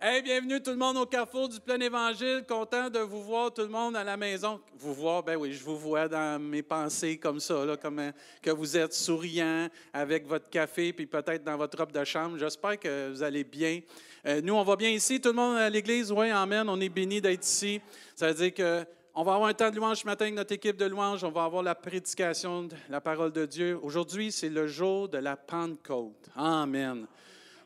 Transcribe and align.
Hey, 0.00 0.22
bienvenue 0.22 0.62
tout 0.62 0.70
le 0.70 0.76
monde 0.76 0.96
au 0.96 1.06
carrefour 1.06 1.48
du 1.48 1.58
plein 1.58 1.80
évangile. 1.80 2.44
Content 2.48 2.88
de 2.88 3.00
vous 3.00 3.20
voir 3.20 3.52
tout 3.52 3.62
le 3.62 3.68
monde 3.68 3.96
à 3.96 4.04
la 4.04 4.16
maison. 4.16 4.60
Vous 4.78 4.94
voir, 4.94 5.24
ben 5.24 5.34
oui, 5.34 5.52
je 5.52 5.64
vous 5.64 5.76
vois 5.76 6.06
dans 6.06 6.40
mes 6.40 6.62
pensées 6.62 7.16
comme 7.16 7.40
ça, 7.40 7.64
là, 7.66 7.76
comme 7.76 7.98
euh, 7.98 8.12
que 8.40 8.52
vous 8.52 8.76
êtes 8.76 8.94
souriant 8.94 9.66
avec 9.92 10.24
votre 10.24 10.48
café, 10.50 10.92
puis 10.92 11.06
peut-être 11.06 11.42
dans 11.42 11.56
votre 11.56 11.76
robe 11.76 11.90
de 11.90 12.04
chambre. 12.04 12.38
J'espère 12.38 12.78
que 12.78 13.10
vous 13.10 13.24
allez 13.24 13.42
bien. 13.42 13.80
Euh, 14.24 14.40
nous, 14.40 14.54
on 14.54 14.62
va 14.62 14.76
bien 14.76 14.90
ici. 14.90 15.20
Tout 15.20 15.30
le 15.30 15.34
monde 15.34 15.56
à 15.56 15.68
l'église, 15.68 16.12
oui, 16.12 16.30
amen. 16.30 16.68
On 16.68 16.80
est 16.80 16.88
béni 16.88 17.20
d'être 17.20 17.44
ici. 17.44 17.80
Ça 18.14 18.28
veut 18.28 18.34
dire 18.34 18.54
que 18.54 18.84
on 19.16 19.24
va 19.24 19.34
avoir 19.34 19.48
un 19.48 19.54
temps 19.54 19.68
de 19.68 19.74
louange 19.74 19.96
ce 19.96 20.06
matin 20.06 20.26
avec 20.26 20.36
notre 20.36 20.52
équipe 20.52 20.76
de 20.76 20.84
louange. 20.84 21.24
On 21.24 21.32
va 21.32 21.42
avoir 21.42 21.64
la 21.64 21.74
prédication 21.74 22.62
de 22.62 22.76
la 22.88 23.00
parole 23.00 23.32
de 23.32 23.46
Dieu. 23.46 23.76
Aujourd'hui, 23.82 24.30
c'est 24.30 24.48
le 24.48 24.68
jour 24.68 25.08
de 25.08 25.18
la 25.18 25.36
Pentecôte. 25.36 26.28
Amen. 26.36 27.04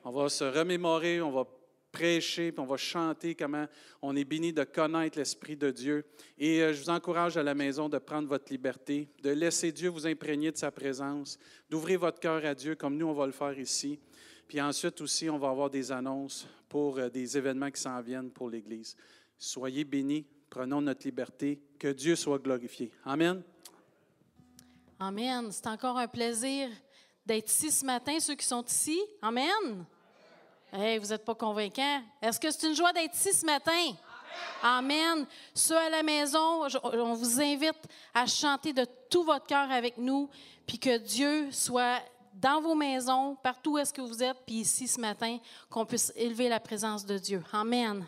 On 0.02 0.10
va 0.10 0.30
se 0.30 0.44
remémorer, 0.44 1.20
on 1.20 1.30
va 1.30 1.44
prêcher, 1.92 2.50
puis 2.50 2.60
on 2.60 2.66
va 2.66 2.78
chanter 2.78 3.34
comment 3.34 3.66
on 4.00 4.16
est 4.16 4.24
béni 4.24 4.52
de 4.52 4.64
connaître 4.64 5.18
l'Esprit 5.18 5.56
de 5.56 5.70
Dieu. 5.70 6.04
Et 6.38 6.62
euh, 6.62 6.72
je 6.72 6.82
vous 6.82 6.90
encourage 6.90 7.36
à 7.36 7.42
la 7.42 7.54
maison 7.54 7.88
de 7.88 7.98
prendre 7.98 8.26
votre 8.26 8.50
liberté, 8.50 9.08
de 9.22 9.30
laisser 9.30 9.70
Dieu 9.70 9.90
vous 9.90 10.06
imprégner 10.06 10.50
de 10.50 10.56
sa 10.56 10.70
présence, 10.70 11.38
d'ouvrir 11.68 12.00
votre 12.00 12.18
cœur 12.18 12.44
à 12.44 12.54
Dieu 12.54 12.74
comme 12.74 12.96
nous, 12.96 13.06
on 13.06 13.12
va 13.12 13.26
le 13.26 13.32
faire 13.32 13.56
ici. 13.58 14.00
Puis 14.48 14.60
ensuite 14.60 15.00
aussi, 15.02 15.30
on 15.30 15.38
va 15.38 15.50
avoir 15.50 15.70
des 15.70 15.92
annonces 15.92 16.48
pour 16.68 16.98
euh, 16.98 17.08
des 17.10 17.36
événements 17.36 17.70
qui 17.70 17.80
s'en 17.80 18.00
viennent 18.00 18.30
pour 18.30 18.48
l'Église. 18.48 18.96
Soyez 19.38 19.84
bénis, 19.84 20.26
prenons 20.48 20.80
notre 20.80 21.06
liberté, 21.06 21.60
que 21.78 21.88
Dieu 21.88 22.16
soit 22.16 22.38
glorifié. 22.38 22.90
Amen. 23.04 23.42
Amen. 24.98 25.50
C'est 25.50 25.66
encore 25.66 25.98
un 25.98 26.08
plaisir 26.08 26.68
d'être 27.26 27.50
ici 27.50 27.70
ce 27.70 27.84
matin, 27.84 28.18
ceux 28.20 28.34
qui 28.34 28.46
sont 28.46 28.64
ici. 28.64 29.00
Amen. 29.20 29.84
Hey, 30.74 30.96
vous 30.96 31.08
n'êtes 31.08 31.24
pas 31.24 31.34
convaincants. 31.34 32.02
Est-ce 32.22 32.40
que 32.40 32.50
c'est 32.50 32.66
une 32.66 32.74
joie 32.74 32.94
d'être 32.94 33.14
ici 33.14 33.30
ce 33.34 33.44
matin? 33.44 33.92
Amen. 34.62 35.26
Ceux 35.54 35.76
à 35.76 35.90
la 35.90 36.02
maison, 36.02 36.66
on 36.82 37.12
vous 37.12 37.42
invite 37.42 37.76
à 38.14 38.24
chanter 38.24 38.72
de 38.72 38.86
tout 39.10 39.22
votre 39.22 39.46
cœur 39.46 39.70
avec 39.70 39.98
nous, 39.98 40.30
puis 40.66 40.78
que 40.78 40.96
Dieu 40.96 41.52
soit 41.52 42.00
dans 42.32 42.62
vos 42.62 42.74
maisons, 42.74 43.36
partout 43.42 43.72
où 43.72 43.78
est-ce 43.78 43.92
que 43.92 44.00
vous 44.00 44.22
êtes, 44.22 44.38
puis 44.46 44.60
ici 44.60 44.88
ce 44.88 44.98
matin, 44.98 45.38
qu'on 45.68 45.84
puisse 45.84 46.10
élever 46.16 46.48
la 46.48 46.58
présence 46.58 47.04
de 47.04 47.18
Dieu. 47.18 47.44
Amen. 47.52 48.06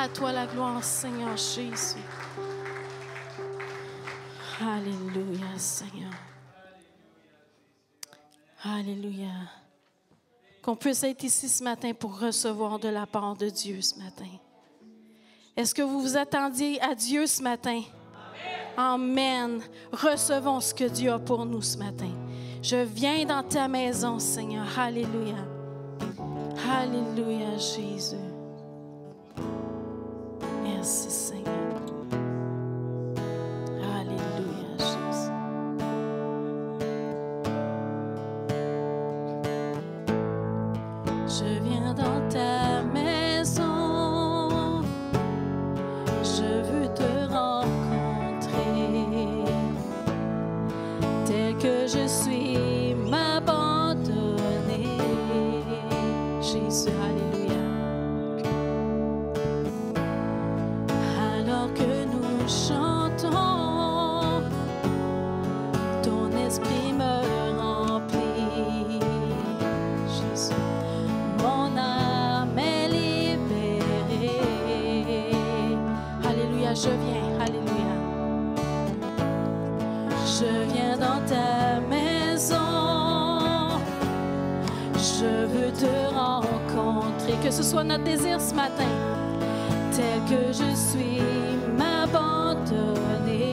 À 0.00 0.08
toi 0.08 0.30
la 0.30 0.46
gloire, 0.46 0.84
Seigneur 0.84 1.36
Jésus. 1.36 1.98
Alléluia, 4.60 5.58
Seigneur. 5.58 6.12
Alléluia. 8.62 9.32
Qu'on 10.62 10.76
puisse 10.76 11.02
être 11.02 11.24
ici 11.24 11.48
ce 11.48 11.64
matin 11.64 11.92
pour 11.94 12.16
recevoir 12.20 12.78
de 12.78 12.88
la 12.88 13.06
part 13.06 13.34
de 13.34 13.48
Dieu 13.48 13.80
ce 13.80 13.98
matin. 13.98 14.30
Est-ce 15.56 15.74
que 15.74 15.82
vous 15.82 16.00
vous 16.00 16.16
attendiez 16.16 16.80
à 16.80 16.94
Dieu 16.94 17.26
ce 17.26 17.42
matin? 17.42 17.82
Amen. 18.76 19.60
Recevons 19.90 20.60
ce 20.60 20.74
que 20.74 20.84
Dieu 20.84 21.10
a 21.10 21.18
pour 21.18 21.44
nous 21.44 21.62
ce 21.62 21.76
matin. 21.76 22.12
Je 22.62 22.76
viens 22.76 23.24
dans 23.24 23.42
ta 23.42 23.66
maison, 23.66 24.20
Seigneur. 24.20 24.78
Alléluia. 24.78 25.44
Alléluia, 26.70 27.58
Jésus. 27.58 28.27
us 30.78 31.04
to 31.04 31.10
sing 31.10 31.46
it. 31.46 31.87
de 85.80 86.14
rencontrer. 86.14 87.34
Que 87.42 87.50
ce 87.50 87.62
soit 87.62 87.84
notre 87.84 88.04
désir 88.04 88.40
ce 88.40 88.54
matin, 88.54 88.88
tel 89.92 90.20
que 90.28 90.52
je 90.52 90.74
suis, 90.74 91.22
m'abandonner. 91.76 93.47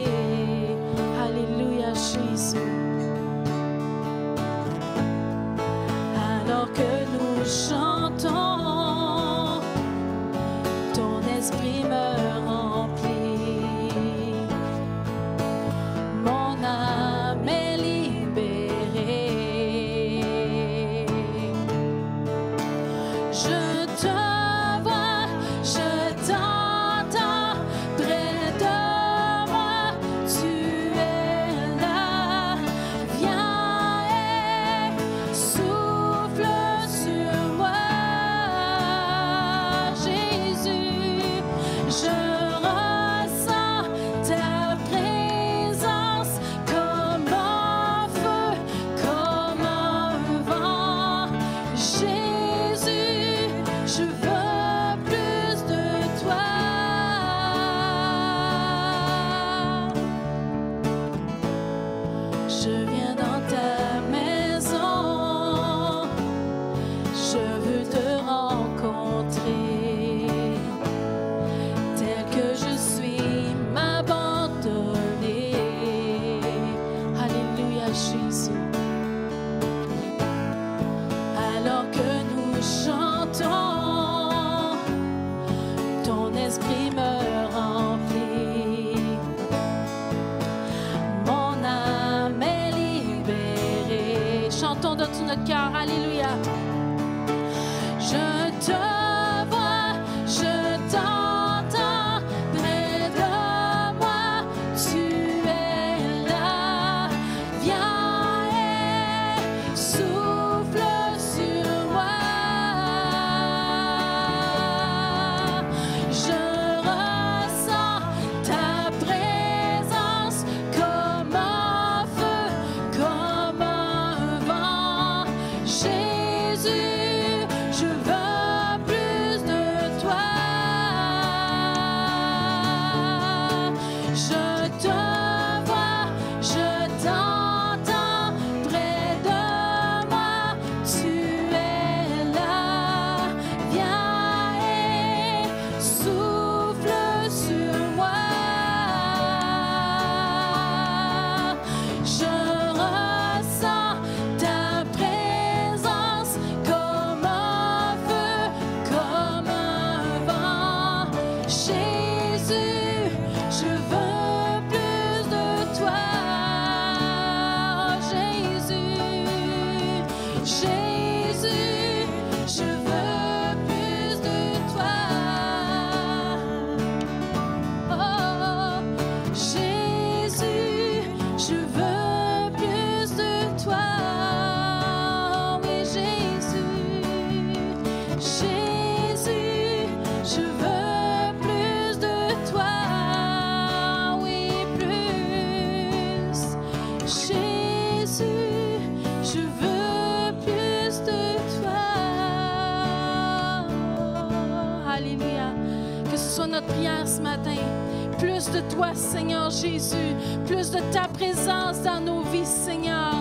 Ta 210.92 211.08
présence 211.08 211.82
dans 211.82 212.00
nos 212.00 212.22
vies, 212.22 212.46
Seigneur. 212.46 213.14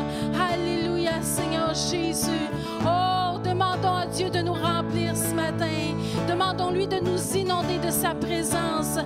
Alléluia, 0.53 1.23
Seigneur 1.23 1.75
Jésus. 1.75 2.49
Oh, 2.85 3.39
demandons 3.43 3.97
à 3.97 4.07
Dieu 4.07 4.31
de 4.31 4.41
nous 4.41 4.53
remplir 4.53 5.17
ce 5.17 5.35
matin. 5.35 5.95
Demandons-lui 6.29 6.87
de 6.87 6.99
nous 7.01 7.37
inonder 7.37 7.79
de 7.79 7.91
sa 7.91 8.15
présence. 8.15 8.99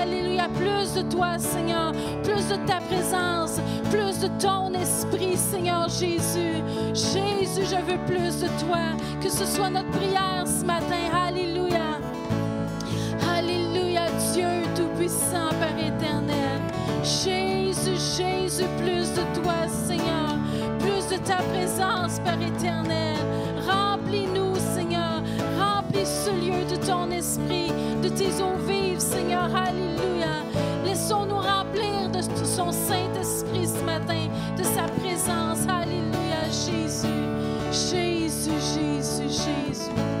Alléluia, 0.00 0.48
plus 0.48 0.94
de 0.94 1.08
toi, 1.08 1.38
Seigneur. 1.38 1.92
Plus 2.22 2.48
de 2.48 2.56
ta 2.66 2.80
présence. 2.80 3.60
Plus 3.90 4.20
de 4.20 4.28
ton 4.38 4.72
esprit, 4.74 5.36
Seigneur 5.36 5.88
Jésus. 5.88 6.62
Jésus, 6.94 7.64
je 7.64 7.76
veux 7.90 7.98
plus 8.06 8.40
de 8.40 8.48
toi. 8.66 8.96
Que 9.20 9.30
ce 9.30 9.44
soit 9.44 9.70
notre 9.70 9.90
prière 9.90 10.44
ce 10.46 10.64
matin. 10.64 11.05
Ta 21.26 21.36
présence, 21.36 22.20
Père 22.20 22.40
éternel. 22.40 23.16
Remplis-nous, 23.68 24.54
Seigneur. 24.74 25.22
Remplis 25.58 26.06
ce 26.06 26.30
lieu 26.30 26.64
de 26.70 26.76
ton 26.76 27.10
esprit, 27.10 27.72
de 28.02 28.08
tes 28.08 28.30
eaux 28.40 28.58
vives, 28.66 29.00
Seigneur. 29.00 29.50
Alléluia. 29.54 30.44
Laissons-nous 30.84 31.36
remplir 31.38 32.08
de 32.12 32.22
son 32.44 32.70
Saint-Esprit 32.70 33.66
ce 33.66 33.84
matin, 33.84 34.28
de 34.56 34.62
sa 34.62 34.84
présence. 35.00 35.66
Alléluia, 35.68 36.44
Jésus. 36.44 37.08
Jésus, 37.72 38.52
Jésus, 38.74 39.28
Jésus. 39.28 40.15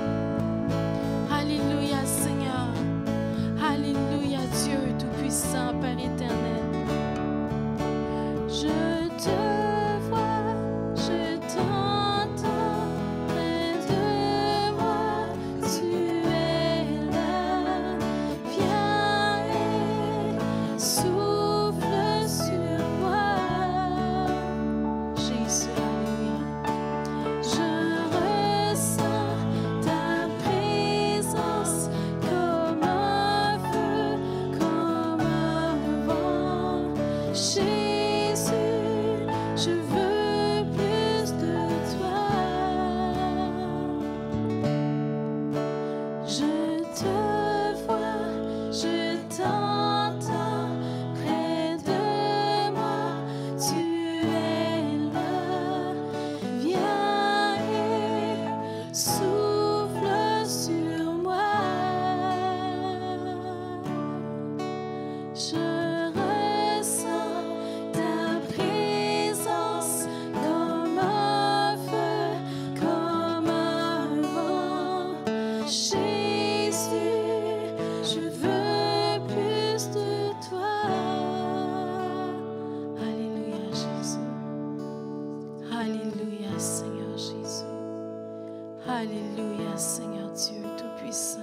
Alléluia, 89.36 89.76
Seigneur 89.76 90.30
Dieu 90.30 90.62
Tout-Puissant. 90.78 91.40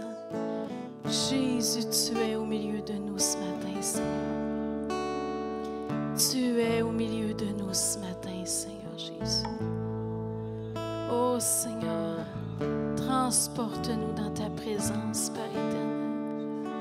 Jésus, 1.05 1.83
tu 1.91 2.17
es 2.17 2.35
au 2.35 2.43
milieu 2.43 2.81
de 2.81 2.93
nous 2.93 3.19
ce 3.19 3.37
matin, 3.37 3.81
Seigneur. 3.81 4.97
Tu 6.17 6.59
es 6.59 6.81
au 6.81 6.89
milieu 6.89 7.35
de 7.35 7.45
nous 7.45 7.71
ce 7.71 7.99
matin, 7.99 8.45
Seigneur 8.45 8.97
Jésus. 8.97 9.45
Oh 11.11 11.35
Seigneur, 11.37 12.25
transporte-nous 12.95 14.13
dans 14.13 14.31
ta 14.31 14.49
présence, 14.49 15.29
Père 15.29 15.45
éternel. 15.51 16.71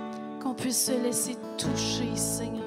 Qu'on 0.43 0.55
puisse 0.55 0.87
se 0.87 0.93
laisser 0.93 1.37
toucher, 1.59 2.17
Seigneur. 2.17 2.65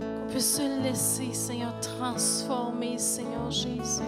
Qu'on 0.00 0.30
puisse 0.30 0.56
se 0.56 0.82
laisser, 0.82 1.34
Seigneur, 1.34 1.78
transformer, 1.80 2.96
Seigneur 2.96 3.50
Jésus. 3.50 4.02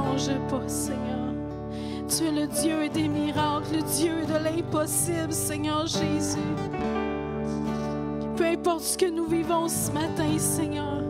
change 0.00 0.30
pas, 0.48 0.68
Seigneur. 0.68 1.34
Tu 2.08 2.24
es 2.24 2.32
le 2.32 2.46
Dieu 2.46 2.88
des 2.88 3.08
miracles, 3.08 3.76
le 3.76 3.82
Dieu 3.82 4.26
de 4.26 4.44
l'impossible, 4.44 5.32
Seigneur 5.32 5.86
Jésus. 5.86 6.38
Peu 8.36 8.44
importe 8.44 8.82
ce 8.82 8.98
que 8.98 9.10
nous 9.10 9.26
vivons 9.26 9.68
ce 9.68 9.92
matin, 9.92 10.38
Seigneur. 10.38 11.02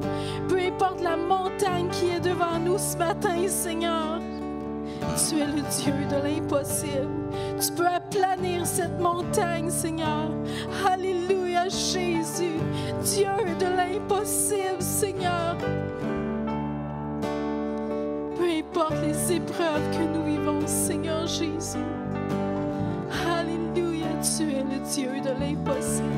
Peu 0.49 0.59
importe 0.59 1.01
la 1.01 1.17
montagne 1.17 1.89
qui 1.91 2.11
est 2.11 2.21
devant 2.21 2.59
nous 2.59 2.79
ce 2.79 2.97
matin, 2.97 3.49
Seigneur. 3.49 4.21
Tu 5.29 5.39
es 5.39 5.47
le 5.47 5.63
Dieu 5.63 5.95
de 6.11 6.23
l'impossible. 6.23 7.09
Tu 7.61 7.73
peux 7.73 7.87
aplanir 7.87 8.67
cette 8.67 8.99
montagne, 9.01 9.71
Seigneur. 9.71 10.29
épreuves 19.31 19.91
que 19.93 20.03
nous 20.03 20.25
vivons, 20.25 20.67
Seigneur 20.67 21.27
Jésus. 21.27 21.79
Alléluia, 23.27 24.09
tu 24.23 24.43
es 24.51 24.63
le 24.63 24.81
Dieu 24.93 25.21
de 25.21 25.31
l'impossible. 25.39 26.10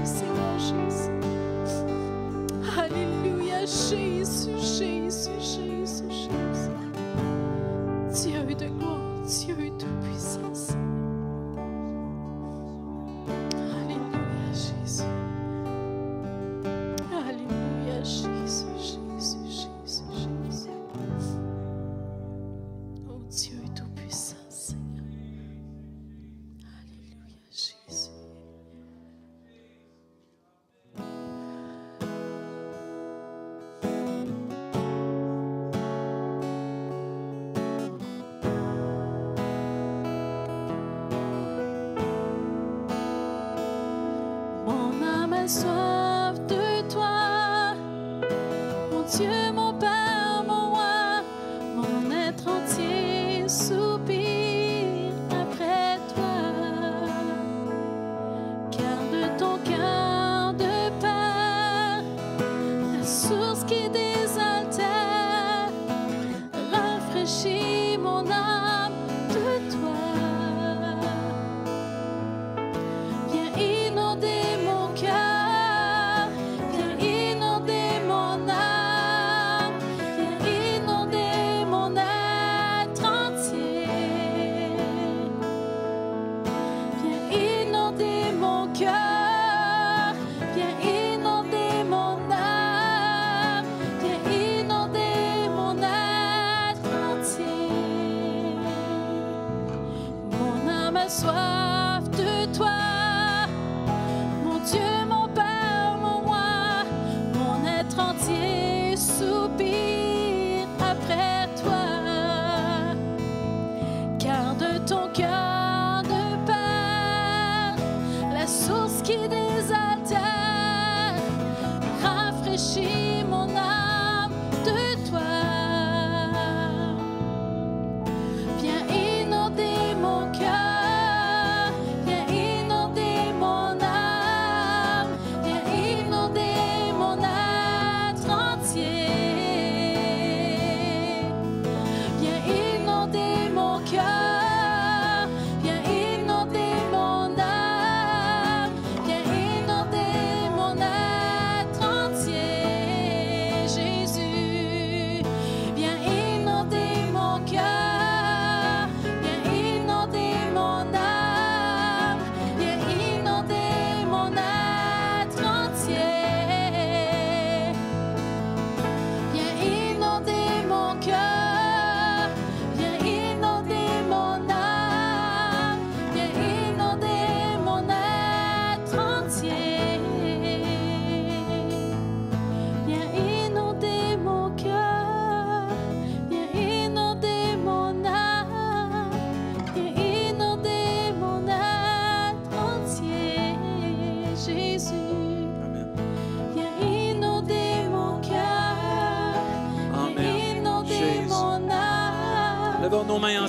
soif 45.52 46.40
de 46.46 46.82
toi, 46.90 47.74
mon 48.90 49.02
Dieu. 49.02 49.52
Mon 49.54 49.61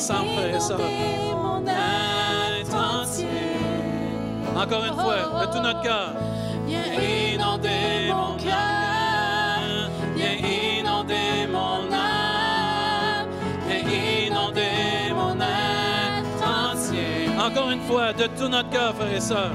ensemble, 0.03 0.29
frères 0.35 0.55
et 0.55 0.59
sœurs. 0.59 0.79
Encore 4.55 4.85
une 4.85 4.93
fois, 4.93 5.45
de 5.45 5.51
tout 5.51 5.61
notre 5.61 5.81
cœur. 5.81 6.13
Viens 6.67 6.93
inonder 7.33 8.11
mon 8.11 8.37
cœur. 8.37 9.89
Viens 10.15 10.35
inonder 10.79 11.47
mon 11.51 11.91
âme. 11.91 13.27
Viens 13.67 14.27
inonder 14.27 15.13
mon 15.15 15.41
âme 15.41 16.25
entier. 16.43 17.29
Encore 17.39 17.71
une 17.71 17.81
fois, 17.81 18.13
de 18.13 18.27
tout 18.37 18.47
notre 18.47 18.69
cœur, 18.69 18.93
frères 18.95 19.13
et 19.13 19.21
sœurs. 19.21 19.51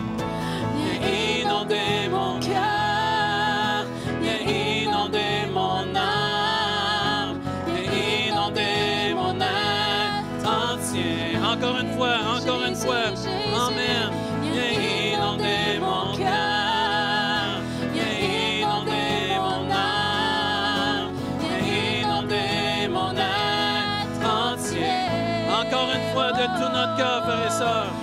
awesome. 27.61 27.98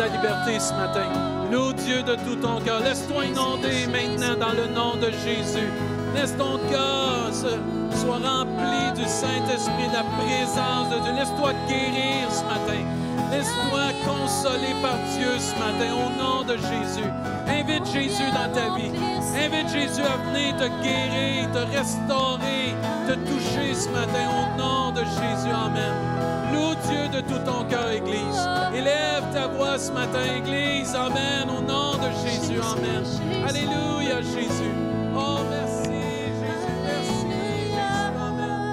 Ta 0.00 0.06
liberté 0.06 0.58
ce 0.58 0.72
matin. 0.72 1.04
Loue 1.52 1.74
Dieu 1.74 2.02
de 2.02 2.14
tout 2.24 2.36
ton 2.36 2.58
cœur. 2.60 2.80
Laisse-toi 2.80 3.26
inonder 3.26 3.86
maintenant 3.86 4.34
dans 4.34 4.54
le 4.56 4.66
nom 4.72 4.96
de 4.96 5.10
Jésus. 5.10 5.68
Laisse 6.14 6.34
ton 6.38 6.56
cœur 6.70 7.28
soit 7.34 8.22
rempli 8.24 8.80
du 8.96 9.06
Saint-Esprit, 9.06 9.88
de 9.88 9.96
la 10.00 10.06
présence 10.16 10.88
de 10.88 11.02
Dieu. 11.04 11.12
Laisse-toi 11.12 11.52
guérir 11.68 12.30
ce 12.30 12.42
matin. 12.44 12.82
Laisse-toi 13.30 13.84
consoler 14.08 14.74
par 14.80 14.96
Dieu 15.18 15.32
ce 15.38 15.52
matin 15.60 15.92
au 15.92 16.08
nom 16.18 16.44
de 16.44 16.56
Jésus. 16.56 17.10
Invite 17.46 17.84
Jésus 17.92 18.30
dans 18.32 18.50
ta 18.54 18.74
vie. 18.76 18.92
Invite 19.36 19.68
Jésus 19.68 20.02
à 20.02 20.16
venir 20.30 20.56
te 20.56 20.68
guérir, 20.82 21.52
te 21.52 21.76
restaurer, 21.76 22.72
te 23.06 23.14
toucher 23.28 23.74
ce 23.74 23.90
matin 23.90 24.26
au 24.32 24.58
nom 24.58 24.92
de 24.92 25.00
Jésus. 25.04 25.52
Amen. 25.52 26.29
Loue 26.52 26.74
Dieu 26.88 27.08
de 27.12 27.20
tout 27.26 27.38
ton 27.44 27.64
cœur, 27.64 27.88
Église. 27.90 28.48
Élève 28.74 29.24
ta 29.32 29.46
voix 29.48 29.78
ce 29.78 29.90
matin, 29.92 30.24
Église. 30.38 30.94
Amen. 30.94 31.48
Au 31.50 31.60
nom 31.62 31.92
de 31.96 32.10
Jésus. 32.24 32.60
Amen. 32.60 33.02
Alléluia, 33.46 34.20
Jésus. 34.22 34.74
Oh, 35.14 35.38
merci. 35.50 36.00
Jésus, 36.40 36.76
merci. 36.84 37.26
Jésus, 37.30 37.78
Amen. 38.18 38.70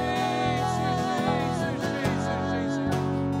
Jésus, 0.00 0.94
Jésus, 1.20 1.92
Jésus, 2.00 2.40
Jésus. 2.52 2.88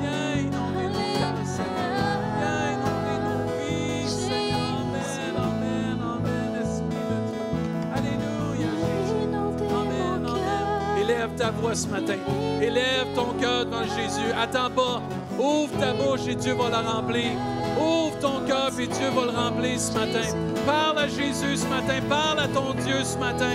Viens 0.00 0.34
inonder 0.46 0.88
nos 0.94 1.08
cœurs, 1.18 1.46
Seigneur. 1.56 2.16
Viens 2.38 2.66
inonder 2.74 3.18
nos 3.26 3.42
vies, 3.58 4.08
Seigneur. 4.08 4.74
Amen, 4.80 5.34
amen, 5.48 5.98
amen, 6.14 6.50
Esprit 6.62 7.04
de 7.10 7.18
Dieu. 7.30 7.44
Alléluia, 7.96 8.70
Jésus. 8.82 9.24
Amen, 9.80 10.20
amen. 10.26 11.02
Élève 11.02 11.32
ta 11.36 11.48
voix 11.50 11.74
ce 11.74 11.86
matin. 11.88 12.18
Élève 12.60 12.93
Attends 14.36 14.70
pas. 14.70 15.02
Ouvre 15.38 15.78
ta 15.78 15.92
bouche 15.92 16.26
et 16.28 16.34
Dieu 16.34 16.54
va 16.54 16.68
la 16.70 16.80
remplir. 16.80 17.32
Ouvre 17.78 18.18
ton 18.20 18.40
cœur 18.46 18.70
et 18.78 18.86
Dieu 18.86 19.08
va 19.14 19.24
le 19.24 19.36
remplir 19.36 19.78
ce 19.80 19.92
matin. 19.92 20.28
Parle 20.66 20.98
à 20.98 21.08
Jésus 21.08 21.56
ce 21.56 21.66
matin. 21.66 22.00
Parle 22.08 22.40
à 22.40 22.48
ton 22.48 22.74
Dieu 22.84 23.02
ce 23.02 23.18
matin. 23.18 23.50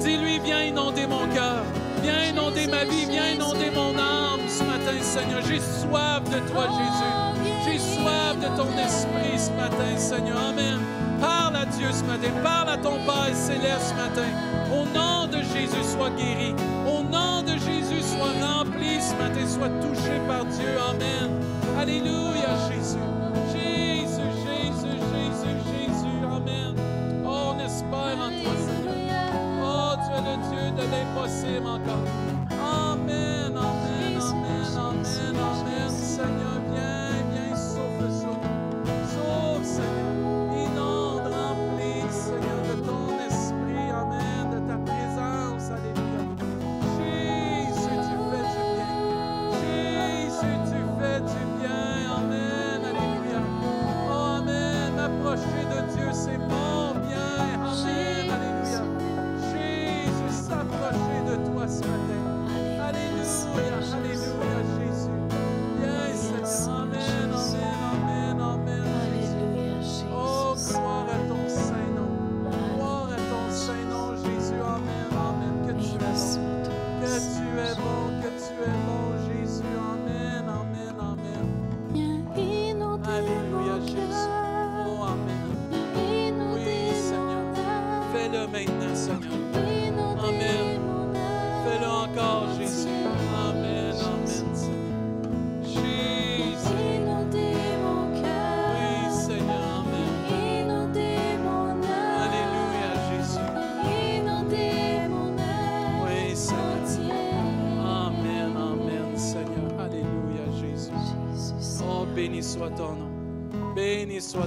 Dis-lui, 0.00 0.38
viens 0.38 0.62
inonder 0.62 1.06
mon 1.06 1.26
cœur. 1.34 1.62
Viens 2.02 2.30
inonder 2.30 2.66
ma 2.66 2.84
vie. 2.84 3.06
Viens 3.08 3.30
inonder 3.30 3.70
mon 3.74 3.98
âme 3.98 4.40
ce 4.48 4.62
matin, 4.62 5.00
Seigneur. 5.00 5.40
J'ai 5.42 5.60
soif 5.60 6.22
de 6.24 6.38
toi, 6.50 6.66
Jésus. 6.78 7.52
J'ai 7.64 7.78
soif 7.78 8.36
de 8.36 8.56
ton 8.56 8.70
esprit 8.78 9.38
ce 9.38 9.50
matin, 9.52 9.96
Seigneur. 9.96 10.38
Amen. 10.50 10.78
Parle 11.20 11.56
à 11.56 11.66
Dieu 11.66 11.88
ce 11.90 12.04
matin. 12.04 12.28
Parle 12.42 12.70
à 12.70 12.76
ton 12.76 12.98
Père 13.04 13.34
céleste 13.34 13.90
ce 13.90 13.94
matin. 13.94 14.28
Au 14.72 14.84
nom 14.96 15.26
de 15.26 15.38
Jésus, 15.38 15.82
sois 15.82 16.10
guéri. 16.10 16.54
Sois 18.06 18.34
rempli 18.40 19.00
ce 19.00 19.14
matin. 19.14 19.46
Sois 19.46 19.68
touché 19.80 20.14
par 20.26 20.44
Dieu. 20.46 20.72
Amen. 20.90 21.30
Alléluia, 21.78 22.50
Jésus. 22.68 22.98
Jésus, 23.52 24.30
Jésus, 24.46 24.98
Jésus, 25.12 25.56
Jésus. 25.70 26.24
Amen. 26.24 26.74
Oh, 27.24 27.52
on 27.54 27.58
espère 27.60 28.18
en 28.18 28.30
toi, 28.42 28.54
Seigneur. 28.66 29.30
Oh, 29.62 29.94
tu 30.04 30.12
es 30.14 30.22
le 30.28 30.36
Dieu 30.48 30.64
de 30.76 30.84
l'impossible 30.90 31.66
encore. 31.66 32.25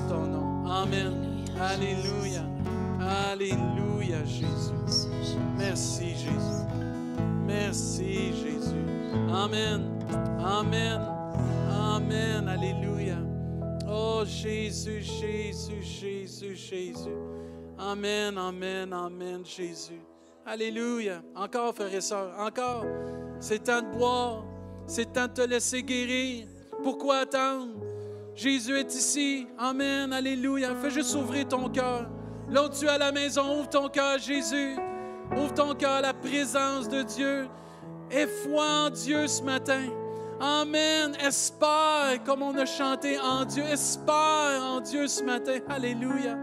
Ton 0.08 0.28
nom. 0.28 0.70
Amen. 0.70 1.46
Alléluia. 1.60 2.44
Alléluia, 3.00 4.24
Jésus. 4.26 5.08
Merci, 5.58 6.10
Jésus. 6.10 6.66
Merci, 7.46 8.34
Jésus. 8.34 8.86
Amen. 9.32 9.82
Amen. 10.40 11.02
Amen. 11.70 12.48
Alléluia. 12.48 13.18
Oh, 13.92 14.24
Jésus, 14.26 15.02
Jésus, 15.02 15.82
Jésus, 15.82 16.56
Jésus. 16.56 17.18
Amen, 17.78 18.38
amen, 18.38 18.94
amen, 18.94 19.44
Jésus. 19.44 20.02
Alléluia. 20.46 21.24
Encore, 21.36 21.74
frères 21.74 21.94
et 21.94 22.02
sœurs, 22.02 22.34
encore. 22.38 22.86
C'est 23.40 23.64
temps 23.64 23.82
de 23.82 23.98
boire. 23.98 24.44
C'est 24.86 25.12
temps 25.12 25.28
de 25.28 25.34
te 25.34 25.42
laisser 25.42 25.82
guérir. 25.82 26.46
Pourquoi 26.84 27.20
attendre? 27.20 27.89
Jésus 28.40 28.78
est 28.78 28.96
ici. 28.96 29.48
Amen. 29.58 30.14
Alléluia. 30.14 30.74
Fais 30.82 30.92
juste 30.92 31.14
ouvrir 31.14 31.46
ton 31.46 31.68
cœur. 31.68 32.08
Là 32.50 32.64
où 32.64 32.70
tu 32.70 32.86
es 32.86 32.90
à 32.90 32.98
la 32.98 33.12
maison, 33.12 33.60
ouvre 33.60 33.68
ton 33.68 33.90
cœur, 33.90 34.18
Jésus. 34.18 34.78
Ouvre 35.36 35.54
ton 35.54 35.76
cœur 35.76 35.96
à 35.96 36.02
la 36.02 36.14
présence 36.14 36.88
de 36.88 37.02
Dieu. 37.02 37.50
Aie 38.10 38.28
foi 38.28 38.64
en 38.64 38.90
Dieu 38.92 39.28
ce 39.28 39.44
matin. 39.44 39.82
Amen. 40.40 41.18
Espère, 41.22 42.24
comme 42.26 42.42
on 42.42 42.58
a 42.58 42.66
chanté 42.66 43.20
en 43.20 43.44
Dieu. 43.44 43.64
Espère 43.64 44.64
en 44.64 44.80
Dieu 44.80 45.06
ce 45.08 45.22
matin. 45.22 45.58
Alléluia. 45.68 46.38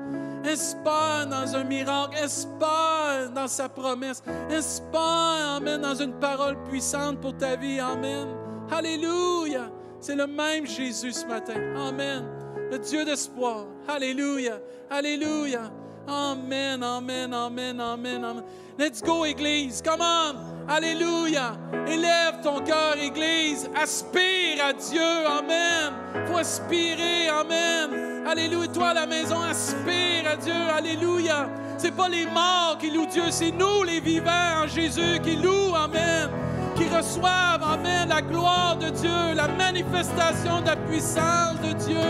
Espère 0.45 1.27
dans 1.31 1.57
un 1.57 1.65
miracle. 1.65 2.19
Espère 2.23 3.31
dans 3.35 3.49
sa 3.49 3.71
promesse. 3.71 4.23
Espère, 4.51 5.57
Amen, 5.57 5.81
dans 5.81 5.95
une 5.95 6.13
parole 6.19 6.63
puissante 6.65 7.23
pour 7.23 7.35
ta 7.39 7.57
vie. 7.57 7.81
Amen. 7.81 8.29
Alléluia. 8.71 9.71
C'est 10.07 10.15
le 10.15 10.29
même 10.29 10.65
Jésus 10.69 11.11
ce 11.11 11.27
matin. 11.27 11.55
Amen. 11.77 12.23
Le 12.71 12.79
Dieu 12.79 13.05
d'espoir. 13.05 13.65
Alléluia. 13.89 14.61
Alléluia. 14.89 15.63
Amen, 16.07 16.81
amen, 16.81 17.35
amen, 17.35 17.81
amen. 17.81 18.43
Let's 18.79 19.03
go, 19.03 19.25
Église. 19.25 19.83
Come 19.83 20.01
on. 20.01 20.37
Alléluia. 20.69 21.55
Élève 21.89 22.41
ton 22.41 22.61
cœur, 22.61 22.97
Église. 22.97 23.69
Aspire 23.75 24.65
à 24.65 24.73
Dieu. 24.75 25.27
Amen. 25.27 25.93
Faut 26.29 26.39
aspirer. 26.39 27.27
Amen. 27.29 28.25
Alléluia. 28.29 28.69
Toi 28.69 28.95
la 28.95 29.07
maison, 29.07 29.43
aspire 29.43 30.31
à 30.31 30.37
Dieu. 30.37 30.55
Alléluia. 30.73 31.51
C'est 31.79 31.97
pas 31.97 32.09
les 32.09 32.27
morts 32.27 32.79
qui 32.79 32.93
louent 32.93 33.07
Dieu, 33.07 33.25
c'est 33.31 33.51
nous 33.51 33.83
les 33.83 33.99
vivants 33.99 34.63
en 34.63 34.69
Jésus 34.69 35.21
qui 35.25 35.35
louent. 35.35 35.75
Amen. 35.75 36.31
Qui 36.77 36.89
reçoivent, 36.95 37.63
Amen, 37.63 38.09
la 38.09 38.23
gloire 38.23 38.77
de 38.77 38.91
Dieu, 38.91 39.35
la 39.35 39.49
manifestation 39.49 40.61
de 40.61 40.67
la 40.67 40.77
puissance 40.77 41.61
de 41.63 41.73
Dieu. 41.85 42.07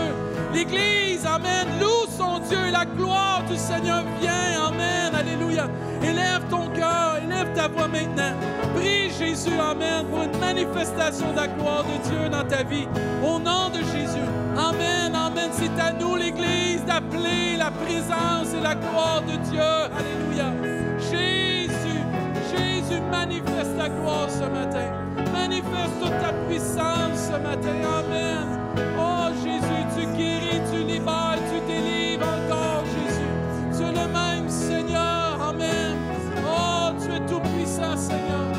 L'Église, 0.53 1.25
Amen, 1.25 1.67
loue 1.79 2.07
son 2.17 2.39
Dieu 2.39 2.57
la 2.71 2.85
gloire 2.85 3.43
du 3.49 3.57
Seigneur 3.57 4.03
vient. 4.21 4.67
Amen. 4.67 5.13
Alléluia. 5.15 5.67
Élève 6.03 6.43
ton 6.49 6.67
cœur, 6.69 7.17
élève 7.23 7.53
ta 7.53 7.67
voix 7.67 7.87
maintenant. 7.87 8.33
Prie 8.75 9.09
Jésus, 9.17 9.57
Amen, 9.59 10.05
pour 10.09 10.23
une 10.23 10.39
manifestation 10.39 11.31
de 11.31 11.37
la 11.37 11.47
gloire 11.47 11.83
de 11.83 12.09
Dieu 12.09 12.29
dans 12.29 12.47
ta 12.47 12.63
vie. 12.63 12.87
Au 13.23 13.39
nom 13.39 13.69
de 13.69 13.79
Jésus. 13.79 14.27
Amen, 14.57 15.15
Amen. 15.15 15.49
C'est 15.53 15.81
à 15.81 15.91
nous, 15.91 16.15
l'Église, 16.15 16.83
d'appeler 16.85 17.57
la 17.57 17.71
présence 17.71 18.53
et 18.53 18.61
la 18.61 18.75
gloire 18.75 19.21
de 19.21 19.35
Dieu. 19.49 19.61
Alléluia. 19.61 20.76
Manifeste 23.11 23.77
ta 23.77 23.89
gloire 23.89 24.29
ce 24.29 24.43
matin. 24.43 24.87
Manifeste 25.33 25.99
toute 25.99 26.19
ta 26.19 26.33
puissance 26.47 27.29
ce 27.29 27.37
matin. 27.37 27.77
Amen. 27.99 28.47
Oh 28.97 29.29
Jésus, 29.43 29.83
tu 29.95 30.05
guéris, 30.17 30.61
tu 30.71 30.83
libères, 30.83 31.39
tu 31.49 31.59
délivres 31.71 32.25
encore, 32.27 32.83
Jésus. 32.85 33.77
Tu 33.77 33.83
es 33.83 33.91
le 33.91 34.07
même 34.11 34.49
Seigneur. 34.49 35.41
Amen. 35.49 35.95
Oh, 36.45 36.91
tu 37.01 37.11
es 37.13 37.19
tout 37.25 37.41
puissant, 37.55 37.95
Seigneur. 37.97 38.56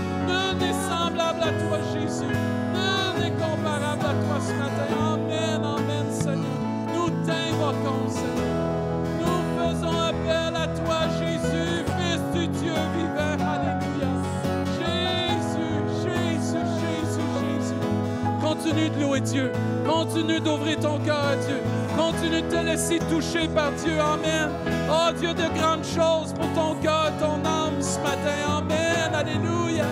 Continue 18.68 18.90
de 18.90 19.00
louer 19.00 19.20
Dieu. 19.20 19.50
Continue 19.86 20.40
d'ouvrir 20.40 20.78
ton 20.78 20.98
cœur 20.98 21.24
à 21.24 21.36
Dieu. 21.36 21.56
Continue 21.96 22.42
de 22.42 22.48
te 22.48 22.66
laisser 22.66 22.98
toucher 22.98 23.48
par 23.48 23.72
Dieu. 23.72 23.98
Amen. 23.98 24.50
Oh 24.90 25.10
Dieu 25.18 25.32
de 25.32 25.58
grandes 25.58 25.84
choses 25.84 26.34
pour 26.34 26.52
ton 26.52 26.74
cœur, 26.82 27.10
ton 27.18 27.42
âme 27.48 27.80
ce 27.80 27.98
matin. 28.00 28.58
Amen. 28.58 29.14
Alléluia. 29.14 29.86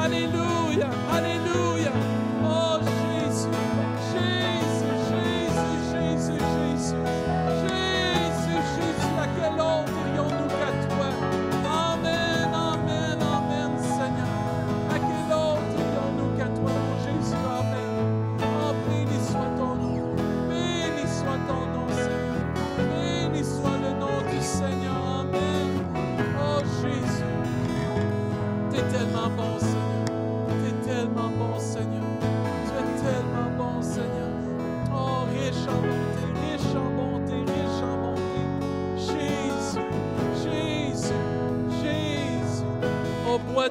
Alléluia. 0.00 0.90
Alléluia. 1.12 1.79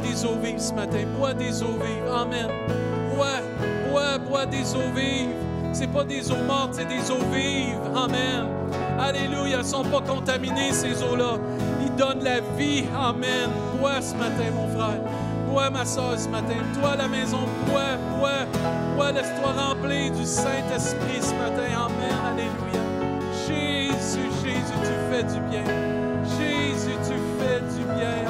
Des 0.09 0.25
eaux 0.25 0.37
vives 0.41 0.59
ce 0.59 0.73
matin. 0.73 1.05
Bois 1.17 1.33
des 1.33 1.61
eaux 1.61 1.77
vives. 1.77 2.11
Amen. 2.13 2.47
Bois, 3.13 3.41
bois, 3.89 4.17
bois 4.17 4.45
des 4.45 4.75
eaux 4.75 4.91
vives. 4.95 5.35
C'est 5.71 5.87
pas 5.87 6.03
des 6.03 6.31
eaux 6.31 6.43
mortes, 6.47 6.73
c'est 6.73 6.87
des 6.87 7.11
eaux 7.11 7.23
vives. 7.31 7.79
Amen. 7.95 8.45
Alléluia. 8.99 9.59
Elles 9.59 9.65
sont 9.65 9.83
pas 9.83 10.01
contaminées, 10.01 10.71
ces 10.71 11.03
eaux-là. 11.03 11.37
Ils 11.81 11.95
donnent 11.95 12.23
la 12.23 12.39
vie. 12.57 12.85
Amen. 12.97 13.49
Bois 13.79 14.01
ce 14.01 14.15
matin, 14.15 14.51
mon 14.55 14.67
frère. 14.67 15.01
Bois, 15.47 15.69
ma 15.69 15.85
soeur, 15.85 16.17
ce 16.17 16.27
matin. 16.29 16.57
Toi, 16.79 16.95
la 16.95 17.07
maison, 17.07 17.41
bois, 17.67 17.97
bois. 18.17 18.45
Bois, 18.95 19.11
laisse-toi 19.11 19.51
remplir 19.57 20.11
du 20.11 20.25
Saint-Esprit 20.25 21.21
ce 21.21 21.33
matin. 21.35 21.69
Amen. 21.85 22.15
Alléluia. 22.31 22.81
Jésus, 23.47 24.29
Jésus, 24.43 24.79
tu 24.83 24.95
fais 25.11 25.23
du 25.23 25.39
bien. 25.49 25.63
Jésus, 26.37 26.97
tu 27.07 27.15
fais 27.39 27.59
du 27.61 27.83
bien. 27.95 28.28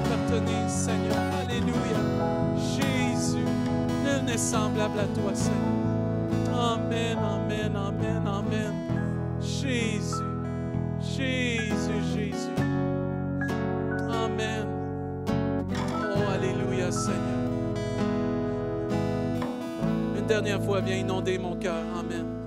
T'appartenir, 0.00 0.68
Seigneur. 0.68 1.16
Alléluia. 1.42 2.00
Jésus. 2.56 3.44
Nul 4.04 4.24
n'est 4.26 4.38
semblable 4.38 4.98
à 4.98 5.04
toi, 5.04 5.34
Seigneur. 5.34 6.54
Amen, 6.54 7.18
amen, 7.18 7.76
amen, 7.76 8.22
amen. 8.26 8.74
Jésus. 9.40 10.24
Jésus, 11.00 12.02
Jésus. 12.14 12.64
Amen. 14.10 14.66
Oh, 15.28 16.32
Alléluia, 16.34 16.90
Seigneur. 16.90 17.18
Une 20.16 20.26
dernière 20.26 20.62
fois, 20.62 20.80
viens 20.80 20.96
inonder 20.96 21.38
mon 21.38 21.56
cœur. 21.56 21.82
Amen. 21.98 22.39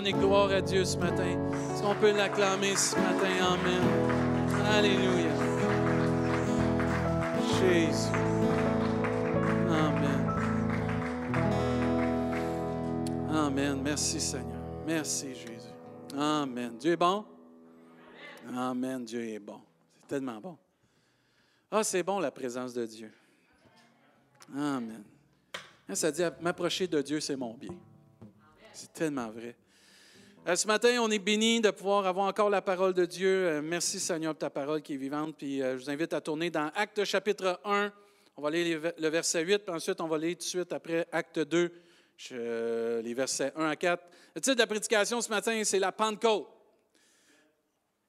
Donner 0.00 0.12
gloire 0.14 0.50
à 0.50 0.62
Dieu 0.62 0.82
ce 0.82 0.96
matin? 0.96 1.26
Est-ce 1.26 1.82
qu'on 1.82 1.94
peut 1.94 2.16
l'acclamer 2.16 2.74
ce 2.74 2.96
matin? 2.96 3.28
Amen. 3.52 3.82
Alléluia. 4.64 5.30
Jésus. 7.58 8.08
Amen. 9.68 10.26
Amen. 13.30 13.82
Merci 13.82 14.20
Seigneur. 14.20 14.62
Merci 14.86 15.34
Jésus. 15.34 15.68
Amen. 16.16 16.78
Dieu 16.78 16.92
est 16.92 16.96
bon? 16.96 17.26
Amen. 18.56 19.04
Dieu 19.04 19.28
est 19.28 19.38
bon. 19.38 19.60
C'est 20.00 20.08
tellement 20.08 20.40
bon. 20.40 20.56
Ah, 21.70 21.84
c'est 21.84 22.02
bon 22.02 22.20
la 22.20 22.30
présence 22.30 22.72
de 22.72 22.86
Dieu. 22.86 23.12
Amen. 24.56 25.04
Ça 25.92 26.10
dit, 26.10 26.22
m'approcher 26.40 26.86
de 26.86 27.02
Dieu, 27.02 27.20
c'est 27.20 27.36
mon 27.36 27.52
bien. 27.52 27.74
C'est 28.72 28.94
tellement 28.94 29.28
vrai. 29.28 29.54
Euh, 30.48 30.56
ce 30.56 30.66
matin, 30.66 30.96
on 31.00 31.10
est 31.10 31.18
béni 31.18 31.60
de 31.60 31.70
pouvoir 31.70 32.06
avoir 32.06 32.26
encore 32.26 32.48
la 32.50 32.62
parole 32.62 32.94
de 32.94 33.04
Dieu. 33.04 33.28
Euh, 33.28 33.60
merci 33.62 34.00
Seigneur 34.00 34.32
pour 34.32 34.38
ta 34.38 34.50
parole 34.50 34.80
qui 34.82 34.94
est 34.94 34.96
vivante. 34.96 35.36
Puis 35.36 35.62
euh, 35.62 35.76
je 35.78 35.84
vous 35.84 35.90
invite 35.90 36.12
à 36.12 36.20
tourner 36.20 36.50
dans 36.50 36.70
Actes 36.74 37.04
chapitre 37.04 37.60
1. 37.64 37.92
On 38.36 38.42
va 38.42 38.50
lire 38.50 38.80
le 38.98 39.08
verset 39.08 39.44
8, 39.44 39.58
puis 39.58 39.74
ensuite 39.74 40.00
on 40.00 40.08
va 40.08 40.16
lire 40.16 40.32
tout 40.36 40.38
de 40.38 40.42
suite 40.44 40.72
après 40.72 41.06
Acte 41.12 41.40
2, 41.40 41.70
je- 42.16 43.00
les 43.00 43.12
versets 43.12 43.52
1 43.54 43.68
à 43.68 43.76
4. 43.76 44.02
Le 44.34 44.40
titre 44.40 44.54
de 44.54 44.60
la 44.60 44.66
prédication 44.66 45.20
ce 45.20 45.28
matin, 45.28 45.60
c'est 45.62 45.78
la 45.78 45.92
Pentecôte. 45.92 46.48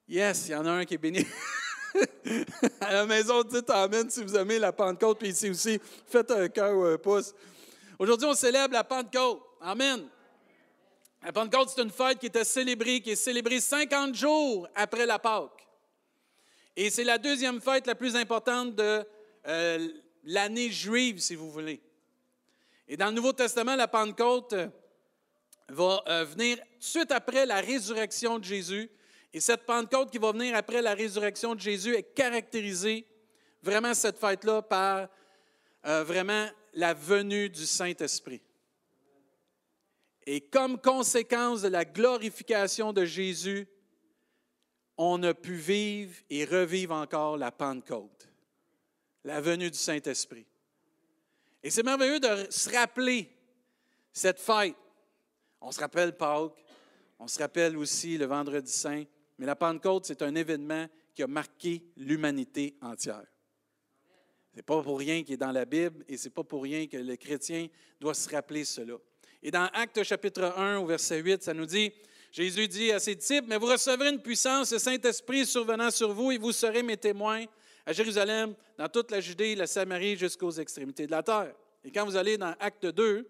Yes, 0.08 0.48
il 0.48 0.52
y 0.52 0.56
en 0.56 0.66
a 0.66 0.72
un 0.72 0.86
qui 0.86 0.94
est 0.94 0.98
béni. 0.98 1.26
à 2.80 2.94
la 2.94 3.06
maison, 3.06 3.44
dites 3.44 3.70
Amen 3.72 4.10
si 4.10 4.24
vous 4.24 4.38
aimez 4.38 4.58
la 4.58 4.72
Pentecôte, 4.72 5.20
puis 5.20 5.30
ici 5.30 5.50
aussi, 5.50 5.82
faites 6.08 6.32
un 6.32 6.48
cœur 6.48 6.78
ou 6.78 6.84
un 6.86 6.98
pouce. 6.98 7.34
Aujourd'hui, 8.00 8.28
on 8.28 8.34
célèbre 8.34 8.74
la 8.74 8.86
Pentecôte. 8.86 9.42
Amen. 9.60 10.08
La 11.24 11.32
Pentecôte, 11.32 11.70
c'est 11.70 11.82
une 11.84 11.92
fête 11.92 12.18
qui 12.18 12.26
était 12.26 12.44
célébrée, 12.44 13.00
qui 13.00 13.12
est 13.12 13.16
célébrée 13.16 13.60
50 13.60 14.16
jours 14.16 14.68
après 14.74 15.06
la 15.06 15.20
Pâque. 15.20 15.68
Et 16.76 16.90
c'est 16.90 17.04
la 17.04 17.20
deuxième 17.20 17.62
fête 17.62 17.86
la 17.86 17.94
plus 17.94 18.16
importante 18.16 18.76
de 18.76 19.06
euh, 19.48 19.88
l'année 20.24 20.72
juive, 20.72 21.20
si 21.20 21.36
vous 21.36 21.52
voulez. 21.52 21.80
Et 22.88 22.98
dans 22.98 23.08
le 23.08 23.12
Nouveau 23.12 23.34
Testament, 23.34 23.76
la 23.76 23.88
Pentecôte 23.88 24.54
euh, 24.54 24.68
va 25.70 26.04
euh, 26.08 26.24
venir 26.24 26.58
de 26.58 26.64
suite 26.80 27.12
après 27.12 27.46
la 27.46 27.62
résurrection 27.62 28.40
de 28.40 28.44
Jésus. 28.44 28.90
Et 29.32 29.40
cette 29.40 29.68
Pentecôte 29.68 30.10
qui 30.10 30.18
va 30.18 30.32
venir 30.32 30.56
après 30.56 30.82
la 30.82 30.96
résurrection 30.96 31.54
de 31.54 31.60
Jésus 31.60 31.96
est 31.96 32.16
caractérisée, 32.16 33.06
vraiment 33.62 33.94
cette 33.94 34.18
fête-là, 34.18 34.62
par 34.64 35.08
vraiment 35.84 36.48
la 36.74 36.94
venue 36.94 37.50
du 37.50 37.66
Saint-Esprit. 37.66 38.42
Et 40.26 40.42
comme 40.42 40.80
conséquence 40.80 41.62
de 41.62 41.68
la 41.68 41.86
glorification 41.86 42.94
de 42.94 43.06
Jésus, 43.06 43.68
on 44.98 45.22
a 45.24 45.34
pu 45.34 45.56
vivre 45.56 46.16
et 46.30 46.46
revivre 46.46 46.94
encore 46.94 47.38
la 47.38 47.52
Pentecôte, 47.52 48.30
la 49.24 49.42
venue 49.42 49.72
du 49.72 49.78
Saint-Esprit. 49.78 50.46
Et 51.64 51.70
c'est 51.70 51.84
merveilleux 51.84 52.20
de 52.20 52.48
se 52.50 52.70
rappeler 52.70 53.30
cette 54.12 54.40
fête. 54.40 54.76
On 55.60 55.72
se 55.72 55.80
rappelle 55.80 56.16
Pâques, 56.16 56.64
on 57.20 57.28
se 57.28 57.40
rappelle 57.40 57.78
aussi 57.78 58.18
le 58.18 58.26
Vendredi 58.26 58.72
Saint, 58.72 59.04
mais 59.38 59.46
la 59.46 59.56
Pentecôte, 59.56 60.06
c'est 60.06 60.22
un 60.22 60.36
événement 60.36 60.88
qui 61.16 61.24
a 61.24 61.28
marqué 61.28 61.84
l'humanité 61.98 62.78
entière. 62.82 63.26
Ce 64.52 64.58
n'est 64.58 64.64
pas 64.64 64.82
pour 64.84 65.00
rien 65.00 65.24
qu'il 65.24 65.36
est 65.36 65.38
dans 65.38 65.52
la 65.52 65.66
Bible 65.66 66.04
et 66.08 66.18
ce 66.18 66.26
n'est 66.26 66.34
pas 66.34 66.44
pour 66.44 66.64
rien 66.64 66.86
que 66.88 66.98
le 66.98 67.16
chrétien 67.16 67.68
doit 68.00 68.14
se 68.14 68.30
rappeler 68.30 68.66
cela. 68.66 68.96
Et 69.44 69.50
dans 69.50 69.68
Actes 69.74 70.04
chapitre 70.04 70.54
1 70.56 70.78
au 70.78 70.86
verset 70.86 71.20
8, 71.20 71.42
ça 71.42 71.54
nous 71.54 71.66
dit, 71.66 71.92
Jésus 72.32 72.68
dit 72.68 72.92
à 72.92 73.00
ses 73.00 73.16
disciples, 73.16 73.48
mais 73.48 73.58
vous 73.58 73.66
recevrez 73.66 74.10
une 74.10 74.22
puissance, 74.22 74.72
le 74.72 74.80
Saint-Esprit 74.80 75.46
survenant 75.46 75.90
sur 75.90 76.14
vous, 76.14 76.32
et 76.32 76.38
vous 76.38 76.52
serez 76.52 76.84
mes 76.84 76.98
témoins 76.98 77.46
à 77.86 77.92
Jérusalem, 77.92 78.54
dans 78.78 78.88
toute 78.88 79.10
la 79.10 79.20
Judée, 79.20 79.56
la 79.56 79.66
Samarie, 79.66 80.16
jusqu'aux 80.16 80.52
extrémités 80.52 81.08
de 81.08 81.12
la 81.12 81.24
terre. 81.24 81.54
Et 81.84 81.92
quand 81.92 82.06
vous 82.06 82.16
allez 82.16 82.38
dans 82.38 82.54
Acte 82.60 82.86
2, 82.86 83.28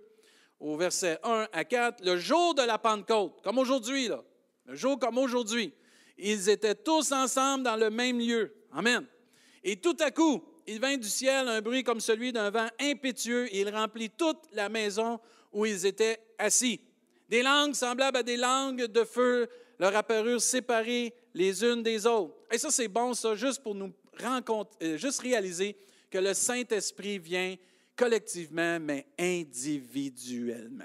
au 0.59 0.76
verset 0.76 1.18
1 1.24 1.47
à 1.51 1.64
4, 1.64 2.03
le 2.03 2.18
jour 2.18 2.53
de 2.55 2.62
la 2.62 2.78
Pentecôte, 2.78 3.41
comme 3.41 3.57
aujourd'hui, 3.57 4.09
là, 4.09 4.22
le 4.66 4.76
jour 4.76 4.99
comme 4.99 5.18
aujourd'hui, 5.18 5.74
ils 6.18 6.49
étaient 6.49 6.76
tous 6.76 7.12
ensemble 7.14 7.64
dans 7.64 7.78
le 7.78 7.89
même 7.89 8.20
lieu. 8.20 8.53
Amen. 8.74 9.05
Et 9.64 9.78
tout 9.78 9.97
à 9.99 10.12
coup, 10.12 10.43
il 10.68 10.80
vint 10.80 10.97
du 10.97 11.07
ciel 11.07 11.47
un 11.47 11.62
bruit 11.62 11.84
comme 11.84 11.99
celui 11.99 12.32
d'un 12.32 12.49
vent 12.49 12.68
impétueux 12.80 13.47
et 13.53 13.62
il 13.62 13.70
remplit 13.70 14.09
toute 14.09 14.39
la 14.53 14.70
maison 14.70 15.20
où 15.52 15.66
ils 15.66 15.86
étaient 15.86 16.20
assis. 16.38 16.82
Des 17.30 17.43
langues 17.43 17.74
semblables 17.74 18.18
à 18.18 18.24
des 18.24 18.38
langues 18.38 18.86
de 18.86 19.04
feu 19.04 19.49
leur 19.80 19.95
apparurent 19.95 20.41
séparées 20.41 21.14
les 21.34 21.64
unes 21.64 21.82
des 21.82 22.06
autres. 22.06 22.36
Et 22.52 22.58
ça, 22.58 22.70
c'est 22.70 22.88
bon, 22.88 23.14
ça, 23.14 23.36
juste 23.36 23.64
pour 23.64 23.74
nous 23.74 23.93
rencontrer, 24.20 24.93
euh, 24.93 24.97
juste 24.97 25.22
réaliser 25.22 25.76
que 26.10 26.18
le 26.18 26.34
Saint-Esprit 26.34 27.18
vient 27.18 27.56
collectivement, 27.95 28.80
mais 28.80 29.08
individuellement. 29.18 30.84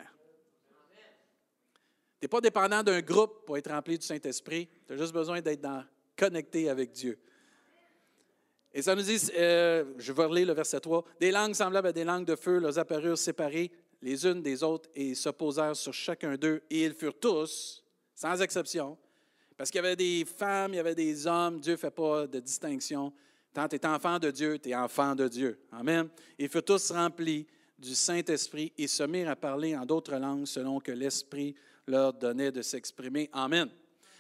Tu 2.21 2.25
n'es 2.25 2.29
pas 2.29 2.41
dépendant 2.41 2.83
d'un 2.83 3.01
groupe 3.03 3.45
pour 3.45 3.59
être 3.59 3.71
rempli 3.71 3.99
du 3.99 4.07
Saint-Esprit. 4.07 4.69
Tu 4.87 4.95
as 4.95 4.97
juste 4.97 5.13
besoin 5.13 5.41
d'être 5.41 5.69
connecté 6.17 6.71
avec 6.71 6.93
Dieu. 6.93 7.19
Et 8.73 8.83
ça 8.83 8.95
nous 8.95 9.03
dit, 9.03 9.19
euh, 9.35 9.85
je 9.99 10.13
vais 10.13 10.25
relire 10.25 10.47
le 10.47 10.53
verset 10.53 10.81
3, 10.81 11.05
des 11.19 11.31
langues 11.31 11.55
semblables 11.55 11.89
à 11.89 11.93
des 11.93 12.05
langues 12.05 12.27
de 12.27 12.37
feu 12.37 12.59
leur 12.59 12.79
apparurent 12.79 13.19
séparées 13.19 13.71
les 14.07 14.25
unes 14.25 14.41
des 14.41 14.63
autres 14.63 14.89
et 14.95 15.17
se 15.17 15.31
posèrent 15.31 15.75
sur 15.75 15.93
chacun 15.93 16.37
d'eux. 16.37 16.63
Et 16.71 16.85
ils 16.85 16.95
furent 16.95 17.19
tous, 17.19 17.83
sans 18.15 18.41
exception, 18.41 18.97
parce 19.57 19.69
qu'il 19.69 19.79
y 19.83 19.85
avait 19.85 19.97
des 19.97 20.25
femmes, 20.25 20.75
il 20.75 20.77
y 20.77 20.79
avait 20.79 20.95
des 20.95 21.27
hommes, 21.27 21.59
Dieu 21.59 21.73
ne 21.73 21.77
fait 21.77 21.91
pas 21.91 22.25
de 22.29 22.39
distinction. 22.39 23.13
Quand 23.53 23.67
tu 23.67 23.75
es 23.75 23.85
enfant 23.85 24.21
de 24.21 24.31
Dieu, 24.31 24.61
tu 24.61 24.69
es 24.69 24.77
enfant 24.77 25.17
de 25.17 25.27
Dieu. 25.27 25.59
Amen. 25.73 26.09
Ils 26.39 26.49
furent 26.49 26.65
tous 26.65 26.93
remplis 26.93 27.49
du 27.77 27.97
Saint-Esprit 27.97 28.73
et 28.79 28.87
se 28.87 29.03
mirent 29.03 29.31
à 29.31 29.35
parler 29.35 29.77
en 29.77 29.85
d'autres 29.85 30.15
langues 30.15 30.47
selon 30.47 30.79
que 30.79 30.93
l'Esprit 30.93 31.57
leur 31.85 32.13
donnait 32.13 32.53
de 32.53 32.63
s'exprimer. 32.63 33.29
Amen. 33.33 33.69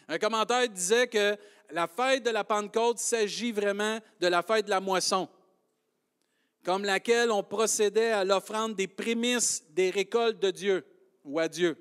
Un 0.08 0.18
commentaire 0.18 0.68
disait 0.68 1.06
que 1.06 1.36
la 1.70 1.86
fête 1.86 2.24
de 2.24 2.30
la 2.30 2.42
Pentecôte 2.42 2.98
s'agit 2.98 3.52
vraiment 3.52 4.00
de 4.18 4.26
la 4.26 4.42
fête 4.42 4.64
de 4.64 4.70
la 4.70 4.80
moisson, 4.80 5.28
comme 6.66 6.84
laquelle 6.84 7.30
on 7.30 7.44
procédait 7.44 8.10
à 8.10 8.24
l'offrande 8.24 8.74
des 8.74 8.88
prémices 8.88 9.64
des 9.70 9.88
récoltes 9.90 10.40
de 10.40 10.50
Dieu 10.50 10.84
ou 11.24 11.38
à 11.38 11.46
Dieu. 11.46 11.78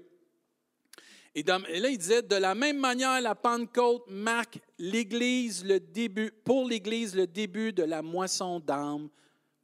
Et, 1.33 1.41
là, 1.41 1.57
il 1.89 1.97
disait, 1.97 2.21
de 2.21 2.35
la 2.35 2.53
même 2.53 2.77
manière, 2.77 3.19
la 3.19 3.33
Pentecôte 3.33 4.03
marque 4.07 4.59
l'Église, 4.77 5.65
le 5.65 5.79
début, 5.79 6.31
pour 6.31 6.69
l'Église, 6.69 7.15
le 7.15 7.25
début 7.25 7.73
de 7.73 7.81
la 7.81 8.03
moisson 8.03 8.59
d'âme 8.59 9.09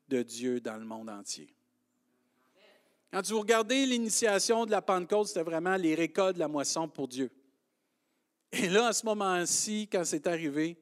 de 0.09 0.23
Dieu 0.23 0.59
dans 0.59 0.77
le 0.77 0.85
monde 0.85 1.11
entier. 1.11 1.53
Quand 3.13 3.23
vous 3.27 3.41
regardez 3.41 3.85
l'initiation 3.85 4.65
de 4.65 4.71
la 4.71 4.81
Pentecôte, 4.81 5.27
c'était 5.27 5.43
vraiment 5.43 5.75
les 5.75 5.93
récoltes 5.93 6.33
de 6.33 6.39
la 6.39 6.47
moisson 6.47 6.89
pour 6.89 7.07
Dieu. 7.07 7.29
Et 8.51 8.67
là, 8.69 8.87
à 8.87 8.93
ce 8.93 9.05
moment-ci, 9.05 9.87
quand 9.87 10.03
c'est 10.03 10.25
arrivé, 10.25 10.77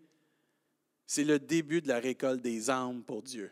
c'est 1.06 1.26
le 1.26 1.40
début 1.40 1.82
de 1.82 1.90
la 1.90 2.00
récolte 2.00 2.42
des 2.42 2.70
âmes 2.70 3.04
pour 3.04 3.22
Dieu. 3.22 3.52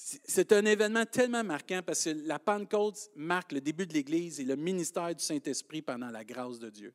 C'est 0.00 0.52
un 0.52 0.64
événement 0.64 1.04
tellement 1.06 1.42
marquant 1.42 1.82
parce 1.84 2.04
que 2.04 2.10
la 2.10 2.38
Pentecôte 2.38 3.10
marque 3.16 3.50
le 3.50 3.60
début 3.60 3.84
de 3.84 3.92
l'Église 3.92 4.38
et 4.38 4.44
le 4.44 4.54
ministère 4.54 5.12
du 5.12 5.24
Saint-Esprit 5.24 5.82
pendant 5.82 6.08
la 6.08 6.24
grâce 6.24 6.60
de 6.60 6.70
Dieu. 6.70 6.94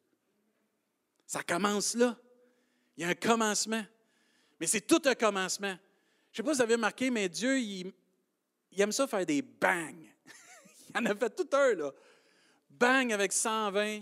Ça 1.28 1.44
commence 1.44 1.96
là. 1.96 2.18
Il 2.96 3.04
y 3.04 3.06
a 3.06 3.10
un 3.10 3.14
commencement. 3.14 3.84
Mais 4.58 4.68
c'est 4.68 4.88
tout 4.88 5.02
un 5.04 5.16
commencement. 5.16 5.76
Je 6.32 6.42
ne 6.42 6.44
sais 6.44 6.44
pas 6.44 6.54
si 6.54 6.58
vous 6.58 6.64
avez 6.64 6.76
remarqué, 6.76 7.10
mais 7.10 7.28
Dieu, 7.28 7.60
il, 7.60 7.94
aime 8.78 8.94
ça 8.94 9.06
faire 9.06 9.26
des 9.26 9.42
bangs. 9.42 10.08
il 10.96 10.98
en 10.98 11.06
a 11.06 11.14
fait 11.14 11.36
tout 11.36 11.50
un, 11.58 11.74
là. 11.74 11.92
Bang 12.70 13.12
avec 13.12 13.34
120, 13.34 14.00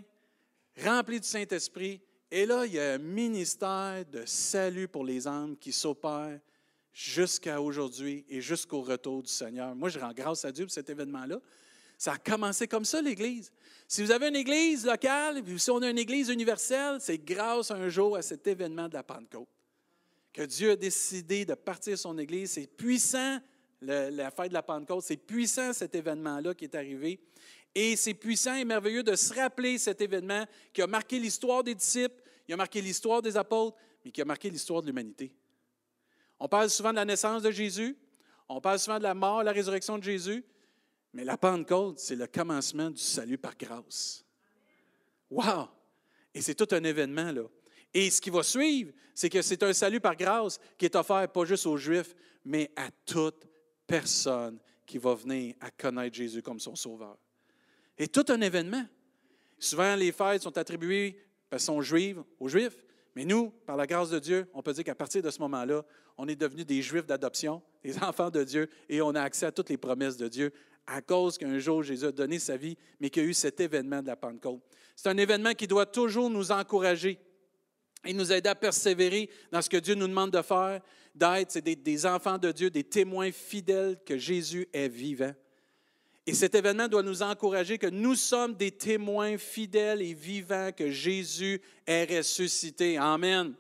rempli 0.84 1.20
du 1.20 1.28
Saint-Esprit. 1.28 2.00
Et 2.30 2.46
là, 2.46 2.68
il 2.68 2.74
y 2.74 2.80
a 2.80 2.94
un 2.94 2.98
ministère 3.00 4.06
de 4.06 4.28
salut 4.28 4.88
pour 4.88 5.04
les 5.04 5.28
âmes 5.28 5.58
qui 5.58 5.74
s'opère 5.74 6.40
jusqu'à 6.94 7.62
aujourd'hui 7.62 8.26
et 8.30 8.42
jusqu'au 8.42 8.82
retour 8.82 9.24
du 9.24 9.32
Seigneur. 9.32 9.76
Moi, 9.76 9.90
je 9.90 10.00
rends 10.00 10.14
grâce 10.14 10.46
à 10.46 10.52
Dieu 10.52 10.66
pour 10.66 10.74
cet 10.74 10.90
événement-là. 10.90 11.40
Ça 11.98 12.14
a 12.14 12.18
commencé 12.18 12.68
comme 12.68 12.86
ça, 12.86 13.02
l'Église. 13.02 13.52
Si 13.88 14.04
vous 14.04 14.12
avez 14.12 14.30
une 14.30 14.36
Église 14.36 14.86
locale, 14.86 15.44
si 15.58 15.70
on 15.70 15.82
a 15.82 15.90
une 15.90 16.00
Église 16.00 16.30
universelle, 16.30 16.98
c'est 17.00 17.20
grâce 17.20 17.72
un 17.72 17.90
jour 17.90 18.16
à 18.16 18.22
cet 18.22 18.48
événement 18.48 18.90
de 18.90 18.96
la 18.96 19.04
Pentecôte 19.04 19.48
que 20.34 20.44
Dieu 20.44 20.72
a 20.72 20.76
décidé 20.76 21.46
de 21.46 21.54
partir 21.54 21.98
son 21.98 22.18
Église. 22.18 22.52
C'est 22.52 22.68
puissant, 22.68 23.40
la 23.82 24.32
fête 24.32 24.50
de 24.50 24.54
la 24.54 24.64
Pentecôte, 24.64 25.04
c'est 25.04 25.18
puissant 25.18 25.74
cet 25.74 25.94
événement-là 25.96 26.54
qui 26.54 26.66
est 26.66 26.76
arrivé. 26.76 27.20
Et 27.74 27.96
c'est 27.96 28.14
puissant 28.14 28.56
et 28.56 28.66
merveilleux 28.66 29.04
de 29.04 29.16
se 29.16 29.34
rappeler 29.34 29.78
cet 29.78 30.02
événement 30.02 30.46
qui 30.74 30.82
a 30.82 30.88
marqué 30.88 31.20
l'histoire 31.20 31.64
des 31.64 31.76
disciples, 31.76 32.22
qui 32.46 32.54
a 32.54 32.58
marqué 32.58 32.82
l'histoire 32.82 33.22
des 33.22 33.38
apôtres, 33.38 33.78
mais 34.04 34.12
qui 34.12 34.22
a 34.22 34.26
marqué 34.26 34.50
l'histoire 34.50 34.82
de 34.82 34.88
l'humanité. 34.88 35.32
On 36.44 36.48
parle 36.48 36.72
souvent 36.72 36.90
de 36.90 36.96
la 36.96 37.06
naissance 37.06 37.44
de 37.44 37.52
Jésus, 37.52 37.96
on 38.50 38.60
parle 38.60 38.80
souvent 38.80 38.98
de 38.98 39.04
la 39.04 39.14
mort, 39.14 39.44
la 39.44 39.52
résurrection 39.52 40.00
de 40.00 40.04
Jésus, 40.04 40.44
mais 41.14 41.24
la 41.24 41.38
Pentecôte, 41.38 42.00
c'est 42.00 42.16
le 42.16 42.26
commencement 42.26 42.90
du 42.90 43.00
salut 43.00 43.38
par 43.38 43.56
grâce. 43.56 44.26
Wow! 45.30 45.68
Et 46.34 46.42
c'est 46.42 46.56
tout 46.56 46.68
un 46.72 46.84
événement, 46.84 47.32
là. 47.32 47.44
Et 47.94 48.10
ce 48.10 48.20
qui 48.20 48.32
va 48.32 48.42
suivre, 48.42 48.92
c'est 49.14 49.30
que 49.30 49.40
c'est 49.44 49.62
un 49.62 49.72
salut 49.72 50.00
par 50.00 50.16
grâce 50.16 50.60
qui 50.80 50.86
est 50.86 50.96
offert 50.96 51.32
pas 51.32 51.46
juste 51.46 51.68
aux 51.68 51.78
Juifs, 51.78 52.16
mais 52.44 52.72
à 52.76 52.90
toute 53.06 53.46
personne 53.86 54.58
qui 54.84 54.98
va 54.98 55.14
venir 55.14 55.54
à 55.60 55.70
connaître 55.70 56.16
Jésus 56.16 56.42
comme 56.42 56.60
son 56.60 56.76
sauveur. 56.76 57.20
Et 57.96 58.08
tout 58.08 58.26
un 58.30 58.42
événement. 58.42 58.88
Souvent, 59.60 59.96
les 59.96 60.12
fêtes 60.12 60.42
sont 60.42 60.58
attribuées 60.58 61.24
parce 61.52 61.66
sont 61.66 61.84
juives 61.84 62.24
aux 62.40 62.48
Juifs, 62.48 62.84
mais 63.16 63.26
nous, 63.26 63.50
par 63.66 63.76
la 63.76 63.86
grâce 63.86 64.10
de 64.10 64.20
Dieu, 64.20 64.48
on 64.54 64.62
peut 64.62 64.74
dire 64.74 64.84
qu'à 64.84 64.96
partir 64.96 65.22
de 65.22 65.30
ce 65.30 65.40
moment-là, 65.40 65.84
on 66.18 66.28
est 66.28 66.36
devenus 66.36 66.66
des 66.66 66.82
Juifs 66.82 67.06
d'adoption, 67.06 67.62
des 67.84 67.98
enfants 68.00 68.30
de 68.30 68.44
Dieu, 68.44 68.70
et 68.90 69.02
on 69.02 69.16
a 69.16 69.22
accès 69.22 69.46
à 69.46 69.52
toutes 69.52 69.70
les 69.70 69.78
promesses 69.78 70.18
de 70.18 70.28
Dieu 70.28 70.52
à 70.88 71.02
cause 71.02 71.38
qu'un 71.38 71.60
jour 71.60 71.84
Jésus 71.84 72.06
a 72.06 72.12
donné 72.12 72.40
sa 72.40 72.58
vie, 72.58 72.78
mais 73.00 73.10
qu'il 73.10 73.24
y 73.24 73.26
a 73.26 73.30
eu 73.30 73.34
cet 73.34 73.60
événement 73.60 74.02
de 74.02 74.08
la 74.08 74.16
Pentecôte. 74.16 74.62
C'est 74.96 75.10
un 75.10 75.18
événement 75.18 75.54
qui 75.54 75.68
doit 75.68 75.86
toujours 75.86 76.30
nous 76.30 76.52
encourager 76.52 77.20
et 78.04 78.14
nous 78.14 78.32
aider 78.32 78.50
à 78.50 78.56
persévérer 78.56 79.30
dans 79.52 79.62
ce 79.62 79.70
que 79.70 79.78
Dieu 79.78 79.96
nous 79.96 80.08
demande 80.08 80.32
de 80.32 80.42
faire, 80.42 80.82
d'être 81.14 81.60
des, 81.60 81.76
des 81.76 82.06
enfants 82.06 82.38
de 82.38 82.52
Dieu, 82.52 82.70
des 82.70 82.84
témoins 82.84 83.32
fidèles 83.32 84.00
que 84.06 84.18
Jésus 84.18 84.68
est 84.74 84.90
vivant. 84.90 85.34
Et 86.28 86.34
cet 86.34 86.54
événement 86.54 86.88
doit 86.88 87.02
nous 87.02 87.24
encourager 87.24 87.78
que 87.78 87.88
nous 87.88 88.16
sommes 88.16 88.54
des 88.54 88.72
témoins 88.72 89.38
fidèles 89.38 90.02
et 90.02 90.14
vivants 90.14 90.72
que 90.72 90.92
Jésus 90.92 91.60
est 91.88 92.18
ressuscité. 92.18 92.98
Amen. 92.98 93.54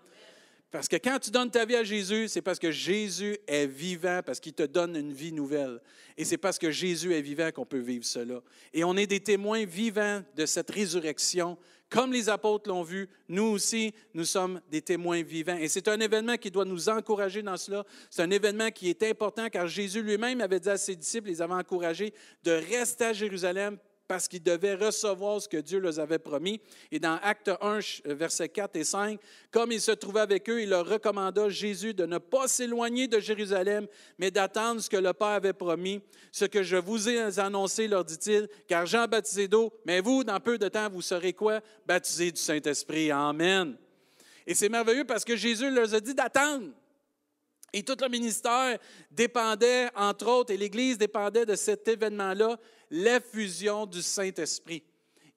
Parce 0.69 0.87
que 0.87 0.95
quand 0.95 1.19
tu 1.19 1.31
donnes 1.31 1.51
ta 1.51 1.65
vie 1.65 1.75
à 1.75 1.83
Jésus, 1.83 2.29
c'est 2.29 2.41
parce 2.41 2.59
que 2.59 2.71
Jésus 2.71 3.37
est 3.45 3.67
vivant, 3.67 4.21
parce 4.25 4.39
qu'il 4.39 4.53
te 4.53 4.63
donne 4.63 4.95
une 4.95 5.11
vie 5.11 5.33
nouvelle. 5.33 5.81
Et 6.15 6.23
c'est 6.23 6.37
parce 6.37 6.57
que 6.57 6.71
Jésus 6.71 7.13
est 7.13 7.21
vivant 7.21 7.51
qu'on 7.51 7.65
peut 7.65 7.79
vivre 7.79 8.05
cela. 8.05 8.41
Et 8.73 8.85
on 8.85 8.95
est 8.95 9.07
des 9.07 9.19
témoins 9.19 9.65
vivants 9.65 10.23
de 10.35 10.45
cette 10.45 10.69
résurrection 10.69 11.57
comme 11.91 12.13
les 12.13 12.29
apôtres 12.29 12.69
l'ont 12.69 12.83
vu, 12.83 13.09
nous 13.27 13.43
aussi, 13.43 13.93
nous 14.13 14.23
sommes 14.23 14.61
des 14.71 14.81
témoins 14.81 15.21
vivants. 15.21 15.57
Et 15.57 15.67
c'est 15.67 15.89
un 15.89 15.99
événement 15.99 16.37
qui 16.37 16.49
doit 16.49 16.63
nous 16.63 16.87
encourager 16.87 17.43
dans 17.43 17.57
cela. 17.57 17.85
C'est 18.09 18.21
un 18.21 18.31
événement 18.31 18.71
qui 18.71 18.89
est 18.89 19.03
important 19.03 19.49
car 19.49 19.67
Jésus 19.67 20.01
lui-même 20.01 20.39
avait 20.39 20.61
dit 20.61 20.69
à 20.69 20.77
ses 20.77 20.95
disciples, 20.95 21.27
les 21.27 21.41
avait 21.41 21.53
encouragés 21.53 22.13
de 22.45 22.51
rester 22.51 23.05
à 23.05 23.13
Jérusalem 23.13 23.77
parce 24.11 24.27
qu'ils 24.27 24.43
devaient 24.43 24.75
recevoir 24.75 25.41
ce 25.41 25.47
que 25.47 25.55
Dieu 25.55 25.79
leur 25.79 25.97
avait 25.97 26.19
promis. 26.19 26.59
Et 26.91 26.99
dans 26.99 27.17
Acte 27.23 27.49
1, 27.61 27.79
versets 28.07 28.49
4 28.49 28.75
et 28.75 28.83
5, 28.83 29.17
comme 29.51 29.71
il 29.71 29.79
se 29.79 29.91
trouvait 29.91 30.19
avec 30.19 30.49
eux, 30.49 30.61
il 30.61 30.67
leur 30.67 30.85
recommanda 30.85 31.47
Jésus 31.47 31.93
de 31.93 32.05
ne 32.05 32.17
pas 32.17 32.49
s'éloigner 32.49 33.07
de 33.07 33.21
Jérusalem, 33.21 33.87
mais 34.17 34.29
d'attendre 34.29 34.81
ce 34.81 34.89
que 34.89 34.97
le 34.97 35.13
Père 35.13 35.29
avait 35.29 35.53
promis. 35.53 36.01
Ce 36.33 36.43
que 36.43 36.61
je 36.61 36.75
vous 36.75 37.07
ai 37.07 37.39
annoncé, 37.39 37.87
leur 37.87 38.03
dit-il, 38.03 38.49
car 38.67 38.85
Jean 38.85 39.07
baptisé 39.07 39.47
d'eau, 39.47 39.71
mais 39.85 40.01
vous, 40.01 40.25
dans 40.25 40.41
peu 40.41 40.57
de 40.57 40.67
temps, 40.67 40.89
vous 40.89 41.01
serez 41.01 41.31
quoi? 41.31 41.61
Baptisés 41.85 42.33
du 42.33 42.41
Saint-Esprit. 42.41 43.11
Amen. 43.11 43.77
Et 44.45 44.53
c'est 44.53 44.67
merveilleux 44.67 45.05
parce 45.05 45.23
que 45.23 45.37
Jésus 45.37 45.71
leur 45.71 45.93
a 45.93 46.01
dit 46.01 46.13
d'attendre. 46.13 46.67
Et 47.73 47.83
tout 47.83 47.95
le 48.01 48.09
ministère 48.09 48.77
dépendait, 49.09 49.89
entre 49.95 50.27
autres, 50.27 50.51
et 50.51 50.57
l'Église 50.57 50.97
dépendait 50.97 51.45
de 51.45 51.55
cet 51.55 51.87
événement-là, 51.87 52.59
l'effusion 52.89 53.85
du 53.85 54.01
Saint-Esprit, 54.01 54.83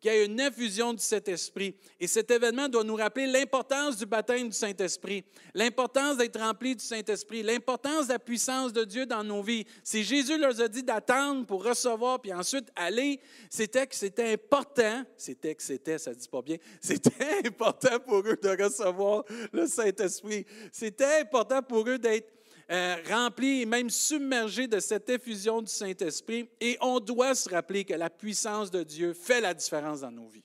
qu'il 0.05 0.13
y 0.13 0.17
ait 0.17 0.27
une 0.27 0.39
infusion 0.39 0.93
du 0.93 1.03
Saint-Esprit. 1.03 1.75
Et 1.99 2.07
cet 2.07 2.31
événement 2.31 2.69
doit 2.69 2.85
nous 2.85 2.95
rappeler 2.95 3.27
l'importance 3.27 3.97
du 3.97 4.05
baptême 4.05 4.49
du 4.49 4.55
Saint-Esprit, 4.55 5.25
l'importance 5.55 6.19
d'être 6.19 6.39
rempli 6.39 6.77
du 6.77 6.85
Saint-Esprit, 6.85 7.43
l'importance 7.43 8.09
de 8.09 8.13
la 8.13 8.19
puissance 8.19 8.71
de 8.73 8.85
Dieu 8.85 9.07
dans 9.07 9.25
nos 9.25 9.43
vies. 9.43 9.65
Si 9.83 10.05
Jésus 10.05 10.37
leur 10.37 10.61
a 10.61 10.69
dit 10.69 10.83
d'attendre 10.83 11.47
pour 11.47 11.65
recevoir, 11.65 12.21
puis 12.21 12.35
ensuite 12.35 12.69
aller, 12.77 13.19
c'était 13.49 13.87
que 13.87 13.95
c'était 13.95 14.35
important, 14.35 15.05
c'était 15.17 15.55
que 15.55 15.63
c'était, 15.63 15.97
ça 15.97 16.11
ne 16.11 16.17
dit 16.17 16.29
pas 16.29 16.43
bien, 16.43 16.59
c'était 16.83 17.47
important 17.47 17.99
pour 18.01 18.19
eux 18.19 18.39
de 18.43 18.63
recevoir 18.63 19.25
le 19.53 19.67
Saint-Esprit. 19.67 20.45
C'était 20.71 21.21
important 21.21 21.63
pour 21.63 21.89
eux 21.89 21.99
d'être 21.99 22.31
euh, 22.71 22.97
rempli 23.09 23.63
et 23.63 23.67
même 23.67 23.91
submergé 23.91 24.67
de 24.67 24.81
cette 24.81 25.09
effusion 25.11 25.61
du 25.61 25.71
Saint-Esprit. 25.71 26.49
Et 26.61 26.79
on 26.81 27.01
doit 27.01 27.35
se 27.35 27.49
rappeler 27.49 27.85
que 27.85 27.95
la 27.95 28.11
puissance 28.11 28.71
de 28.71 28.83
Dieu 28.83 29.13
fait 29.13 29.41
la 29.41 29.55
différence 29.55 30.01
dans 30.01 30.11
nos 30.11 30.29
vies. 30.29 30.45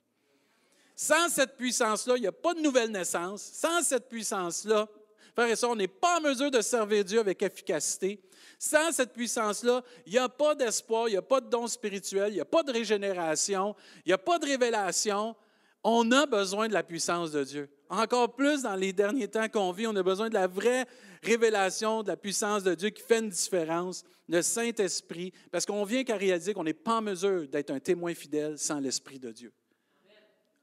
Sans 0.96 1.30
cette 1.30 1.56
puissance-là, 1.56 2.16
il 2.18 2.22
n'y 2.22 2.28
a 2.28 2.34
pas 2.34 2.54
de 2.54 2.60
nouvelle 2.60 2.92
naissance. 2.92 3.42
Sans 3.42 3.82
cette 3.84 4.10
puissance-là, 4.10 4.88
frères 5.34 5.48
et 5.48 5.56
sœurs, 5.56 5.70
on 5.70 5.76
n'est 5.78 5.88
pas 5.88 6.18
en 6.18 6.22
mesure 6.22 6.52
de 6.52 6.60
servir 6.60 7.06
Dieu 7.06 7.22
avec 7.22 7.42
efficacité. 7.42 8.22
Sans 8.58 8.92
cette 8.92 9.14
puissance-là, 9.14 9.82
il 10.06 10.12
n'y 10.12 10.18
a 10.18 10.28
pas 10.28 10.56
d'espoir, 10.56 11.08
il 11.08 11.12
n'y 11.12 11.18
a 11.18 11.22
pas 11.22 11.40
de 11.40 11.48
don 11.48 11.68
spirituel, 11.68 12.34
il 12.34 12.36
n'y 12.36 12.42
a 12.42 12.46
pas 12.46 12.64
de 12.64 12.74
régénération, 12.74 13.74
il 14.06 14.10
n'y 14.10 14.14
a 14.14 14.18
pas 14.18 14.38
de 14.40 14.46
révélation. 14.46 15.38
On 15.86 16.12
a 16.12 16.26
besoin 16.26 16.68
de 16.68 16.74
la 16.74 16.84
puissance 16.84 17.32
de 17.32 17.46
Dieu. 17.46 17.70
Encore 17.90 18.36
plus 18.36 18.62
dans 18.62 18.76
les 18.76 18.94
derniers 18.94 19.28
temps 19.28 19.50
qu'on 19.50 19.72
vit, 19.72 19.88
on 19.88 19.96
a 19.96 20.04
besoin 20.04 20.30
de 20.30 20.36
la 20.36 20.46
vraie 20.46 20.86
révélation 21.24 22.04
de 22.04 22.10
la 22.10 22.18
puissance 22.18 22.64
de 22.64 22.76
Dieu 22.76 22.92
qui 22.92 23.02
fait 23.02 23.18
une 23.18 23.30
différence, 23.30 24.04
le 24.28 24.44
Saint-Esprit, 24.44 25.34
parce 25.52 25.66
qu'on 25.66 25.84
vient 25.84 26.04
qu'à 26.04 26.16
réaliser 26.16 26.54
qu'on 26.54 26.64
n'est 26.64 26.74
pas 26.74 26.98
en 26.98 27.02
mesure 27.02 27.48
d'être 27.48 27.72
un 27.72 27.80
témoin 27.80 28.14
fidèle 28.14 28.60
sans 28.60 28.80
l'Esprit 28.80 29.18
de 29.18 29.32
Dieu. 29.32 29.52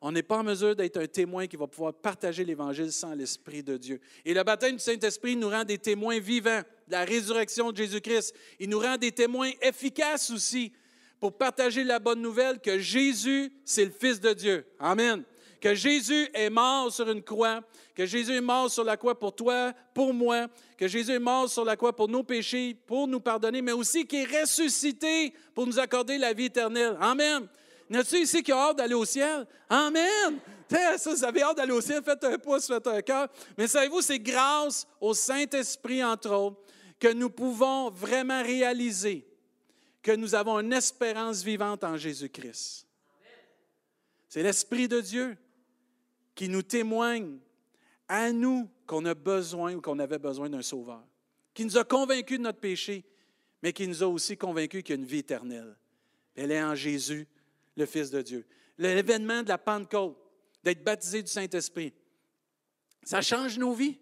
On 0.00 0.12
n'est 0.12 0.22
pas 0.22 0.38
en 0.38 0.44
mesure 0.44 0.76
d'être 0.76 0.98
un 0.98 1.06
témoin 1.08 1.48
qui 1.48 1.56
va 1.56 1.66
pouvoir 1.66 1.92
partager 1.94 2.44
l'Évangile 2.44 2.92
sans 2.92 3.12
l'Esprit 3.12 3.64
de 3.64 3.76
Dieu. 3.76 4.00
Et 4.24 4.32
le 4.32 4.44
baptême 4.44 4.76
du 4.76 4.82
Saint-Esprit 4.82 5.34
nous 5.34 5.48
rend 5.48 5.64
des 5.64 5.78
témoins 5.78 6.20
vivants 6.20 6.62
de 6.86 6.92
la 6.92 7.04
résurrection 7.04 7.72
de 7.72 7.78
Jésus-Christ. 7.78 8.36
Il 8.60 8.68
nous 8.68 8.78
rend 8.78 8.98
des 8.98 9.10
témoins 9.10 9.50
efficaces 9.62 10.30
aussi 10.30 10.72
pour 11.18 11.36
partager 11.36 11.82
la 11.82 11.98
bonne 11.98 12.20
nouvelle 12.20 12.60
que 12.60 12.78
Jésus, 12.78 13.50
c'est 13.64 13.86
le 13.86 13.90
Fils 13.90 14.20
de 14.20 14.32
Dieu. 14.32 14.64
Amen 14.78 15.24
que 15.66 15.74
Jésus 15.74 16.28
est 16.32 16.48
mort 16.48 16.92
sur 16.92 17.10
une 17.10 17.24
croix, 17.24 17.60
que 17.92 18.06
Jésus 18.06 18.36
est 18.36 18.40
mort 18.40 18.70
sur 18.70 18.84
la 18.84 18.96
croix 18.96 19.18
pour 19.18 19.34
toi, 19.34 19.72
pour 19.92 20.14
moi, 20.14 20.46
que 20.78 20.86
Jésus 20.86 21.10
est 21.10 21.18
mort 21.18 21.50
sur 21.50 21.64
la 21.64 21.74
croix 21.74 21.92
pour 21.92 22.08
nos 22.08 22.22
péchés, 22.22 22.72
pour 22.86 23.08
nous 23.08 23.18
pardonner, 23.18 23.60
mais 23.62 23.72
aussi 23.72 24.06
qu'il 24.06 24.20
est 24.20 24.42
ressuscité 24.42 25.34
pour 25.56 25.66
nous 25.66 25.80
accorder 25.80 26.18
la 26.18 26.32
vie 26.32 26.44
éternelle. 26.44 26.96
Amen. 27.00 27.48
A-t-il 27.92 28.22
ici 28.22 28.44
qui 28.44 28.52
a 28.52 28.56
hâte 28.56 28.76
d'aller 28.76 28.94
au 28.94 29.04
ciel? 29.04 29.44
Amen. 29.68 30.38
Ça, 30.70 31.10
vous 31.10 31.24
avez 31.24 31.42
hâte 31.42 31.56
d'aller 31.56 31.72
au 31.72 31.80
ciel, 31.80 32.00
faites 32.04 32.22
un 32.22 32.38
pouce, 32.38 32.68
faites 32.68 32.86
un 32.86 33.02
cœur. 33.02 33.26
Mais 33.58 33.66
savez-vous, 33.66 34.02
c'est 34.02 34.20
grâce 34.20 34.86
au 35.00 35.14
Saint-Esprit, 35.14 36.04
entre 36.04 36.30
autres, 36.30 36.62
que 37.00 37.12
nous 37.12 37.30
pouvons 37.30 37.90
vraiment 37.90 38.40
réaliser 38.40 39.26
que 40.00 40.12
nous 40.12 40.36
avons 40.36 40.60
une 40.60 40.72
espérance 40.72 41.42
vivante 41.42 41.82
en 41.82 41.96
Jésus-Christ. 41.96 42.86
C'est 44.28 44.44
l'Esprit 44.44 44.86
de 44.86 45.00
Dieu 45.00 45.36
qui 46.36 46.48
nous 46.48 46.62
témoigne 46.62 47.38
à 48.06 48.30
nous 48.30 48.70
qu'on 48.86 49.04
a 49.06 49.14
besoin 49.14 49.74
ou 49.74 49.80
qu'on 49.80 49.98
avait 49.98 50.20
besoin 50.20 50.48
d'un 50.48 50.62
sauveur, 50.62 51.02
qui 51.52 51.64
nous 51.64 51.76
a 51.76 51.82
convaincus 51.82 52.38
de 52.38 52.44
notre 52.44 52.60
péché, 52.60 53.04
mais 53.62 53.72
qui 53.72 53.88
nous 53.88 54.02
a 54.04 54.06
aussi 54.06 54.36
convaincus 54.36 54.84
qu'il 54.84 54.94
y 54.94 54.98
a 54.98 55.00
une 55.00 55.08
vie 55.08 55.18
éternelle. 55.18 55.76
Elle 56.36 56.52
est 56.52 56.62
en 56.62 56.74
Jésus, 56.74 57.26
le 57.76 57.86
Fils 57.86 58.10
de 58.10 58.22
Dieu. 58.22 58.46
L'événement 58.78 59.42
de 59.42 59.48
la 59.48 59.58
Pentecôte, 59.58 60.16
d'être 60.62 60.84
baptisé 60.84 61.22
du 61.22 61.30
Saint-Esprit, 61.30 61.92
ça 63.02 63.22
change 63.22 63.58
nos 63.58 63.72
vies. 63.72 63.98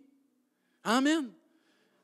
Amen. 0.83 1.31